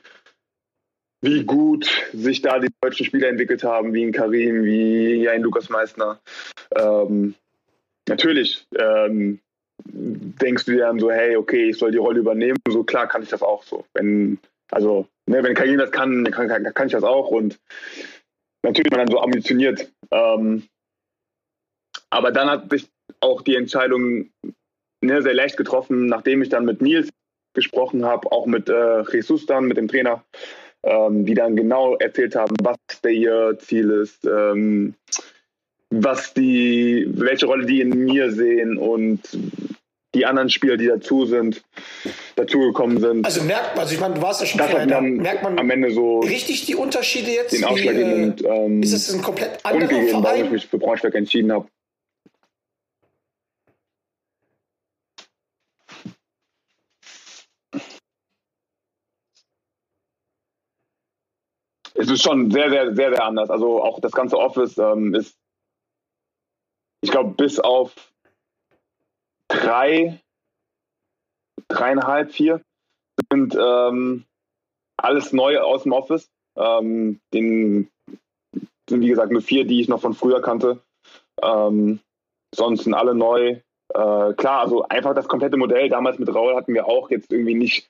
[1.21, 5.69] wie gut sich da die deutschen Spieler entwickelt haben, wie ein Karim, wie ein Lukas
[5.69, 6.19] Meissner.
[6.75, 7.35] Ähm,
[8.07, 9.39] natürlich ähm,
[9.85, 12.57] denkst du dir dann so, hey, okay, ich soll die Rolle übernehmen.
[12.67, 13.85] So klar kann ich das auch so.
[13.93, 14.39] Wenn,
[14.71, 17.29] also, ne, wenn Karim das kann, kann, kann, kann ich das auch.
[17.29, 17.59] Und
[18.63, 19.91] natürlich man dann so ambitioniert.
[20.11, 20.63] Ähm,
[22.09, 22.89] aber dann hat sich
[23.19, 24.29] auch die Entscheidung
[25.01, 27.09] ne, sehr leicht getroffen, nachdem ich dann mit Nils
[27.53, 30.23] gesprochen habe, auch mit äh, Jesus dann, mit dem Trainer,
[30.83, 34.93] ähm, die dann genau erzählt haben, was der ihr Ziel ist, ähm,
[35.89, 39.21] was die, welche Rolle die in mir sehen und
[40.15, 41.61] die anderen Spieler, die dazu sind,
[42.35, 43.25] dazugekommen sind.
[43.25, 44.85] Also merkt man, also ich meine, du warst ja schon da.
[44.85, 47.53] dann Merkt man am Ende so richtig die Unterschiede jetzt?
[47.53, 50.51] den Wie, ausschlaggebenden äh, ähm, ist es ein komplett anderer gegeben, warum ich Verein?
[50.51, 51.67] mich für Braunschweig entschieden habe.
[61.99, 63.49] Es ist schon sehr, sehr, sehr, sehr anders.
[63.49, 65.37] Also auch das ganze Office ähm, ist,
[67.01, 67.93] ich glaube, bis auf
[69.49, 70.17] drei,
[71.67, 72.61] dreieinhalb, vier
[73.29, 74.23] sind ähm,
[74.95, 76.29] alles neu aus dem Office.
[76.55, 77.89] Ähm, den
[78.89, 80.81] sind, wie gesagt, nur vier, die ich noch von früher kannte.
[81.43, 81.99] Ähm,
[82.55, 83.59] sonst sind alle neu.
[83.93, 85.89] Äh, klar, also einfach das komplette Modell.
[85.89, 87.89] Damals mit Raul hatten wir auch jetzt irgendwie nicht,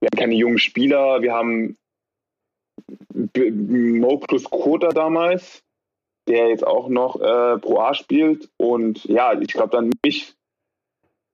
[0.00, 1.22] wir hatten keine jungen Spieler.
[1.22, 1.76] Wir haben
[3.12, 5.62] B- Mo plus Kota damals,
[6.28, 8.48] der jetzt auch noch äh, Pro A spielt.
[8.56, 10.34] Und ja, ich glaube dann mich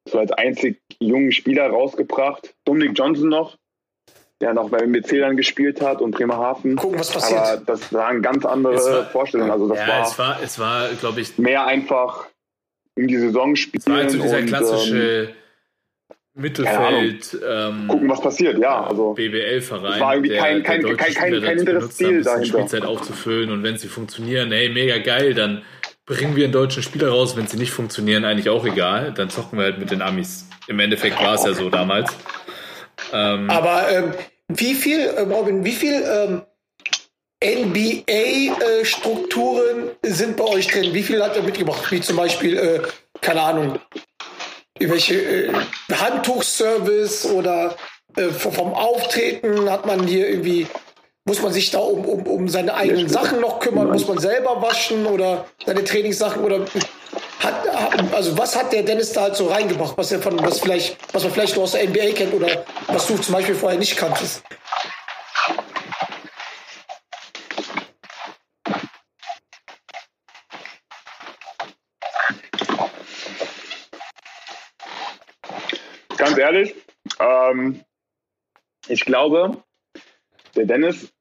[0.08, 2.54] so als einzig jungen Spieler rausgebracht.
[2.64, 3.56] Dominik Johnson noch,
[4.40, 6.76] der noch bei MBC dann gespielt hat und Bremerhaven.
[6.76, 7.38] Gucken, was passiert.
[7.40, 9.50] Aber das waren ganz andere Es war- Vorstellungen.
[9.50, 12.26] Also das ja, war, es war, es war, glaube ich, mehr einfach
[12.96, 15.34] in die Saison spielen es war halt so dieser und ähm, klassische
[16.34, 18.58] Mittelfeld, ähm, gucken, was passiert.
[18.58, 19.92] Ja, also BBL-Verein.
[19.94, 22.46] Es war irgendwie kein- kein- deutsche kein- kein- kein inneres benutzt, Ziel dahinter.
[22.46, 25.62] Spielzeit aufzufüllen und wenn sie funktionieren, hey, mega geil, dann
[26.06, 27.36] bringen wir einen deutschen Spieler raus.
[27.36, 29.12] Wenn sie nicht funktionieren, eigentlich auch egal.
[29.14, 30.46] Dann zocken wir halt mit den Amis.
[30.68, 32.10] Im Endeffekt war es ja so damals.
[33.12, 34.12] Ähm, Aber ähm,
[34.48, 36.42] wie viel, äh, Robin, wie viel ähm,
[38.52, 40.94] NBA-Strukturen äh, sind bei euch drin?
[40.94, 41.90] Wie viel hat er mitgebracht?
[41.90, 42.80] Wie zum Beispiel, äh,
[43.20, 43.78] keine Ahnung,
[44.78, 45.52] irgendwelche äh,
[45.92, 47.76] Handtuchservice oder
[48.16, 50.66] äh, vom Auftreten hat man hier irgendwie,
[51.24, 53.88] muss man sich da um, um, um seine eigenen Sachen noch kümmern?
[53.88, 56.66] Muss man selber waschen oder seine Trainingssachen oder
[57.40, 60.96] hat, also was hat der Dennis da halt so reingebracht, was er von, was vielleicht,
[61.12, 63.96] was man vielleicht nur aus der NBA kennt oder was du zum Beispiel vorher nicht
[63.96, 64.42] kanntest?
[76.42, 76.74] Ganz ehrlich,
[77.20, 77.80] ähm,
[78.88, 79.62] ich glaube,
[80.56, 81.12] der Dennis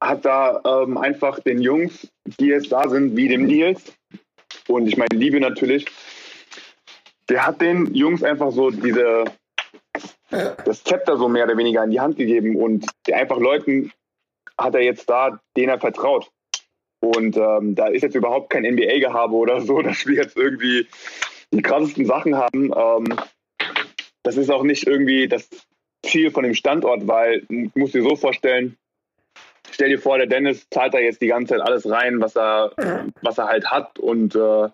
[0.00, 2.08] hat da ähm, einfach den Jungs,
[2.38, 3.92] die jetzt da sind, wie dem Nils,
[4.68, 5.86] und ich meine Liebe natürlich,
[7.28, 9.24] der hat den Jungs einfach so diese,
[10.30, 13.92] das Zepter so mehr oder weniger in die Hand gegeben und einfach Leuten
[14.58, 16.30] hat er jetzt da, denen er vertraut.
[17.00, 20.86] Und ähm, da ist jetzt überhaupt kein NBA-Gehabe oder so, dass wir jetzt irgendwie
[21.52, 22.72] die krassesten Sachen haben.
[22.76, 23.18] Ähm,
[24.28, 25.48] das ist auch nicht irgendwie das
[26.04, 28.76] Ziel von dem Standort, weil du musst dir so vorstellen,
[29.70, 32.72] stell dir vor, der Dennis zahlt da jetzt die ganze Zeit alles rein, was er,
[33.22, 34.68] was er halt hat und äh,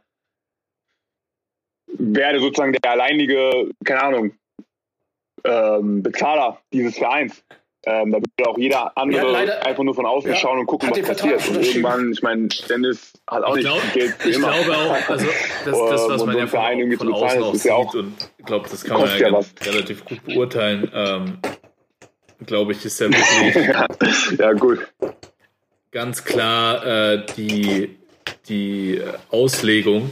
[1.87, 4.33] werde sozusagen der alleinige, keine Ahnung,
[5.45, 7.45] ähm, Bezahler dieses Vereins.
[7.87, 10.67] Ähm, da würde auch jeder andere Ja, leider- einfach nur von außen ja, schauen und
[10.67, 11.49] gucken, was passiert.
[11.49, 14.53] Und irgendwann, ich meine, Dennis hat auch Ich, nicht glaub, viel Geld für ich immer.
[14.53, 15.27] glaube auch, also
[15.65, 16.61] das, das was man ja von,
[16.97, 19.31] von bezahlen, außen auch ist ja sieht auch- und ich glaube, das kann man ja
[19.31, 20.91] ganz- relativ gut beurteilen.
[20.95, 21.39] Ähm,
[22.47, 24.81] glaube ich, ist ja wirklich ja, gut.
[25.91, 27.97] ganz klar äh, die,
[28.49, 29.01] die
[29.31, 30.11] Auslegung,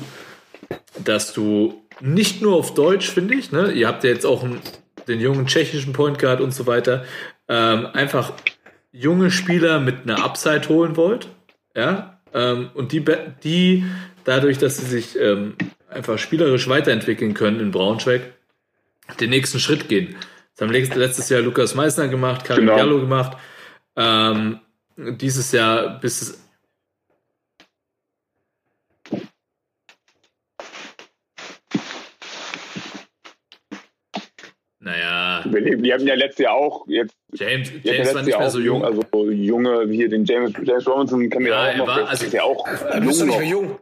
[1.04, 4.60] dass du nicht nur auf Deutsch, finde ich, ne, ihr habt ja jetzt auch einen,
[5.08, 7.04] den jungen tschechischen Point Guard und so weiter,
[7.52, 8.32] ähm, einfach
[8.92, 11.28] junge Spieler mit einer Upside holen wollt,
[11.76, 13.04] ja, ähm, und die,
[13.44, 13.84] die
[14.24, 15.54] dadurch, dass sie sich ähm,
[15.90, 18.22] einfach spielerisch weiterentwickeln können in Braunschweig,
[19.20, 20.14] den nächsten Schritt gehen.
[20.54, 22.76] Das haben letzt- letztes Jahr Lukas Meissner gemacht, Karim Genau.
[22.78, 23.36] Gallo gemacht.
[23.96, 24.60] Ähm,
[24.96, 26.42] dieses Jahr bis
[35.54, 38.30] es Naja, Wir leben- Die haben ja letztes Jahr auch jetzt James, James war nicht
[38.30, 38.84] Jahr mehr so jung.
[38.84, 41.86] Also junge, wie hier den James, James Robinson kennen wir Ja, er auch noch.
[41.88, 43.78] war- also- ist ja auch Du bist doch jung nicht mehr jung.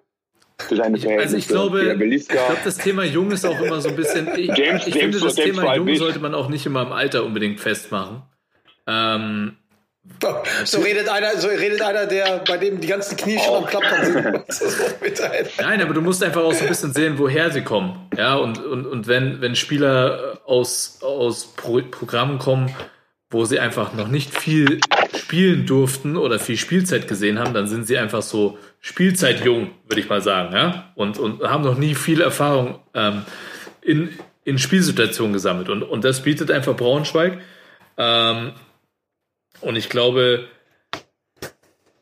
[0.95, 4.29] Ich, also ich glaube, ich glaube, das Thema Jung ist auch immer so ein bisschen.
[4.37, 6.83] Ich, James- ich James- finde, das James Thema war Jung sollte man auch nicht immer
[6.83, 8.23] im Alter unbedingt festmachen.
[8.87, 9.57] Ähm,
[10.65, 14.05] So redet einer, so redet einer, der bei dem die ganzen Knie schon am Klappern
[14.49, 15.21] sind.
[15.21, 15.47] Ey.
[15.61, 18.09] Nein, aber du musst einfach auch so ein bisschen sehen, woher sie kommen.
[18.17, 22.75] Ja, und, und, und wenn, wenn Spieler aus, aus Pro Programmen kommen,
[23.31, 24.81] wo sie einfach noch nicht viel
[25.17, 30.09] spielen durften oder viel Spielzeit gesehen haben, dann sind sie einfach so Spielzeitjung, würde ich
[30.09, 30.93] mal sagen, ja.
[30.97, 33.23] Und, und haben noch nie viel Erfahrung ähm,
[33.83, 34.11] in,
[34.45, 35.69] in Spielsituationen gesammelt.
[35.69, 37.39] Und, und das bietet einfach Braunschweig.
[37.97, 38.53] Ähm,
[39.61, 40.49] und ich glaube,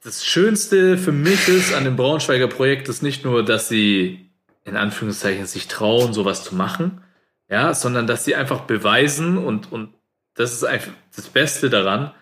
[0.02, 4.30] das Schönste für mich ist an dem Braunschweiger Projekt ist nicht nur, dass sie
[4.64, 7.02] in Anführungszeichen sich trauen, sowas zu machen,
[7.51, 9.94] ja, sondern dass sie einfach beweisen und, und
[10.35, 12.12] das ist einfach das Beste daran,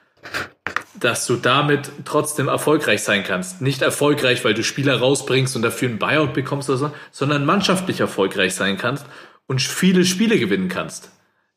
[0.98, 3.60] dass du damit trotzdem erfolgreich sein kannst.
[3.60, 8.00] Nicht erfolgreich, weil du Spieler rausbringst und dafür einen Buyout bekommst oder so, sondern mannschaftlich
[8.00, 9.06] erfolgreich sein kannst
[9.46, 11.10] und viele Spiele gewinnen kannst.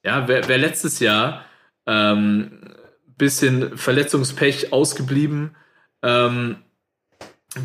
[0.04, 1.46] Ja, wer, wer letztes Jahr
[1.86, 2.76] ähm,
[3.20, 5.56] bisschen Verletzungspech ausgeblieben
[6.02, 6.56] ähm,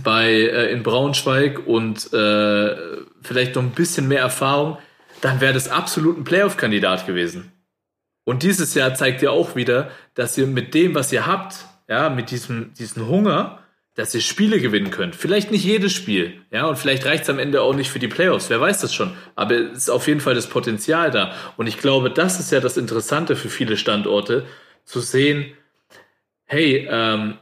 [0.03, 2.77] bei äh, in Braunschweig und äh,
[3.23, 4.77] vielleicht noch ein bisschen mehr Erfahrung,
[5.23, 7.53] dann wäre das absolut ein Playoff-Kandidat gewesen.
[8.25, 12.09] Und dieses Jahr zeigt ihr auch wieder, dass ihr mit dem, was ihr habt, ja,
[12.09, 13.61] mit diesem, diesem Hunger,
[13.95, 15.15] dass ihr Spiele gewinnen könnt.
[15.15, 18.09] Vielleicht nicht jedes Spiel, ja, und vielleicht reicht es am Ende auch nicht für die
[18.09, 19.13] Playoffs, wer weiß das schon.
[19.37, 21.33] Aber es ist auf jeden Fall das Potenzial da.
[21.57, 24.47] Und ich glaube, das ist ja das Interessante für viele Standorte,
[24.85, 25.53] zu sehen,
[26.45, 27.39] hey, ähm,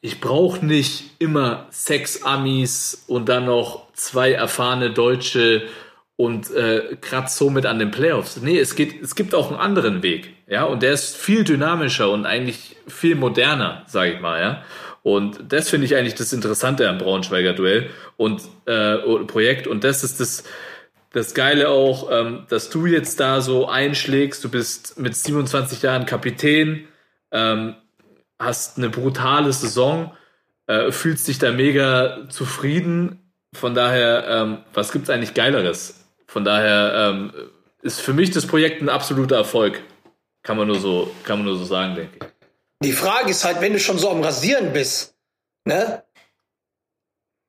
[0.00, 5.68] ich brauche nicht immer sechs Amis und dann noch zwei erfahrene Deutsche
[6.16, 8.38] und äh, kratzt somit an den Playoffs.
[8.40, 10.34] Nee, es, geht, es gibt auch einen anderen Weg.
[10.46, 14.62] Ja, und der ist viel dynamischer und eigentlich viel moderner, sage ich mal, ja.
[15.02, 17.88] Und das finde ich eigentlich das Interessante am Braunschweiger Duell
[18.18, 19.66] und äh, Projekt.
[19.66, 20.44] Und das ist das,
[21.12, 24.42] das Geile auch, ähm, dass du jetzt da so einschlägst.
[24.44, 26.86] Du bist mit 27 Jahren Kapitän,
[27.32, 27.74] ähm,
[28.38, 30.14] hast eine brutale Saison,
[30.66, 33.32] äh, fühlst dich da mega zufrieden.
[33.52, 36.06] Von daher, ähm, was gibt's eigentlich Geileres?
[36.26, 37.32] Von daher ähm,
[37.82, 39.82] ist für mich das Projekt ein absoluter Erfolg.
[40.42, 42.26] Kann man nur so, kann man nur so sagen, denke ich.
[42.82, 45.14] Die Frage ist halt, wenn du schon so am Rasieren bist,
[45.64, 46.04] ne?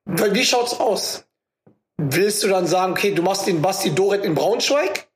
[0.05, 1.25] Wie schaut's aus?
[2.10, 5.07] Willst du dann sagen, okay, du machst den Basti Doret in Braunschweig?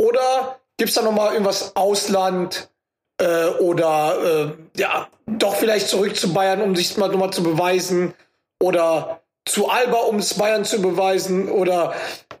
[0.00, 2.70] Oder gibt's da nochmal irgendwas Ausland?
[3.18, 8.14] Äh, oder äh, ja, doch vielleicht zurück zu Bayern, um sich mal nochmal zu beweisen?
[8.62, 11.50] Oder zu Alba, um es Bayern zu beweisen?
[11.50, 11.94] Oder,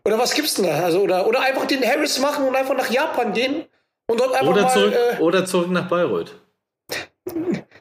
[0.04, 0.84] oder was gibt's denn da?
[0.84, 3.64] Also, oder, oder einfach den Harris machen und einfach nach Japan gehen
[4.06, 4.72] und dort einfach Oder mal.
[4.72, 6.34] zurück, äh, oder zurück nach Bayreuth.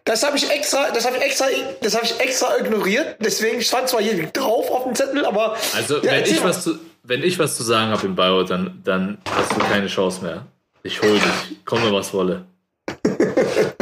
[0.06, 1.48] Das habe ich extra, das habe ich extra,
[1.82, 3.18] das habe ich extra ignoriert.
[3.20, 6.50] Deswegen stand zwar hier drauf auf dem Zettel, aber Also, Ja, wenn, ich mal.
[6.50, 9.88] was zu, wenn ich was zu sagen habe in Bayreuth, dann, dann hast du keine
[9.88, 10.46] Chance mehr.
[10.84, 11.66] Ich hol dich.
[11.66, 12.46] Komme, was wolle.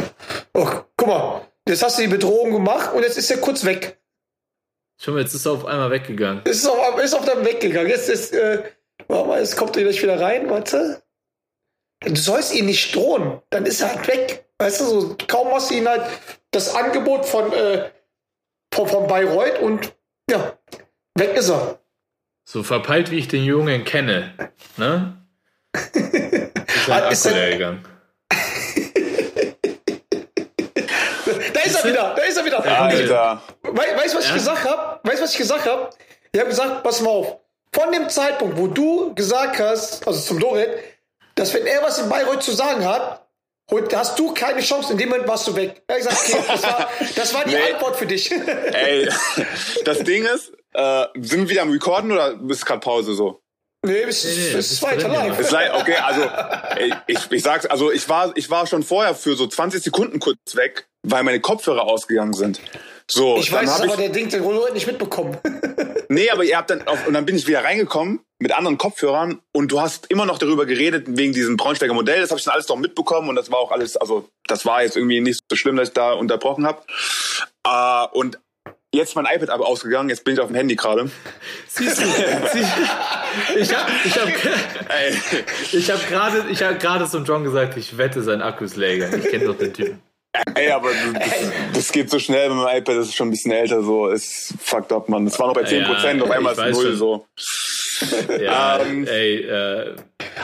[0.56, 3.98] Oh, guck mal, jetzt hast du die Bedrohung gemacht und jetzt ist er kurz weg.
[5.00, 6.42] Schau mal, jetzt ist er auf einmal weggegangen.
[6.44, 7.88] Es ist auf, ist auf deinem weggegangen.
[7.90, 8.62] Jetzt ist, äh,
[9.08, 11.02] warte mal, jetzt kommt er gleich wieder rein, warte.
[12.04, 14.43] Du sollst ihn nicht drohen, dann ist er halt weg.
[14.58, 16.02] Weißt du, so kaum hast du ihn halt
[16.52, 17.90] das Angebot von, äh,
[18.72, 19.92] von, von Bayreuth und
[20.30, 20.56] ja,
[21.16, 21.78] weg ist er.
[22.46, 24.32] So verpeilt, wie ich den Jungen kenne.
[24.76, 25.16] Ne?
[25.94, 27.84] Ist sein Ah, ist Akku er- leer gegangen.
[31.52, 32.64] Da ist er wieder, da ist er wieder.
[32.64, 33.42] Alter.
[33.62, 34.36] We weißt du, was ich Ja?
[34.36, 35.00] gesagt habe?
[35.02, 35.90] Weißt du, was ich gesagt habe?
[36.32, 37.38] Ich habe gesagt, pass mal auf.
[37.72, 40.68] Von dem Zeitpunkt, wo du gesagt hast, also zum Dorit,
[41.34, 43.23] dass wenn er was in Bayreuth zu sagen hat,
[43.70, 45.82] und hast du keine Chance, in dem Moment warst du weg.
[45.86, 47.72] Er hat gesagt, okay, das war, das war die Nee.
[47.72, 48.30] Antwort für dich.
[48.72, 49.08] Ey,
[49.84, 53.40] das Ding ist, äh, sind wir wieder am Recorden oder ist gerade Pause so?
[53.86, 55.38] nee, es nee, ist, das es ist weiter live.
[55.38, 56.22] Ist leid, okay, also
[56.76, 60.20] ey, ich, ich sag's, also ich war, ich war schon vorher für so 20 Sekunden
[60.20, 62.60] kurz weg, weil meine Kopfhörer ausgegangen sind.
[63.10, 65.36] So, Ich weiß aber, ich, der Ding, den Rollo hat nicht mitbekommen.
[66.08, 69.40] nee, aber ihr habt dann auf, und dann bin ich wieder reingekommen mit anderen Kopfhörern
[69.52, 72.20] und du hast immer noch darüber geredet wegen diesem Braunschweiger Modell.
[72.20, 74.82] Das habe ich dann alles noch mitbekommen und das war auch alles, also das war
[74.82, 76.82] jetzt irgendwie nicht so schlimm, dass ich da unterbrochen habe.
[77.66, 78.38] Äh, und
[78.94, 80.08] jetzt ist mein iPad aber ausgegangen.
[80.08, 81.10] Jetzt bin ich auf dem Handy gerade.
[81.68, 82.04] Siehst du?
[83.58, 84.28] Ich habe ich hab,
[85.72, 89.12] ich hab gerade ich hab gerade zum John gesagt, ich wette, sein Akku ist leer.
[89.12, 90.02] Ich kenne doch den Typen.
[90.54, 91.30] ey, aber das,
[91.74, 92.96] das geht so schnell mit meinem iPad.
[92.96, 93.82] Das ist schon ein bisschen älter.
[93.82, 95.24] So, ist fucked up, man.
[95.24, 96.94] Das war noch bei 10 Prozent, Ja, auf einmal ist null.
[96.96, 97.26] So.
[98.40, 99.94] Ja, Ähm, ey, äh,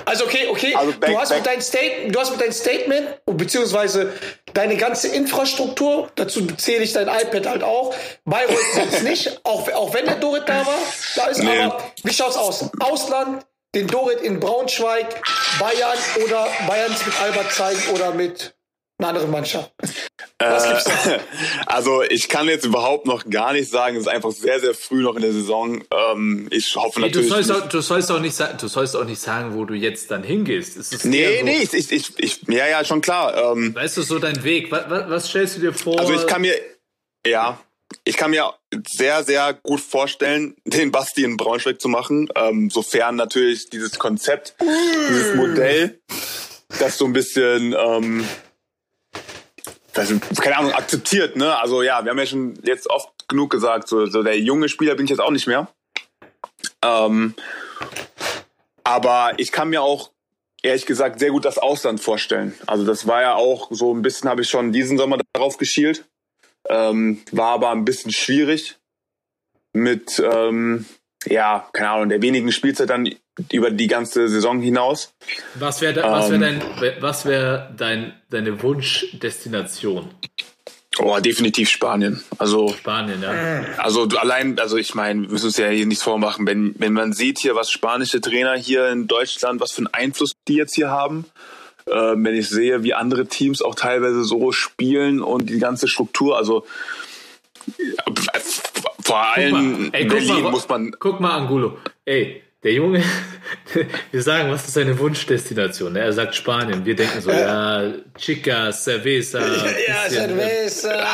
[0.04, 0.74] Also okay, okay.
[0.74, 4.12] Also back- du, hast back- mit dein State, du hast mit deinem Statement und beziehungsweise
[4.54, 7.92] deine ganze Infrastruktur, dazu zähle ich dein iPad halt auch.
[8.24, 10.78] Bayreuth sonst nicht, auch, auch wenn der Dorit da war.
[11.16, 11.58] Da ist Nee.
[11.58, 12.70] aber, wie schaut's aus?
[12.78, 13.44] Ausland,
[13.74, 15.06] den Dorit in Braunschweig,
[15.58, 18.54] Bayern oder Bayerns mit Albert zeigen oder mit
[19.00, 19.72] einer anderen Mannschaft.
[20.38, 20.80] Da?
[21.66, 23.96] Also ich kann jetzt überhaupt noch gar nicht sagen.
[23.96, 25.82] Es ist einfach sehr, sehr früh noch in der Saison.
[25.90, 27.28] Ähm, ich hoffe du, natürlich.
[27.28, 30.22] sollst auch, du, sollst auch nicht, du sollst auch nicht sagen, wo du jetzt dann
[30.22, 30.76] hingehst.
[30.76, 33.52] Es ist nee, so, nee, ich, ich, ich, ich, ja, ja, schon klar.
[33.52, 34.70] Ähm, Weißt du, so dein Weg.
[34.70, 35.98] Was, was, was stellst du dir vor?
[35.98, 36.54] also ich kann mir,
[37.26, 37.60] ja,
[38.04, 38.52] ich kann mir
[38.88, 44.54] sehr, sehr gut vorstellen, den Basti in Braunschweig zu machen, ähm, sofern natürlich dieses Konzept,
[45.08, 46.00] dieses Modell,
[46.78, 48.24] das so ein bisschen, ähm,
[49.94, 51.58] das, keine Ahnung, akzeptiert, ne?
[51.58, 54.94] Also ja, wir haben ja schon jetzt oft genug gesagt, so, so der junge Spieler
[54.94, 55.68] bin ich jetzt auch nicht mehr.
[56.82, 57.34] Ähm,
[58.84, 60.10] aber ich kann mir auch
[60.62, 62.54] ehrlich gesagt sehr gut das Ausland vorstellen.
[62.66, 66.04] Also das war ja auch so ein bisschen, habe ich schon diesen Sommer darauf geschielt.
[66.68, 68.78] Ähm, war aber ein bisschen schwierig
[69.72, 70.86] mit, ähm,
[71.26, 73.14] ja, keine Ahnung, der wenigen Spielzeit dann
[73.52, 75.12] über die ganze Saison hinaus.
[75.54, 76.62] was wäre was wär ähm, dein,
[77.00, 80.08] was wär dein, deine Wunschdestination?
[80.98, 82.22] Oh, definitiv Spanien.
[82.38, 83.64] Also Spanien, ja.
[83.78, 86.92] Also du allein, also ich meine, wir müssen uns ja hier nichts vormachen, wenn, wenn
[86.92, 90.74] man sieht hier, was spanische Trainer hier in Deutschland, was für einen Einfluss die jetzt
[90.74, 91.24] hier haben,
[91.86, 96.36] äh, wenn ich sehe, wie andere Teams auch teilweise so spielen und die ganze Struktur,
[96.36, 96.66] also
[97.78, 98.40] äh,
[99.02, 101.78] vor allem in Ey, guck Berlin mal, muss man, Guck mal, Angulo.
[102.04, 103.02] Ey, der Junge,
[104.12, 105.96] wir sagen, was ist seine Wunschdestination?
[105.96, 106.84] Er sagt Spanien.
[106.84, 107.84] Wir denken so, ja,
[108.18, 109.38] Chica, Cerveza,
[109.88, 111.06] Ja, bisschen, Cerveza.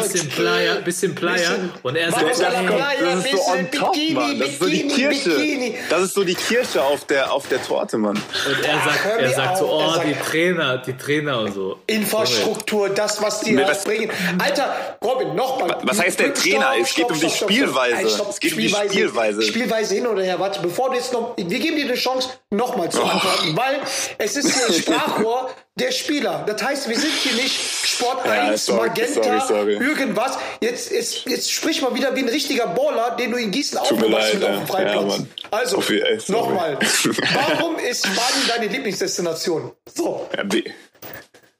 [0.00, 1.36] bisschen Playa, bisschen Playa.
[1.50, 4.38] Bisschen- Und er sagt, das ist so on top, Mann.
[4.38, 5.30] Das ist so die Kirsche.
[5.30, 5.74] Bikini.
[5.90, 8.16] Das ist so die Kirsche auf der, auf der Torte, Mann.
[8.16, 11.78] und er sagt, er sagt so, oh, sagt- die Trainer, die Trainer und so.
[11.88, 14.08] Infrastruktur, das, was die was- bringen.
[14.38, 15.78] Alter, Robin, nochmal.
[15.82, 16.74] Was heißt der Trainer?
[16.80, 18.06] Es geht um die Spielweise.
[18.28, 19.42] Es geht um die Spielweise.
[19.42, 20.38] Spielweise hin oder her.
[20.38, 21.36] Warte, bevor du jetzt noch.
[21.36, 23.80] Wir geben dir eine Chance, nochmal zu antworten, weil
[24.18, 26.44] es ist hier ein Sprachrohr der Spieler.
[26.46, 29.74] Das heißt, wir sind hier nicht Sport 1, sorry, Magenta, sorry, sorry.
[29.74, 30.38] irgendwas.
[30.60, 34.40] Jetzt, jetzt, jetzt sprich mal wieder wie ein richtiger Baller, den du in Gießen aufgewachsen
[34.40, 34.92] leid, mit auf dem ja.
[34.92, 35.82] Ja, also,
[36.28, 36.78] nochmal.
[37.34, 39.72] Warum ist Spanien deine Lieblingsdestination?
[39.94, 40.28] So.
[40.36, 40.64] Ja, we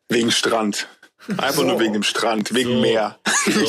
[0.09, 0.89] wegen Strand.
[1.39, 1.63] Einfach So.
[1.63, 2.81] nur wegen dem Strand, wegen So.
[2.81, 3.19] Meer.
[3.47, 3.65] So.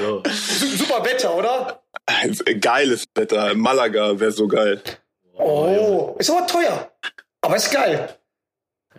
[0.00, 0.22] So.
[0.24, 1.82] Su- Super Wetter, oder?
[2.60, 3.54] Geiles Wetter.
[3.54, 4.82] Malaga wäre so geil.
[5.34, 6.90] Oh, ist aber teuer.
[7.40, 8.16] Aber ist geil.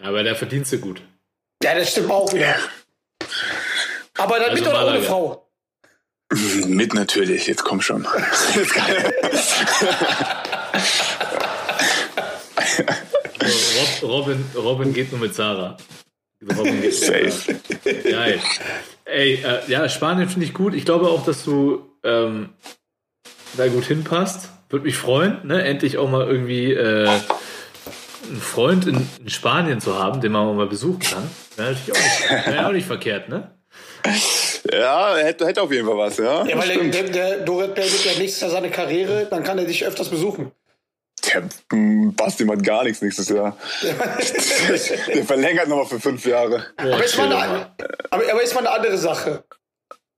[0.02, 1.02] Aber der verdienst du gut.
[1.62, 2.56] Ja, das stimmt auch wieder.
[4.18, 5.02] Aber dann Also mit oder ohne.
[5.02, 5.46] Frau?
[6.68, 8.06] Mit natürlich, jetzt komm schon.
[14.04, 15.76] Robin, Robin geht nur mit Sarah.
[16.56, 17.32] Robin geht nur mit Safe.
[17.32, 18.12] Sarah.
[18.12, 18.40] Geil.
[19.06, 20.76] Ey, äh, ja, Spanien finde ich gut.
[20.76, 22.50] Ich glaube auch, dass du ähm,
[23.58, 24.50] da gut hinpasst.
[24.70, 25.64] Würde mich freuen, ne?
[25.64, 27.10] Endlich auch mal irgendwie äh,
[28.30, 32.04] einen Freund in, in Spanien zu haben, den man mal besuchen kann, wäre natürlich auch
[32.04, 33.52] nicht, wäre auch nicht verkehrt, ne?
[34.72, 36.46] Ja, hätte, hätte auf jeden Fall was, ja.
[36.46, 39.66] Ja, weil der, der, der Dorit beendet ja nächstes Jahr seine Karriere, dann kann er
[39.66, 40.52] dich öfters besuchen.
[41.34, 43.58] Der mm, Basti macht gar nichts nächstes Jahr.
[45.14, 46.66] Der verlängert nochmal für fünf Jahre.
[46.78, 47.72] Boah, Aber ist, mal eine,
[48.10, 49.44] aber, aber ist mal eine andere Sache.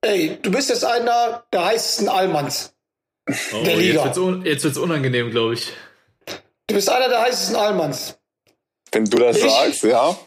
[0.02, 2.74] Ey, du bist jetzt einer der heißesten Allmanns.
[3.54, 4.16] Oh, der jetzt Liga.
[4.16, 5.72] wird's, jetzt wird's unangenehm, glaube ich.
[6.68, 8.18] Du bist einer der heißesten Allmanns.
[8.92, 10.18] Wenn du das Ich- sagst, ja.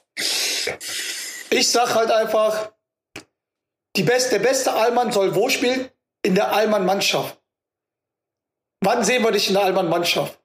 [1.50, 2.72] Ich sag halt einfach,
[3.96, 5.88] die best, der beste Allmann soll wo spielen?
[6.22, 7.38] In der Allmann-Mannschaft.
[8.80, 10.38] Wann sehen wir dich in der Allmann-Mannschaft?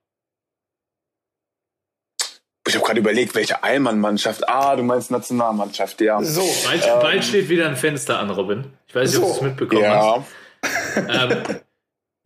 [2.67, 4.47] Ich habe gerade überlegt, welche Allmann-Mannschaft.
[4.47, 6.21] Ah, du meinst Nationalmannschaft, ja.
[6.21, 6.47] So.
[6.65, 8.71] Bald, bald steht wieder ein Fenster an, Robin.
[8.87, 9.43] Ich weiß nicht, ob du es So.
[9.45, 10.23] mitbekommen Ja.
[10.63, 10.97] hast.
[10.97, 11.59] Ähm,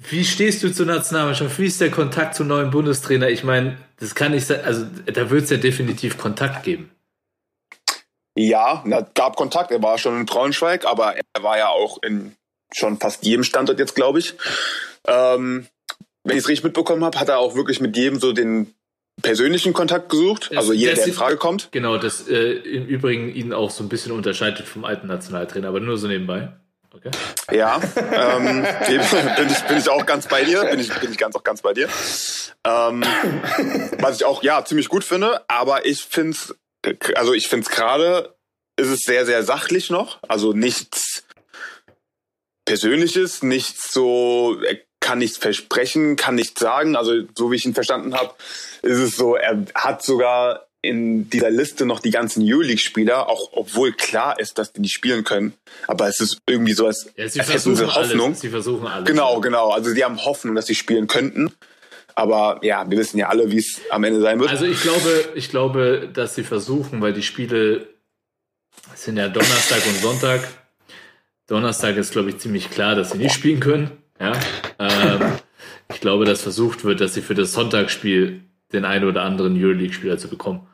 [0.10, 1.58] wie stehst du zur Nationalmannschaft?
[1.60, 3.30] Wie ist der Kontakt zum neuen Bundestrainer?
[3.30, 4.62] Ich meine, das kann nicht sein.
[4.64, 6.90] Also, da wird es ja definitiv Kontakt geben.
[8.36, 9.72] Ja, na, gab Kontakt.
[9.72, 12.36] Er war schon in Braunschweig, aber er war ja auch in
[12.74, 14.34] schon fast jedem Standort jetzt, glaube ich.
[15.08, 15.68] Ähm,
[16.24, 18.74] wenn ich es richtig mitbekommen habe, hat er auch wirklich mit jedem so den
[19.22, 20.50] persönlichen Kontakt gesucht.
[20.50, 21.70] Das- also jeder, der in Frage kommt.
[21.72, 25.80] Genau, das äh, im Übrigen ihn auch so ein bisschen unterscheidet vom alten Nationaltrainer, aber
[25.80, 26.52] nur so nebenbei.
[26.96, 27.10] Okay.
[27.52, 30.64] Ja, ähm, bin, ich, bin ich auch ganz bei dir.
[30.66, 31.90] Bin ich, bin ich ganz auch ganz bei dir.
[32.66, 33.04] Ähm,
[34.00, 36.56] was ich auch ja ziemlich gut finde, aber ich finde es,
[37.16, 38.36] also ich finde es gerade,
[38.78, 40.20] ist es sehr, sehr sachlich noch.
[40.28, 41.24] Also nichts
[42.66, 46.96] Persönliches, nichts so, er kann nichts versprechen, kann nichts sagen.
[46.96, 48.36] Also so wie ich ihn verstanden habe,
[48.84, 53.94] ist es so, er hat sogar in dieser Liste noch die ganzen Euroleague-Spieler, auch obwohl
[53.94, 55.54] klar ist, dass die nicht spielen können.
[55.88, 58.28] Aber es ist irgendwie so, als, Ja, sie als hätten versuchen sie Hoffnung.
[58.28, 58.42] alles.
[58.42, 59.08] Sie versuchen alles.
[59.08, 59.70] Genau, genau.
[59.72, 61.54] Also sie haben Hoffnung, dass sie spielen könnten.
[62.16, 64.50] Aber ja, wir wissen ja alle, wie es am Ende sein wird.
[64.50, 67.88] Also ich glaube, ich glaube, dass sie versuchen, weil die Spiele
[68.94, 70.42] sind ja Donnerstag und Sonntag.
[71.48, 73.92] Donnerstag ist, glaube ich, ziemlich klar, dass sie nicht spielen können.
[74.20, 74.34] Ja.
[74.80, 75.22] Ähm,
[75.94, 78.42] ich glaube, dass versucht wird, dass sie für das Sonntagsspiel
[78.74, 80.68] den einen oder anderen Euroleague-Spieler zu bekommen.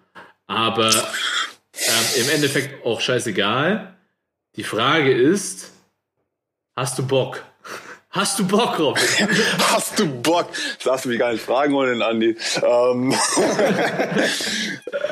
[0.50, 3.96] Aber ähm, im Endeffekt auch scheißegal.
[4.56, 5.72] Die Frage ist,
[6.76, 7.44] hast du Bock?
[8.12, 9.04] Hast du Bock, Robin?
[9.72, 10.48] Hast du Bock?
[10.78, 12.36] Das darfst du mich gar nicht fragen wollen, Andi.
[12.64, 13.14] Ähm,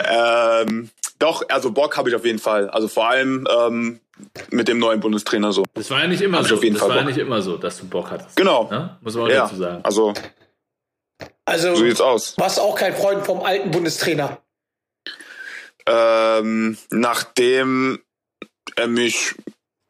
[0.09, 0.89] ähm,
[1.19, 2.69] doch, also Bock habe ich auf jeden Fall.
[2.72, 3.99] Also vor allem ähm,
[4.49, 5.64] mit dem neuen Bundestrainer so.
[5.76, 6.55] Das war ja nicht immer Hab so.
[6.55, 8.35] auf jeden Das Fall war ja nicht immer so, dass du Bock hattest.
[8.35, 8.68] Genau.
[8.72, 8.97] Ne?
[9.01, 9.80] Muss man auch Ja, dazu sagen.
[9.84, 10.14] also
[11.45, 12.35] Also, so sieht's aus.
[12.38, 14.39] warst auch kein Freund vom alten Bundestrainer.
[15.88, 17.99] Ähm, nachdem
[18.76, 19.35] er mich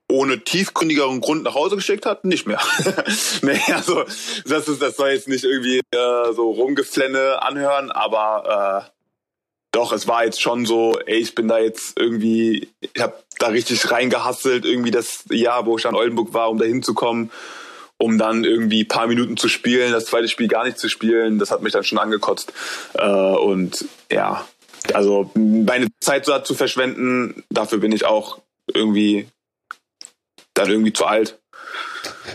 [0.09, 2.61] ohne tiefgründigeren Grund nach Hause geschickt hat, nicht mehr.
[3.41, 4.05] nee, also
[4.45, 8.91] das ist, das soll jetzt nicht irgendwie äh, so rumgeflenne anhören, aber äh,
[9.71, 13.47] doch, es war jetzt schon so, ey, ich bin da jetzt irgendwie, ich habe da
[13.47, 17.29] richtig reingehasselt, irgendwie das Jahr, wo ich an Oldenburg war, um da hinzukommen,
[17.97, 21.51] um dann irgendwie paar Minuten zu spielen, das zweite Spiel gar nicht zu spielen, das
[21.51, 22.53] hat mich dann schon angekotzt.
[22.93, 24.47] Äh, und ja,
[24.95, 28.39] also meine Zeit so zu verschwenden, dafür bin ich auch
[28.73, 29.27] irgendwie
[30.53, 31.39] dann irgendwie zu alt.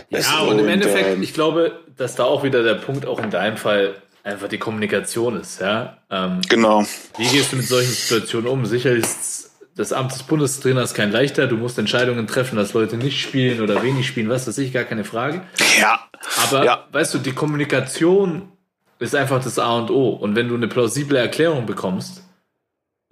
[0.09, 3.19] Ja, und im Und, Endeffekt, ähm, ich glaube, dass da auch wieder der Punkt auch
[3.21, 5.59] in deinem Fall einfach die Kommunikation ist.
[5.59, 5.97] Ja?
[6.09, 6.83] Ähm, Genau.
[7.17, 8.65] wie gehst du mit solchen Situationen um?
[8.65, 11.47] Sicherlich ist das Amt des Bundestrainers kein leichter.
[11.47, 14.83] Du musst Entscheidungen treffen, dass Leute nicht spielen oder wenig spielen, was weiß ich, gar
[14.85, 15.41] keine Frage.
[15.79, 15.99] Ja.
[16.43, 16.87] Aber Ja.
[16.91, 18.51] weißt du, die Kommunikation
[18.99, 20.09] ist einfach das A und O.
[20.11, 22.23] Und wenn du eine plausible Erklärung bekommst,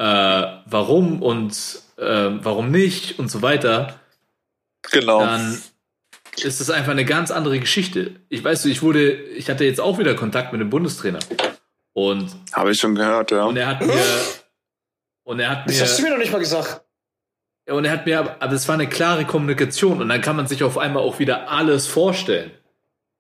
[0.02, 1.54] äh, warum und
[1.98, 4.00] äh, warum nicht und so weiter,
[4.92, 5.20] Genau.
[5.20, 5.62] dann
[6.44, 8.16] ist es einfach eine ganz andere Geschichte.
[8.30, 11.20] Ich weiß, ich wurde, ich hatte jetzt auch wieder Kontakt mit dem Bundestrainer
[11.94, 13.44] und Habe ich schon gehört, ja.
[13.44, 13.94] und er hat mir
[15.24, 16.82] und er hat Das hast du mir mir noch nicht mal gesagt.
[17.70, 20.64] und er hat mir, aber es war eine klare Kommunikation und dann kann man sich
[20.64, 22.52] auf einmal auch wieder alles vorstellen,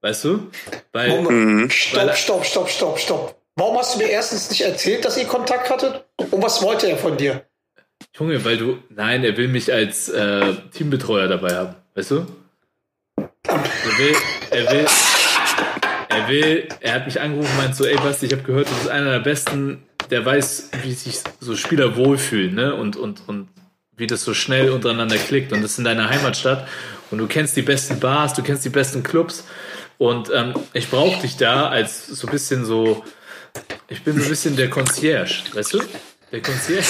[0.02, 0.50] weißt du?
[0.94, 1.30] Weil Moment.
[1.64, 1.70] Mhm.
[1.70, 3.41] Stopp, Weil- stopp, stopp, stopp, stopp.
[3.56, 6.06] Warum hast du mir erstens nicht erzählt, dass ihr Kontakt hattet?
[6.18, 7.46] Und was wollte er von dir?
[8.18, 12.26] Junge, weil du, nein, er will mich als äh, Teambetreuer dabei haben, weißt du?
[13.18, 14.16] Er will,
[14.50, 14.88] er will,
[16.10, 18.74] er will, er hat mich angerufen und meint so, ey Basti, ich habe gehört, du
[18.74, 22.76] bist einer der Besten, der weiß, wie sich so Spieler wohlfühlen, ne?
[22.76, 23.50] Und, und, und
[23.96, 25.54] wie das so schnell untereinander klickt.
[25.54, 26.68] Und das ist in deiner Heimatstadt.
[27.12, 29.46] Und du kennst die besten Bars, du kennst die besten Clubs.
[29.98, 33.04] Und ähm, ich brauche dich da als so ein bisschen so,
[33.92, 35.82] ich bin so ein bisschen der Concierge, weißt du?
[36.32, 36.88] Der Concierge.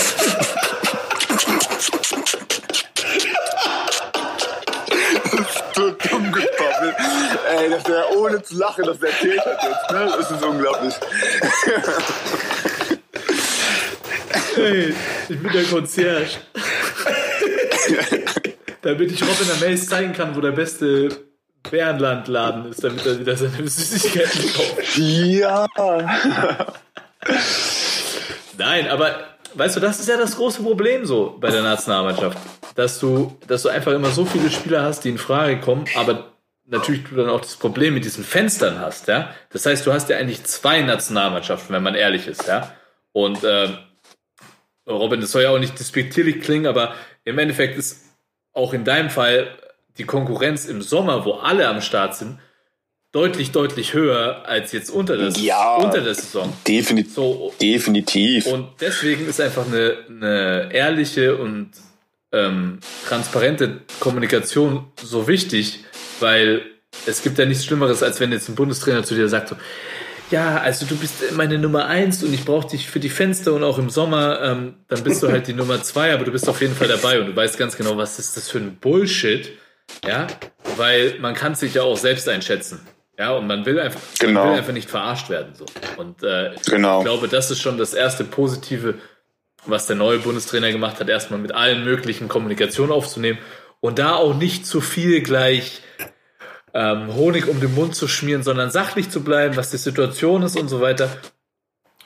[5.76, 6.96] So dumm gepappelt.
[7.58, 10.14] Ey, dass der ohne zu lachen das erzählt hat jetzt, ne?
[10.18, 10.94] Das ist unglaublich.
[14.56, 14.94] Hey,
[15.30, 16.38] ich bin der Concierge.
[18.82, 21.10] damit ich Robin Amaze zeigen kann, wo der beste
[21.70, 24.98] Bärenlandladen ist, damit er wieder seine Süßigkeiten kauft.
[24.98, 25.68] Ja.
[28.58, 32.38] Nein, aber weißt du, das ist ja das große Problem so bei der Nationalmannschaft.
[32.76, 36.32] Dass du, dass du einfach immer so viele Spieler hast, die in Frage kommen, aber
[36.66, 39.36] natürlich du dann auch das Problem mit diesen Fenstern hast, ja.
[39.50, 42.74] Das heißt, du hast ja eigentlich zwei Nationalmannschaften, wenn man ehrlich ist, ja.
[43.12, 43.78] Und ähm,
[44.88, 46.96] Robin, das soll ja auch nicht despektierlich klingen, aber
[47.26, 48.06] im Endeffekt ist
[48.54, 49.58] auch in deinem Fall
[49.98, 52.40] die Konkurrenz im Sommer, wo alle am Start sind,
[53.12, 55.76] deutlich, deutlich höher als jetzt unter, das, Ja.
[55.76, 56.52] unter der Saison.
[56.68, 57.14] Definitiv.
[57.14, 58.46] So, Definitiv.
[58.48, 61.72] und deswegen ist einfach eine, eine ehrliche und
[62.32, 65.80] ähm, transparente Kommunikation so wichtig,
[66.22, 66.62] weil
[67.06, 69.56] es gibt ja nichts Schlimmeres, als wenn jetzt ein Bundestrainer zu dir sagt so,
[70.30, 73.66] ja, also du bist meine Nummer eins und ich brauche dich für die Fenster und
[73.66, 76.62] auch im Sommer, ähm, dann bist du halt die Nummer zwei, aber du bist auf
[76.62, 79.52] jeden Fall dabei und du weißt ganz genau, was ist das für ein Bullshit,
[80.08, 80.28] ja,
[80.78, 82.80] weil man kann sich ja auch selbst einschätzen,
[83.22, 84.42] ja, und man will einfach, Genau.
[84.42, 85.66] man will einfach nicht verarscht werden, so.
[85.98, 87.00] Und äh, Genau.
[87.00, 88.96] ich glaube, das ist schon das erste Positive,
[89.68, 93.38] was der neue Bundestrainer gemacht hat, erstmal mit allen möglichen Kommunikationen aufzunehmen
[93.80, 95.82] und da auch nicht zu viel gleich
[96.74, 100.58] ähm, Honig um den Mund zu schmieren, sondern sachlich zu bleiben, was die Situation ist
[100.58, 101.16] und so weiter.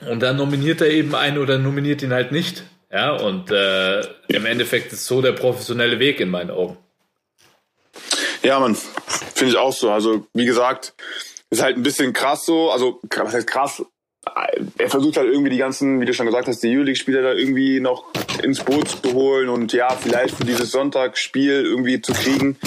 [0.06, 2.64] Und dann nominiert er eben einen oder nominiert ihn halt nicht.
[2.92, 6.76] Ja, und äh, im Endeffekt ist so der professionelle Weg in meinen Augen.
[8.46, 9.90] Ja, man, finde ich auch so.
[9.90, 10.94] Also, wie gesagt,
[11.50, 12.70] ist halt ein bisschen krass so.
[12.70, 13.82] Also, was heißt krass?
[14.78, 17.78] Er versucht halt irgendwie die ganzen, wie du schon gesagt hast, die Euroleague-Spieler da irgendwie
[17.78, 18.06] noch
[18.42, 22.58] ins Boot zu holen und ja, vielleicht für dieses Sonntagsspiel irgendwie zu kriegen.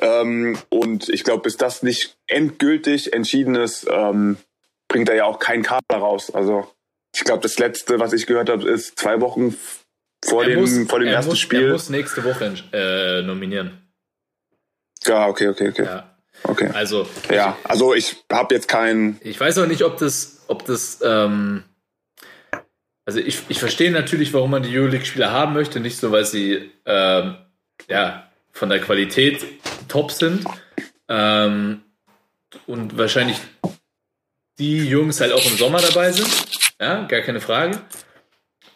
[0.00, 4.36] Ähm, und ich glaube, bis das nicht endgültig entschieden ist, ähm,
[4.88, 6.30] bringt er ja auch keinen Kader raus.
[6.34, 6.70] Also,
[7.16, 9.56] ich glaube, das letzte, was ich gehört habe, ist zwei Wochen
[10.22, 11.64] vor Er dem, muss- vor dem er ersten muss, Spiel.
[11.68, 13.87] Er muss nächste Woche äh, nominieren.
[15.06, 15.84] Ja, okay, okay, okay.
[15.84, 16.16] Ja.
[16.44, 16.70] okay.
[16.74, 19.18] Also, Ja, also ich habe jetzt keinen.
[19.22, 21.64] Ich weiß auch nicht, ob das, ob das, ähm,
[23.04, 26.70] also ich, ich verstehe natürlich, warum man die Euroleague-Spieler haben möchte, nicht so, weil sie,
[26.84, 27.36] ähm,
[27.88, 29.44] ja, von der Qualität
[29.88, 30.44] top sind,
[31.08, 31.82] ähm,
[32.66, 33.38] und wahrscheinlich
[34.58, 36.28] die Jungs halt auch im Sommer dabei sind,
[36.80, 37.80] ja, gar keine Frage.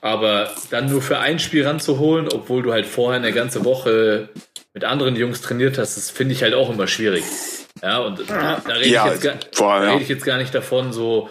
[0.01, 4.31] Aber dann nur für ein Spiel ranzuholen, obwohl du halt vorher eine ganze Woche
[4.74, 7.24] mit anderen Jungs trainiert hast, das finde ich halt auch immer schwierig.
[7.82, 9.23] Ja, und da, rede Ja, ich, jetzt
[9.59, 9.90] gar- allem, ja.
[9.93, 11.28] rede ich jetzt gar nicht davon, so,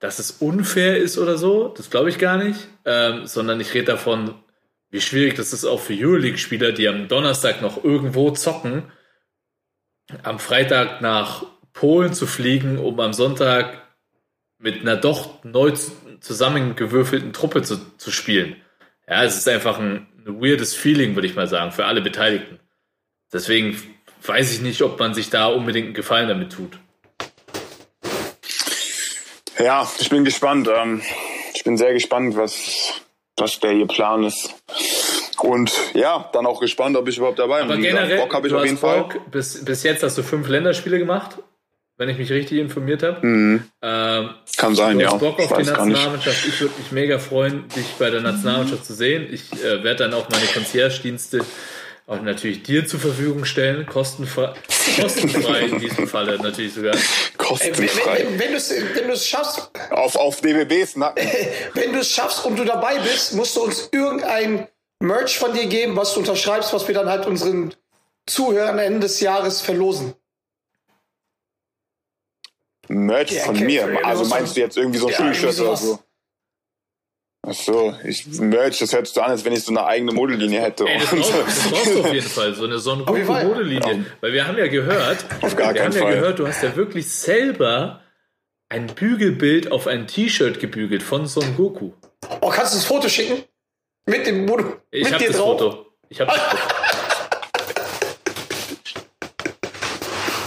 [0.00, 1.68] dass es unfair ist oder so.
[1.68, 2.58] Das glaube ich gar nicht.
[2.84, 4.34] Ähm, sondern ich rede davon,
[4.90, 8.90] wie schwierig das ist auch für Euroleague-Spieler, die am Donnerstag noch irgendwo zocken,
[10.22, 13.82] am Freitag nach Polen zu fliegen, um am Sonntag
[14.58, 18.56] mit einer doch neu zu- zusammengewürfelten Truppe zu, zu spielen.
[19.08, 22.60] Ja, es ist einfach ein, ein weirdes Feeling, würde ich mal sagen, für alle Beteiligten.
[23.32, 23.76] Deswegen
[24.24, 26.78] weiß ich nicht, ob man sich da unbedingt einen Gefallen damit tut.
[29.58, 30.68] Ja, ich bin gespannt.
[30.74, 31.02] Ähm,
[31.54, 33.02] ich bin sehr gespannt, was,
[33.36, 34.54] was der hier Plan ist.
[35.40, 37.70] Und ja, dann auch gespannt, ob ich überhaupt dabei bin.
[37.72, 39.02] Aber generell, Bock habe ich du auf jeden Fall.
[39.02, 39.30] Bock.
[39.30, 41.38] Bis, bis jetzt hast du fünf Länderspiele gemacht,
[42.02, 43.24] wenn ich mich richtig informiert habe.
[43.24, 43.62] Mhm.
[43.80, 45.14] Ähm, Kann sein, ja.
[45.14, 45.64] Bock Ich auf die.
[45.64, 46.48] Nationalmannschaft.
[46.48, 49.28] Ich würde mich mega freuen, dich bei der Nationalmannschaft zu sehen.
[49.30, 51.44] Ich äh, werde dann auch meine Concierge-Dienste
[52.08, 53.86] auch natürlich dir zur Verfügung stellen.
[53.86, 54.52] Kostenfrei,
[55.00, 56.94] kostenfrei in diesem Falle natürlich sogar.
[56.94, 58.26] Ey, wenn, Kostenfrei.
[58.30, 61.24] wenn, wenn du es schaffst, Auf, auf DWBs Nacken.
[61.74, 64.66] wenn du es schaffst und du dabei bist, musst du uns irgendein
[64.98, 67.72] Merch von dir geben, was du unterschreibst, was wir dann halt unseren
[68.26, 70.14] Zuhörern Ende des Jahres verlosen.
[72.94, 74.04] Merch Ja, von okay, mir.
[74.06, 75.98] Also so- meinst du jetzt irgendwie so ein Ja, Schulshirt oder so?
[77.44, 80.12] Ach so, ich, Merch, das hört sich so an, als wenn ich so eine eigene
[80.12, 80.84] Modelinie hätte.
[80.86, 83.06] Ey, das, brauchst, das brauchst du auf jeden Fall, so eine jeden Fall.
[83.06, 84.06] Son-Goku-Modelinie.
[84.20, 86.14] Weil wir haben ja gehört, Auf gar wir keinen haben ja Fall.
[86.14, 88.00] gehört, du hast ja wirklich selber
[88.68, 91.92] ein Bügelbild auf ein T-Shirt gebügelt von Son Goku.
[92.40, 93.42] Oh, kannst du das Foto schicken?
[94.06, 95.58] Mit dem du- Ich habe dir das drauf?
[95.58, 95.86] Foto.
[96.10, 96.81] Ich habe das Foto.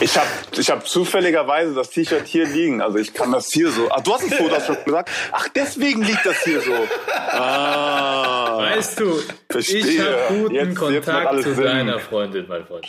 [0.06, 2.80] Ich habe ich hab zufälligerweise das T-Shirt hier liegen.
[2.80, 3.90] Also ich kann das hier so.
[3.90, 5.10] Ach, du hast ein Foto schon gesagt.
[5.32, 6.74] Ach, deswegen liegt das hier so.
[7.16, 8.58] Ah.
[8.60, 9.20] Weißt du,
[9.50, 9.80] Verstehe.
[9.80, 11.64] ich habe guten Jetzt- jetzt Kontakt alles zu Sinn.
[11.64, 12.88] deiner Freundin, mein Freund.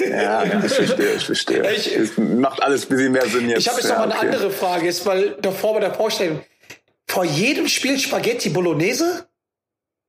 [0.00, 1.72] Ja, ja, ich verstehe, ich verstehe.
[1.74, 3.60] Ich- es macht alles ein bisschen mehr Sinn jetzt.
[3.60, 4.26] Ich habe jetzt ja, noch mal eine okay.
[4.34, 6.42] andere Frage, jetzt mal davor bei der Vorstellung.
[7.06, 9.28] Vor jedem Spiel Spaghetti Bolognese?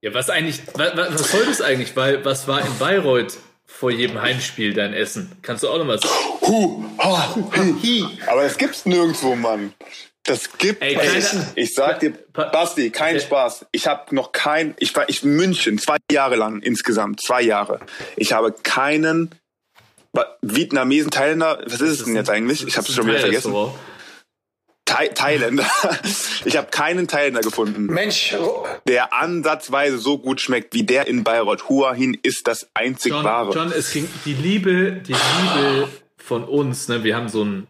[0.02, 1.96] Ja, was eigentlich, was, was soll das eigentlich?
[1.96, 3.38] Weil, was war in Bayreuth
[3.68, 5.32] vor jedem Heimspiel dein Essen?
[5.44, 6.02] Kannst du auch noch was?
[6.42, 7.36] Huh, ha,
[7.84, 8.06] hi.
[8.28, 9.74] Aber es gibt's nirgendwo, Mann.
[10.24, 11.30] Das gibt Ey, es.
[11.30, 13.22] kleiner- Ich sag dir, Basti, kein Äh.
[13.22, 13.66] Spaß.
[13.72, 17.80] Ich habe noch kein, ich war ich in München zwei Jahre lang insgesamt, zwei Jahre.
[18.18, 19.32] Ich habe keinen
[20.42, 22.66] Vietnamesen, Thailänder, was ist es denn jetzt eigentlich?
[22.66, 23.52] Ich habe es schon wieder vergessen.
[23.54, 23.80] Thai-Restaurant.
[24.88, 25.66] Thai Thailänder.
[26.46, 28.34] Ich habe keinen Thailänder gefunden, Mensch,
[28.88, 31.68] der ansatzweise so gut schmeckt wie der in Bayreuth.
[31.68, 33.54] Hua Hin ist das einzig John, wahre.
[33.54, 37.68] John, es ging die Liebe, die Liebe von uns, ne, wir haben so ein,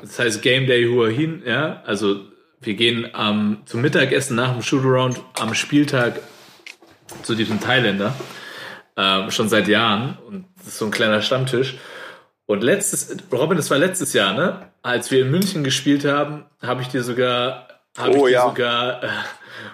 [0.00, 2.20] das heißt Game Day Hua Hin, ja, also
[2.60, 6.20] wir gehen am, zum Mittagessen nach dem Shootaround am Spieltag
[7.22, 8.14] zu diesem Thailänder,
[8.96, 11.76] ähm, schon seit Jahren und das ist so ein kleiner Stammtisch.
[12.50, 14.66] Und letztes, Robin, das war letztes Jahr, ne?
[14.82, 18.48] Als wir in München gespielt haben, habe ich dir sogar, habe Oh, ich dir ja.
[18.48, 19.08] sogar äh,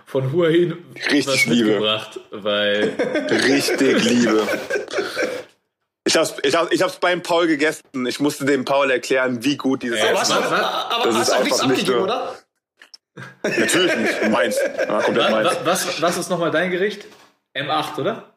[0.04, 1.68] von Hua Hin Richtig was Liebe.
[1.70, 2.92] mitgebracht, weil
[3.30, 4.46] Richtig Liebe.
[6.04, 8.04] Ich hab's, ich, hab, ich hab's beim Paul gegessen.
[8.06, 10.64] Ich musste dem Paul erklären, wie gut dieses Ja, aber Essen hast, was- du- was-
[10.90, 12.34] aber das hast ist du auch nichts einfach nicht oder?
[13.42, 14.28] Natürlich nicht.
[14.30, 14.56] Meins.
[14.86, 15.48] Ja, komplett meins.
[15.48, 17.06] wa- Was, was ist nochmal dein Gericht?
[17.56, 18.34] M8, oder?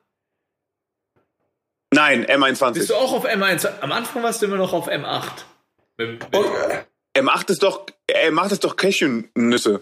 [1.94, 2.88] Nein, Bist M21.
[2.88, 3.80] du auch auf M1?
[3.82, 5.24] Am Anfang warst du immer noch auf M8.
[5.98, 6.48] Mit, mit, Und,
[7.18, 9.82] M8 ist doch, M8 ist doch Cashew-Nüsse.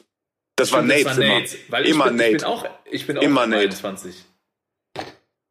[0.55, 1.39] Das war das Nates war immer.
[1.39, 2.47] Nates, Weil immer ich bin, Ich bin Nate.
[2.47, 4.13] auch, ich bin auch Immer M21.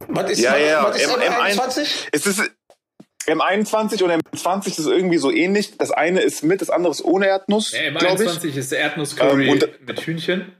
[0.08, 2.08] was ist, Ja, ja, was ist M- M21?
[2.10, 2.50] Es ist
[3.26, 5.76] M21 und M20 ist irgendwie so ähnlich.
[5.78, 8.30] Das eine ist mit, das andere ist ohne Erdnuss, Ja, glaube ich.
[8.30, 10.56] M21 ist der Erdnusscurry Ähm, mit Hühnchen.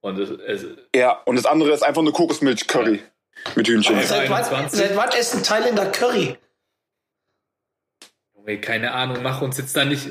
[0.00, 3.00] Und es, es, Ja, und das andere ist einfach nur Kokosmilch-Curry
[3.54, 4.00] mit Hühnchen.
[4.02, 4.78] Seit wann, 21?
[4.78, 6.36] seit wann essen Thailänder Curry?
[8.36, 10.08] Junge, keine Ahnung, mach uns jetzt da nicht.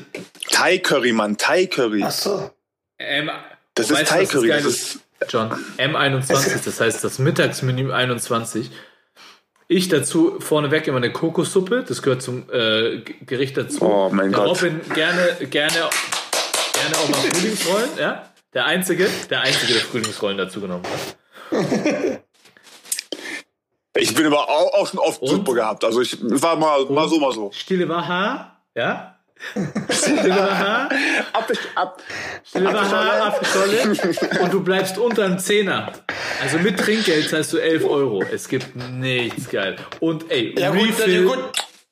[0.52, 2.04] Thai-Curry, Mann, Thai-Curry.
[2.06, 2.52] Ach so.
[2.98, 3.30] M,
[3.76, 4.48] Das ist weißt Thai-Curry.
[4.48, 5.00] geil Das ist,
[5.30, 8.72] John, M21, das heißt das Mittagsmenü 21.
[9.70, 13.82] Ich dazu vorneweg immer eine Kokossuppe, das gehört zum äh, Gericht dazu.
[13.82, 14.50] Oh mein Der Gott.
[14.62, 18.32] Robin gerne, gerne, gerne auch mal Frühlingsrollen, ja?
[18.54, 21.18] Der einzige, der einzige, der Frühlingsrollen dazu genommen hat.
[23.98, 25.30] ich bin aber auch, auch schon oft Und?
[25.30, 25.84] Suppe gehabt.
[25.84, 27.52] Also ich war mal, mal so, mal so.
[27.54, 29.14] Stille Waha, ja?
[29.92, 30.90] Stille Waha,
[31.34, 32.02] Ab, ab,
[32.44, 33.28] Stille Waha.
[33.28, 34.40] Apfelschorle.
[34.42, 35.92] Und du bleibst unter einem Zehner.
[36.42, 38.24] Also mit Trinkgeld zahlst du 11 Euro.
[38.24, 39.76] Es gibt nichts geil.
[40.00, 41.40] Und ey, Ja gut, Refill, gut.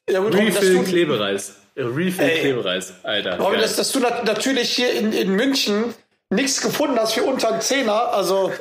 [0.09, 1.57] Ja gut, Refill Klebereis.
[1.77, 2.39] Refill Ey.
[2.39, 3.37] Klebereis, Alter.
[3.37, 3.59] Geil.
[3.59, 5.93] dass, dass du nat natürlich hier in, in München
[6.29, 8.51] nichts gefunden hast für unter einen Zehner, also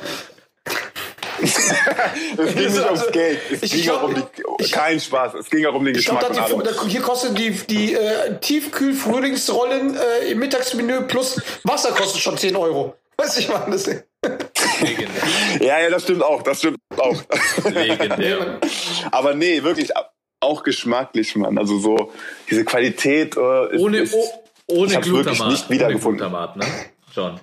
[1.41, 3.39] Es ging nicht ums Geld.
[3.51, 4.15] Es Ich ging glaub- auch um
[4.59, 5.33] die, kein Spaß.
[5.35, 6.87] Es ging auch um den ich Geschmack glaube, und allem.
[6.89, 12.95] hier kostet die, die äh, Tiefkühl-Frühlingsrollen äh, im Mittagsmenü plus Wasser kostet schon 10 Euro.
[13.17, 14.03] Weiß ich mal, das Legendär.
[15.61, 16.41] Ja, ja, das stimmt auch.
[16.41, 17.15] Das stimmt auch.
[17.69, 18.59] Legendär.
[19.11, 19.91] Aber nee, wirklich
[20.41, 21.57] auch geschmacklich, Mann.
[21.57, 22.11] Also so
[22.49, 23.37] diese Qualität.
[23.37, 24.27] Äh, ist, Ohne, ist, oh,
[24.67, 25.51] ohne ich hab's wirklich Glutamat.
[25.51, 26.21] nicht wiedergefunden.
[26.25, 26.65] Ohne Glutamat, ne?
[27.13, 27.39] John.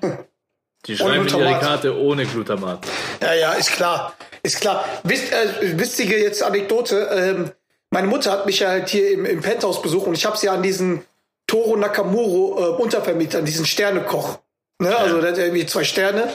[0.87, 1.59] Die schreiben ihre.
[1.61, 2.85] Karte ohne Glutamat.
[3.21, 4.15] Ja, ja, ist klar.
[4.43, 4.85] Ist klar.
[5.05, 7.09] Wisst, äh, witzige jetzt Anekdote.
[7.13, 7.53] Ähm,
[7.91, 10.49] meine Mutter hat mich ja halt hier im, im Penthouse besucht und ich habe sie
[10.49, 11.05] an diesen
[11.47, 14.41] Toro Nakamuro äh, untervermietet, an diesen Sternekoch.
[14.81, 14.97] Ne?
[14.97, 16.35] Also der hat irgendwie zwei Sterne.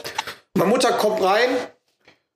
[0.54, 1.50] Meine Mutter kommt rein,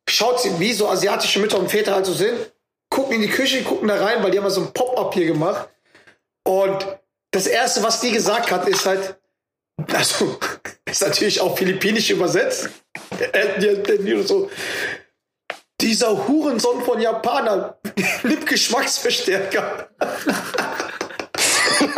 [0.09, 2.51] schaut sie, wie so asiatische Mütter und Väter halt so sind,
[2.89, 5.25] gucken in die Küche, gucken da rein, weil die haben ja so ein Pop-up hier
[5.25, 5.69] gemacht.
[6.43, 6.85] Und
[7.31, 9.15] das erste, was die gesagt hat, ist halt,
[9.93, 10.37] also,
[10.85, 12.69] ist natürlich auch philippinisch übersetzt.
[13.31, 14.49] Äh, so,
[15.79, 17.77] dieser Hurensohn von Japaner
[18.23, 19.89] nimmt Geschmacksverstärker.
[21.81, 21.95] und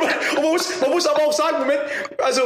[0.00, 1.80] man, und man, muss, man muss aber auch sagen, Moment,
[2.18, 2.42] also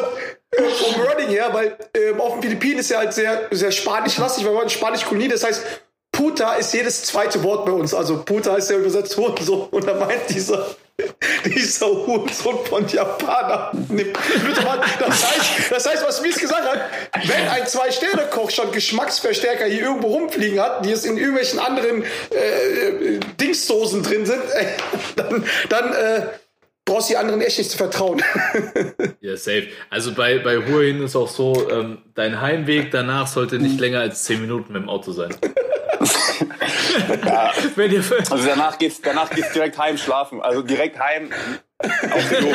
[0.50, 4.44] äh, vom Running her, weil ähm, auf den Philippinen ist ja halt sehr, sehr spanischlastig,
[4.44, 5.64] weil in Spanisch Kolonie, das heißt,
[6.22, 7.92] Puta ist jedes zweite Wort bei uns.
[7.92, 9.62] Also Puta ist ja übersetzt Hurensohn.
[9.72, 10.68] Und da meint dieser,
[11.44, 13.72] dieser Hurensohn von Japaner.
[15.00, 16.80] Das heißt, das heißt, was Mies gesagt hat,
[17.26, 23.16] wenn ein Zwei-Sterne-Koch schon Geschmacksverstärker hier irgendwo rumfliegen hat, die es in irgendwelchen anderen äh,
[23.16, 24.66] äh, Dingsdosen drin sind, äh,
[25.16, 26.22] dann, dann äh,
[26.84, 28.22] brauchst du die anderen echt nicht zu vertrauen.
[29.20, 29.68] Ja, safe.
[29.90, 34.24] Also bei, bei Huahin ist auch so, ähm, dein Heimweg danach sollte nicht länger als
[34.24, 35.34] 10 Minuten mit dem Auto sein.
[37.76, 40.42] Wenn ihr, Also danach geht's, danach geht's direkt heim schlafen.
[40.42, 41.30] Also direkt heim
[41.78, 42.54] auf die Klo.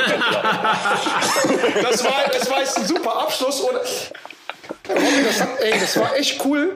[1.81, 3.61] Das war, das war jetzt ein super Abschluss.
[3.61, 3.77] Und,
[4.89, 6.75] Robin, das, hat, ey, das war echt cool,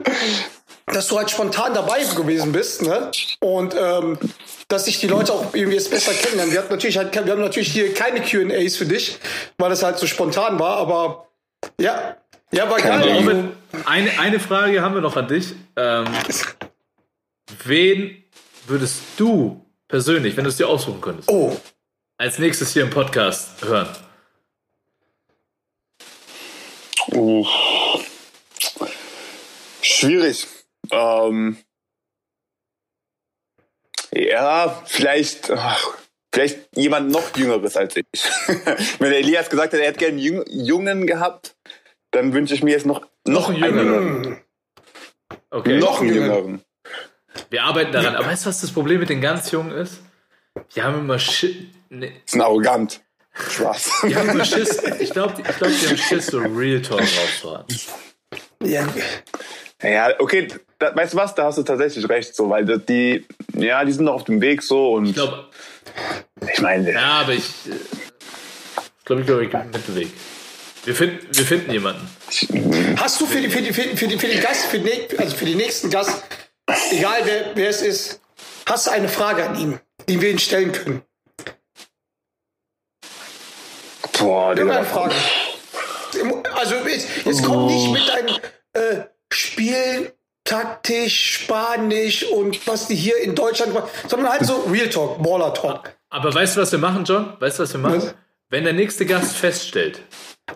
[0.86, 2.82] dass du halt spontan dabei gewesen bist.
[2.82, 3.10] Ne?
[3.40, 4.18] Und ähm,
[4.68, 6.52] dass sich die Leute auch irgendwie jetzt besser kennenlernen.
[6.52, 9.18] Wir, hatten natürlich halt, wir haben natürlich hier keine QAs für dich,
[9.58, 10.76] weil das halt so spontan war.
[10.78, 11.28] Aber
[11.78, 12.16] ja,
[12.52, 13.16] ja, war geil.
[13.16, 13.52] Robin,
[13.86, 15.54] eine, eine Frage haben wir noch an dich.
[15.76, 16.06] Ähm,
[17.64, 18.24] wen
[18.66, 21.28] würdest du persönlich, wenn du es dir aussuchen könntest?
[21.28, 21.56] Oh,
[22.18, 23.88] Als nächstes hier im Podcast hören.
[27.12, 27.46] Uh.
[29.82, 30.46] Schwierig.
[30.90, 31.56] Ähm,
[34.14, 35.96] ja, vielleicht, ach,
[36.32, 38.04] vielleicht jemand noch Jüngeres als ich.
[38.98, 41.56] Wenn der Elias gesagt hat, er hätte gerne einen Jungen gehabt,
[42.12, 44.24] dann wünsche ich mir jetzt noch, noch einen einen Jüngeren.
[44.24, 44.40] Jüngeren.
[45.50, 45.78] Okay.
[45.78, 46.64] Noch einen Jüngeren.
[47.50, 48.16] Wir arbeiten daran.
[48.16, 50.00] Aber weißt du, was das Problem mit den ganz Jungen ist?
[50.74, 51.68] Die haben immer Shit.
[51.88, 53.00] Nee, Ist ein arrogant.
[53.50, 53.90] Spaß.
[54.08, 54.82] die haben immer Schiss.
[55.00, 57.64] Ich glaube, ich glaub, die haben Schiss, so Real Talk rauszuhauen.
[58.62, 58.86] ja.
[59.82, 60.46] Ja, okay,
[60.78, 64.04] da, weißt du was, da hast du tatsächlich recht, so, weil die, ja, die sind
[64.04, 65.48] noch auf dem Weg so und Ich glaube,
[66.52, 67.44] ich meine, ja, aber ich.
[67.66, 67.70] äh,
[68.98, 70.08] Ich glaube, ich glaube, ich bin Mittelweg.
[70.84, 72.08] Wir finden, wir finden jemanden.
[72.96, 75.18] Hast du für, die, für, die, für, die, für, die, für den Gast, für den,
[75.18, 76.22] also für den nächsten Gast,
[76.90, 78.20] egal wer, wer es ist,
[78.68, 81.02] hast du eine Frage an ihn, die wir ihn stellen können?
[84.18, 85.14] boah, Digga, Irgendeine Frage.
[86.54, 88.36] Also jetzt, jetzt komm nicht mit einem
[88.74, 90.12] äh, Spiel
[90.44, 95.54] taktisch, spanisch und was die hier in Deutschland machen, sondern halt so Real Talk, Baller
[95.54, 95.94] Talk.
[96.10, 97.36] Aber weißt du, was wir machen, John?
[97.40, 98.02] Weißt du, was wir machen?
[98.02, 98.14] Was?
[98.50, 100.02] Wenn der nächste Gast feststellt,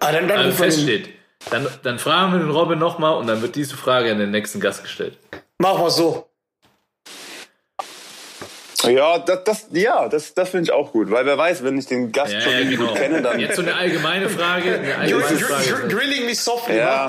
[0.00, 0.56] Ah, dann, dann also ihn.
[0.56, 1.08] feststeht,
[1.50, 4.60] dann, dann fragen wir den Robin nochmal und dann wird diese Frage an den nächsten
[4.60, 5.18] Gast gestellt.
[5.58, 6.28] Machen wir so.
[8.84, 11.86] Ja, das, das, ja, das, das finde ich auch gut, weil wer weiß, wenn ich
[11.86, 12.90] den Gast Ja, schon ja, irgendwie genau.
[12.90, 13.40] gut kenne, dann.
[13.40, 14.78] Jetzt so eine allgemeine Frage.
[14.78, 15.88] Eine allgemeine Frage.
[15.88, 16.76] drilling me softly.
[16.76, 17.08] Ja.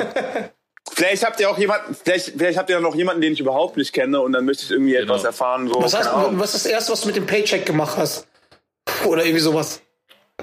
[0.94, 3.94] Vielleicht habt ihr auch jemanden, vielleicht, vielleicht habt ihr noch jemanden, den ich überhaupt nicht
[3.94, 5.04] kenne und dann möchte ich irgendwie Genau.
[5.04, 5.68] etwas erfahren.
[5.68, 8.26] So, Was, hast, was ist das erste, was du mit dem Paycheck gemacht hast?
[9.06, 9.82] Oder irgendwie sowas.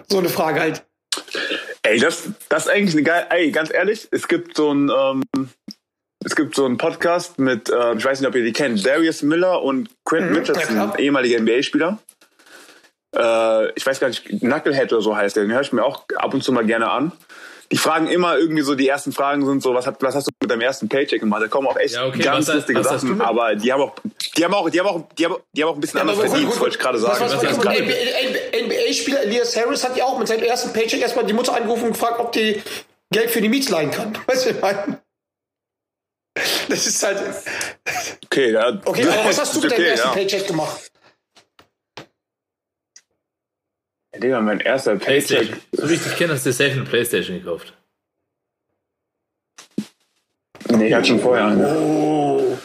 [0.09, 0.85] So eine Frage halt.
[1.83, 5.23] Ey, das, das ist eigentlich eine geile, ey, ganz ehrlich, es gibt so ein, ähm,
[6.25, 9.23] es gibt so einen Podcast mit, äh, ich weiß nicht, ob ihr die kennt, Darius
[9.23, 10.99] Miller und Quentin Mhm, Richardson, ja, klar.
[10.99, 11.99] ehemaliger NBA-Spieler.
[13.17, 16.05] Äh, ich weiß gar nicht, Knucklehead oder so heißt der, den höre ich mir auch
[16.17, 17.13] ab und zu mal gerne an.
[17.73, 20.31] Die fragen immer irgendwie so, die ersten Fragen sind so, was, hat, was hast du
[20.41, 21.43] mit deinem ersten Paycheck gemacht?
[21.43, 23.95] Da kommen auch echt Ja, okay, ganz was lustige was Sachen, aber die haben auch,
[24.37, 26.29] die haben auch, die haben auch, die haben, die haben auch ein bisschen anders aber
[26.29, 27.25] verdient, gut, wollte ich gerade sagen.
[28.53, 31.93] NBA-Spieler Elias Harris hat ja auch mit seinem ersten Paycheck erstmal die Mutter angerufen und
[31.93, 32.61] gefragt, ob die
[33.11, 34.13] Geld für die Miete leihen kann.
[34.27, 34.99] Weißt du, was ich meine?
[36.69, 37.21] Das ist halt.
[38.25, 38.81] Okay, ja.
[38.85, 40.15] Okay, aber was hast du mit deinem Okay, ersten ja.
[40.15, 40.91] Paycheck gemacht?
[44.17, 45.57] Digga, mein erster Paycheck.
[45.73, 47.75] So wie ich dich kenne, hast du dir safe eine Playstation gekauft.
[50.71, 51.69] Nee, ich hatte schon vorher eine.
[51.77, 52.59] Oh.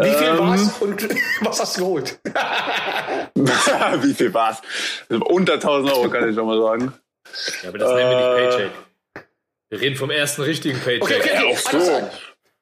[0.00, 0.38] Wie viel Ähm.
[0.38, 1.08] war's und
[1.40, 2.20] was hast du geholt?
[3.34, 4.60] Wie viel war's?
[5.08, 6.94] Unter 1000 Euro, kann ich schon mal sagen.
[7.62, 8.46] Ja, aber das nennen wir Äh.
[8.46, 8.72] nicht Paycheck.
[9.70, 11.02] Wir reden vom ersten richtigen Paycheck.
[11.02, 11.54] Okay, okay, okay.
[11.56, 12.10] Ach so.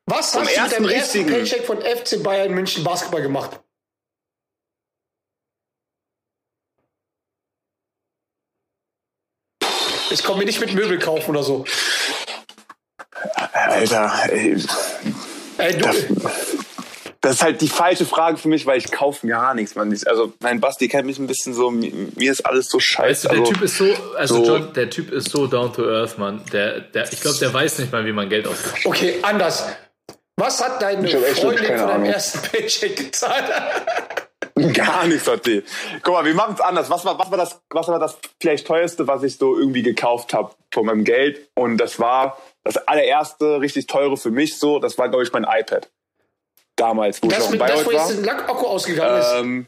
[0.07, 1.31] Was Vom hast du mit ersten deinem ersten richtigen.
[1.31, 3.61] Paycheck von FC Bayern München Basketball gemacht?
[10.11, 11.65] Ich komme mir nicht mit Möbel kaufen oder so.
[13.53, 14.57] Alter, ey,
[15.59, 16.56] Ey, du,
[17.21, 19.91] das ist halt die falsche Frage für mich, weil ich kaufe gar nichts, Mann.
[19.93, 22.87] Ich- Also, mein Basti kennt mich ein bisschen so, mir mir ist alles so Weißt
[22.87, 23.29] scheiße.
[23.29, 23.85] du, der also, Typ ist so,
[24.17, 26.43] also so- John, der Typ ist so down to earth, Mann.
[26.53, 28.87] Der, der, ich glaube, der weiß nicht mal, wie man Geld ausgibt.
[28.87, 29.67] okay, anders.
[30.39, 32.07] Was hat deine Freundin von deinem Ahnung.
[32.07, 33.45] ersten Paycheck gezahlt?
[34.75, 35.63] gar nichts hat die.
[36.03, 36.91] Guck mal, wir machen es anders.
[36.91, 40.35] Was war, was, war das, was war das vielleicht teuerste, was ich so irgendwie gekauft
[40.35, 41.49] habe von meinem Geld?
[41.55, 44.79] Und das war das allererste richtig teure für mich so.
[44.79, 45.89] Das war, glaube ich, mein iPad.
[46.77, 48.11] Damals, wo ich Das, noch in mit, das Bayreuth wo jetzt war.
[48.11, 49.33] ein Lackakku ausgegangen ist.
[49.37, 49.67] Ähm,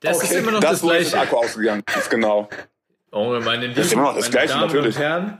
[0.00, 0.26] Das Okay.
[0.26, 1.26] ist immer noch das, das, wo jetzt das Gleiche.
[1.26, 2.48] Akku ausgegangen ist, genau.
[3.10, 4.96] Oh, meine Lieben, ist immer noch das meine Gleiche, Damen natürlich.
[4.96, 5.38] und Herren.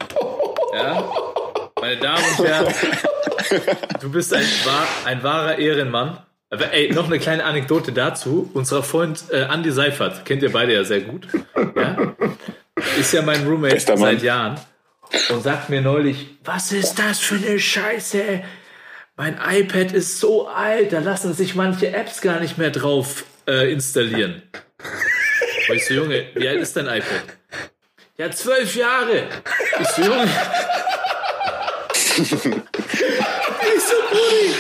[0.74, 1.12] Ja,
[1.80, 2.74] meine Damen und Herren,
[4.00, 6.18] du bist ein, wahr, ein wahrer Ehrenmann.
[6.50, 8.50] Aber ey, noch eine kleine Anekdote dazu.
[8.54, 11.28] Unser Freund äh, Andy Seifert, kennt ihr beide ja sehr gut,
[11.76, 12.14] ja?
[12.98, 14.58] ist ja mein Roommate seit Jahren
[15.30, 18.42] und sagt mir neulich, was ist das für eine Scheiße?
[19.18, 23.72] Mein iPad ist so alt, da lassen sich manche Apps gar nicht mehr drauf äh,
[23.72, 24.44] installieren.
[25.68, 27.24] Und ich so, Junge, wie alt ist dein iPad?
[28.16, 29.24] Ja, zwölf Jahre.
[29.80, 30.28] Ich so, Junge.
[32.16, 32.28] ich
[33.82, 34.54] so, Brudi.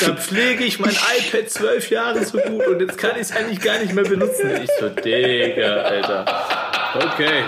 [0.00, 3.60] Da pflege ich mein iPad zwölf Jahre so gut und jetzt kann ich es eigentlich
[3.60, 4.62] gar nicht mehr benutzen.
[4.62, 6.24] Ich so, Digga, Alter.
[6.94, 7.44] Okay.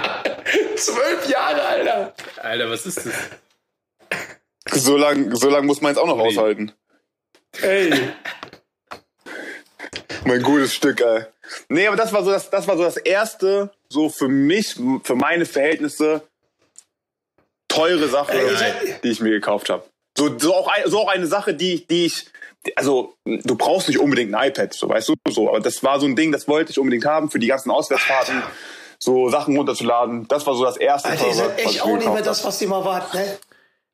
[0.79, 2.15] Zwölf Jahre, Alter.
[2.43, 4.83] Alter, was ist das?
[4.83, 6.73] So lang, so lang muss man es auch noch aushalten.
[7.63, 7.93] Ey.
[10.25, 11.25] Mein gutes Stück, ey.
[11.69, 14.75] Nee, aber das war so das, das war so das erste, so für mich,
[15.05, 16.23] für meine Verhältnisse,
[17.69, 19.85] teure Sache, Ey, ich- die ich mir gekauft habe.
[20.17, 22.27] So, so, auch, so auch eine Sache, die, die ich,
[22.75, 26.07] also du brauchst nicht unbedingt ein iPad, so weißt du, so, aber das war so
[26.07, 28.43] ein Ding, das wollte ich unbedingt haben für die ganzen Auswärtsfahrten,
[28.99, 30.27] so Sachen runterzuladen.
[30.29, 31.09] Das war so das erste.
[31.11, 33.39] Alter, ihr seid echt auch nicht mehr das, was ihr mal wart, ne?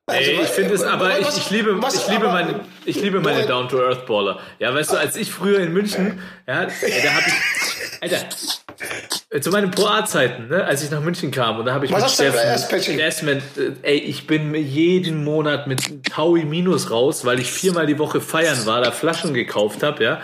[0.07, 3.01] Ey, ich finde es, aber ich, was- ich liebe, was- ich liebe aber- meine, ich
[3.01, 4.39] liebe meine Down-to-Earth-Baller.
[4.59, 8.17] Ja, weißt du, als ich früher in München, ja, da habe ich, Alter,
[9.31, 12.03] äh, zu meinen Pro-A-Zeiten, ne, als ich nach München kam und da habe ich Was
[12.03, 12.11] mit
[12.69, 13.41] Steffen, erstmal, äh,
[13.83, 18.67] ey, ich bin jeden Monat mit Taui Minus raus, weil ich viermal die Woche feiern
[18.67, 20.21] war, da Flaschen gekauft habe, ja.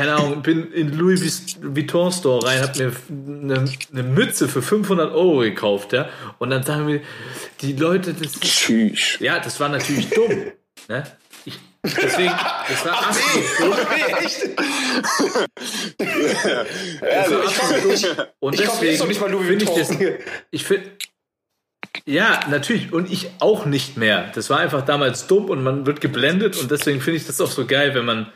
[0.00, 5.12] Keine Ahnung, bin in Louis Vuitton Store rein, hab mir eine, eine Mütze für 500
[5.12, 6.08] Euro gekauft, ja.
[6.38, 7.00] Und dann sagen wir,
[7.60, 9.18] die Leute, das Tschüss.
[9.20, 10.52] ja, das war natürlich dumm.
[10.88, 11.04] Ne?
[11.44, 12.32] Ich, deswegen,
[12.68, 13.74] das war absolut dumm.
[13.90, 14.50] Nee, echt?
[17.02, 19.90] Also, Ich kaufe nicht, Und ich deswegen nicht mal Louis finde ich das.
[19.90, 20.16] Vuitton.
[20.50, 20.90] Ich finde.
[22.06, 22.92] Ja, natürlich.
[22.92, 24.30] Und ich auch nicht mehr.
[24.34, 27.50] Das war einfach damals dumm und man wird geblendet und deswegen finde ich das auch
[27.50, 28.32] so geil, wenn man,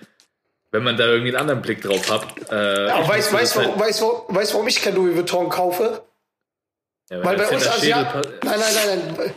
[0.75, 2.27] wenn man da irgendwie einen anderen Blick drauf hat.
[2.51, 6.03] Äh, Ja, weiß, das warum, weiß, warum, weiß, warum ich kein Louis Vuitton kaufe?
[7.11, 8.23] ja, Weil bei uns Asiaten.
[8.43, 9.35] Nein, nein, nein, nein.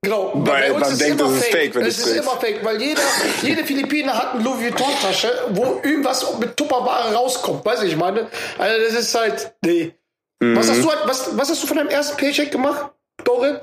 [0.00, 0.32] Genau.
[0.34, 2.22] Weil man denkt, das ist fake, wenn es ist sprichst.
[2.26, 3.02] immer fake, weil jeder,
[3.42, 7.62] jede Philippiner hat eine Louis Vuitton Tasche, wo irgendwas mit Tupperware rauskommt.
[7.64, 8.26] Weißt du, ich meine?
[8.58, 9.92] Also das ist halt, nee.
[10.40, 12.90] Was hast du, was, was hast du von deinem ersten Paycheck gemacht,
[13.22, 13.60] Dorin?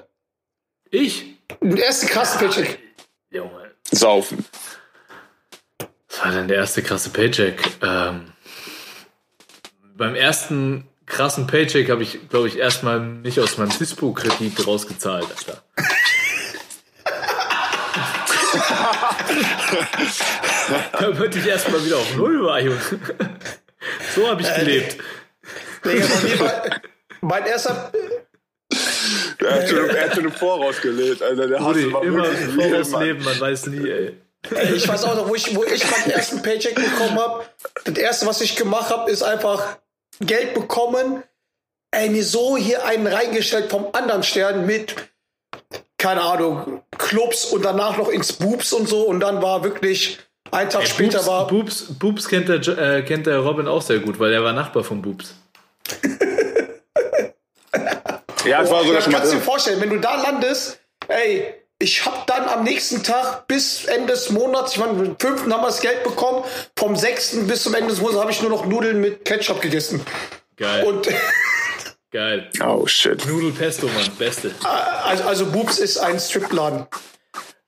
[0.91, 1.35] Ich?
[1.61, 2.77] Den ersten krassen Paycheck.
[3.31, 3.71] Junge.
[3.91, 4.45] Saufen.
[6.19, 7.77] Was war denn der erste krasse Paycheck?
[7.81, 8.33] Ähm,
[9.95, 15.63] beim ersten krassen Paycheck habe ich, glaube ich, erstmal mich aus meinem Dispo-Kredit rausgezahlt, Alter.
[20.99, 22.81] Damit ich erstmal wieder auf Null war, Junge.
[24.13, 24.97] So habe ich gelebt.
[25.85, 26.05] Digga,
[26.39, 26.63] war,
[27.21, 27.93] mein erster,
[29.39, 31.47] Er hat schon, er hat schon im Voraus gelebt, Alter.
[31.47, 34.17] Der war immer im Voraus leben, man weiß nie, ey.
[34.51, 37.45] Ey, ich weiß auch noch, wo ich, wo ich meinen ersten Paycheck bekommen habe.
[37.83, 39.77] Das erste, was ich gemacht habe, ist einfach
[40.19, 41.23] Geld bekommen.
[41.91, 44.95] Ey, mir so hier einen reingestellt vom anderen Stern mit,
[45.97, 49.03] keine Ahnung, Clubs und danach noch ins Boobs und so.
[49.03, 50.19] Und dann war wirklich,
[50.51, 51.47] ein Tag später Boobs, war.
[51.47, 54.83] Boobs, Boobs kennt, der, äh, kennt der Robin auch sehr gut, weil er war Nachbar
[54.83, 55.35] von Boobs.
[58.45, 60.79] Ja, ich war sogar Ja, schon mal kannst du dir vorstellen, wenn du da landest,
[61.07, 65.41] ey, ich hab dann am nächsten Tag bis Ende des Monats, ich meine, am 5.
[65.43, 66.43] haben wir das Geld bekommen,
[66.77, 67.47] vom 6.
[67.47, 70.05] bis zum Ende des Monats habe ich nur noch Nudeln mit Ketchup gegessen.
[70.57, 71.07] Geil, Und
[72.11, 72.49] geil.
[72.65, 73.25] Oh, shit.
[73.25, 74.51] Nudel Pesto, Mann, beste.
[75.05, 76.85] also, also Boobs ist ein Stripladen.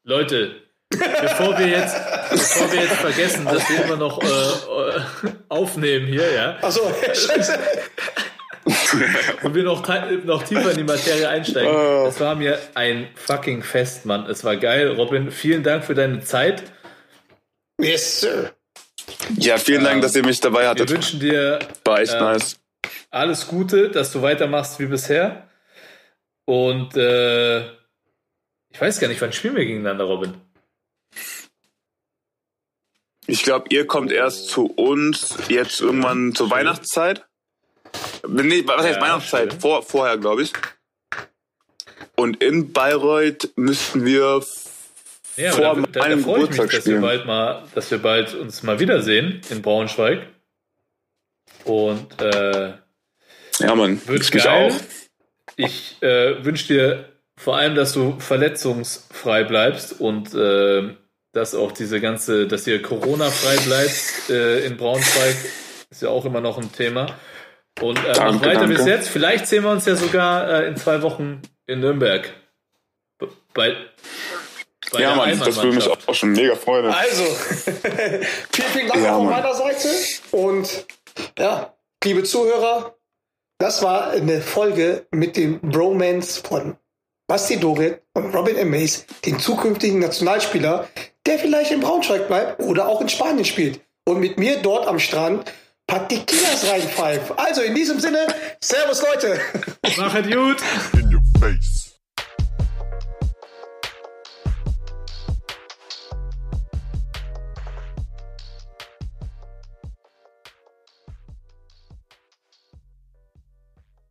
[0.03, 0.55] Leute,
[0.89, 1.95] bevor wir jetzt,
[2.31, 5.01] bevor wir jetzt vergessen, dass wir immer noch äh, äh,
[5.47, 6.81] aufnehmen hier, ja, Also,
[7.13, 7.57] scheiße.
[9.43, 9.87] und wir noch,
[10.25, 11.73] noch tiefer in die Materie einsteigen.
[12.07, 14.27] Es war mir ein fucking Fest, Mann.
[14.29, 14.89] Es war geil.
[14.89, 16.63] Robin, vielen Dank für deine Zeit.
[17.79, 18.53] Yes, sir.
[19.37, 20.89] Ja, vielen Dank, dass ihr mich dabei Wir hattet.
[20.91, 22.59] wünschen dir War echt ähm, nice.
[23.09, 25.47] alles Gute, dass du weitermachst wie bisher.
[26.45, 27.61] Und äh,
[28.69, 30.35] ich weiß gar nicht, wann spielen wir gegeneinander, Robin?
[33.27, 37.25] Ich glaube, ihr kommt erst zu uns jetzt irgendwann zur Weihnachtszeit.
[38.27, 39.53] Nee, was heißt Ja, Weihnachtszeit?
[39.61, 40.53] Vor, vorher, glaube ich.
[42.15, 44.43] Und in Bayreuth müssten wir
[45.37, 47.97] Ja, vor da, da, da meinem freue ich mich, dass wir bald mal, dass wir
[47.97, 50.27] bald uns mal wiedersehen in Braunschweig.
[51.63, 52.73] Und äh,
[53.59, 54.01] Ja, Mann.
[54.07, 54.71] wird geil.
[54.71, 54.75] auch.
[55.55, 57.05] Ich äh, wünsche dir
[57.37, 60.95] vor allem, dass du verletzungsfrei bleibst und äh,
[61.33, 65.35] dass auch diese ganze, dass ihr Corona-frei bleibt äh, in Braunschweig,
[65.89, 67.17] ist ja auch immer noch ein Thema.
[67.79, 68.91] Und äh, mach Danke, weiter bis danke.
[68.91, 69.09] jetzt.
[69.09, 72.29] Vielleicht sehen wir uns ja sogar äh, in zwei Wochen in Nürnberg.
[73.17, 73.69] Bei, bei
[74.99, 76.85] Ja, der Mann, das würde mich auch schon mega freuen.
[76.87, 77.23] Also,
[78.51, 79.41] vielen, vielen Dank Ja, von Mann.
[79.41, 79.87] meiner Seite.
[80.31, 80.85] Und
[81.39, 81.73] ja,
[82.03, 82.95] liebe Zuhörer,
[83.57, 86.75] das war eine Folge mit dem Bromance von
[87.27, 88.69] Basti Dorit und Robin M.
[88.71, 90.87] Mays, den zukünftigen Nationalspieler,
[91.25, 93.79] der vielleicht in Braunschweig bleibt oder auch in Spanien spielt.
[94.03, 95.49] Und mit mir dort am Strand
[95.91, 97.33] paar Tequilas reinpfeift.
[97.37, 98.25] Also in diesem Sinne,
[98.61, 99.39] Servus Leute.
[99.97, 100.57] Machet gut!
[100.93, 101.90] In your face.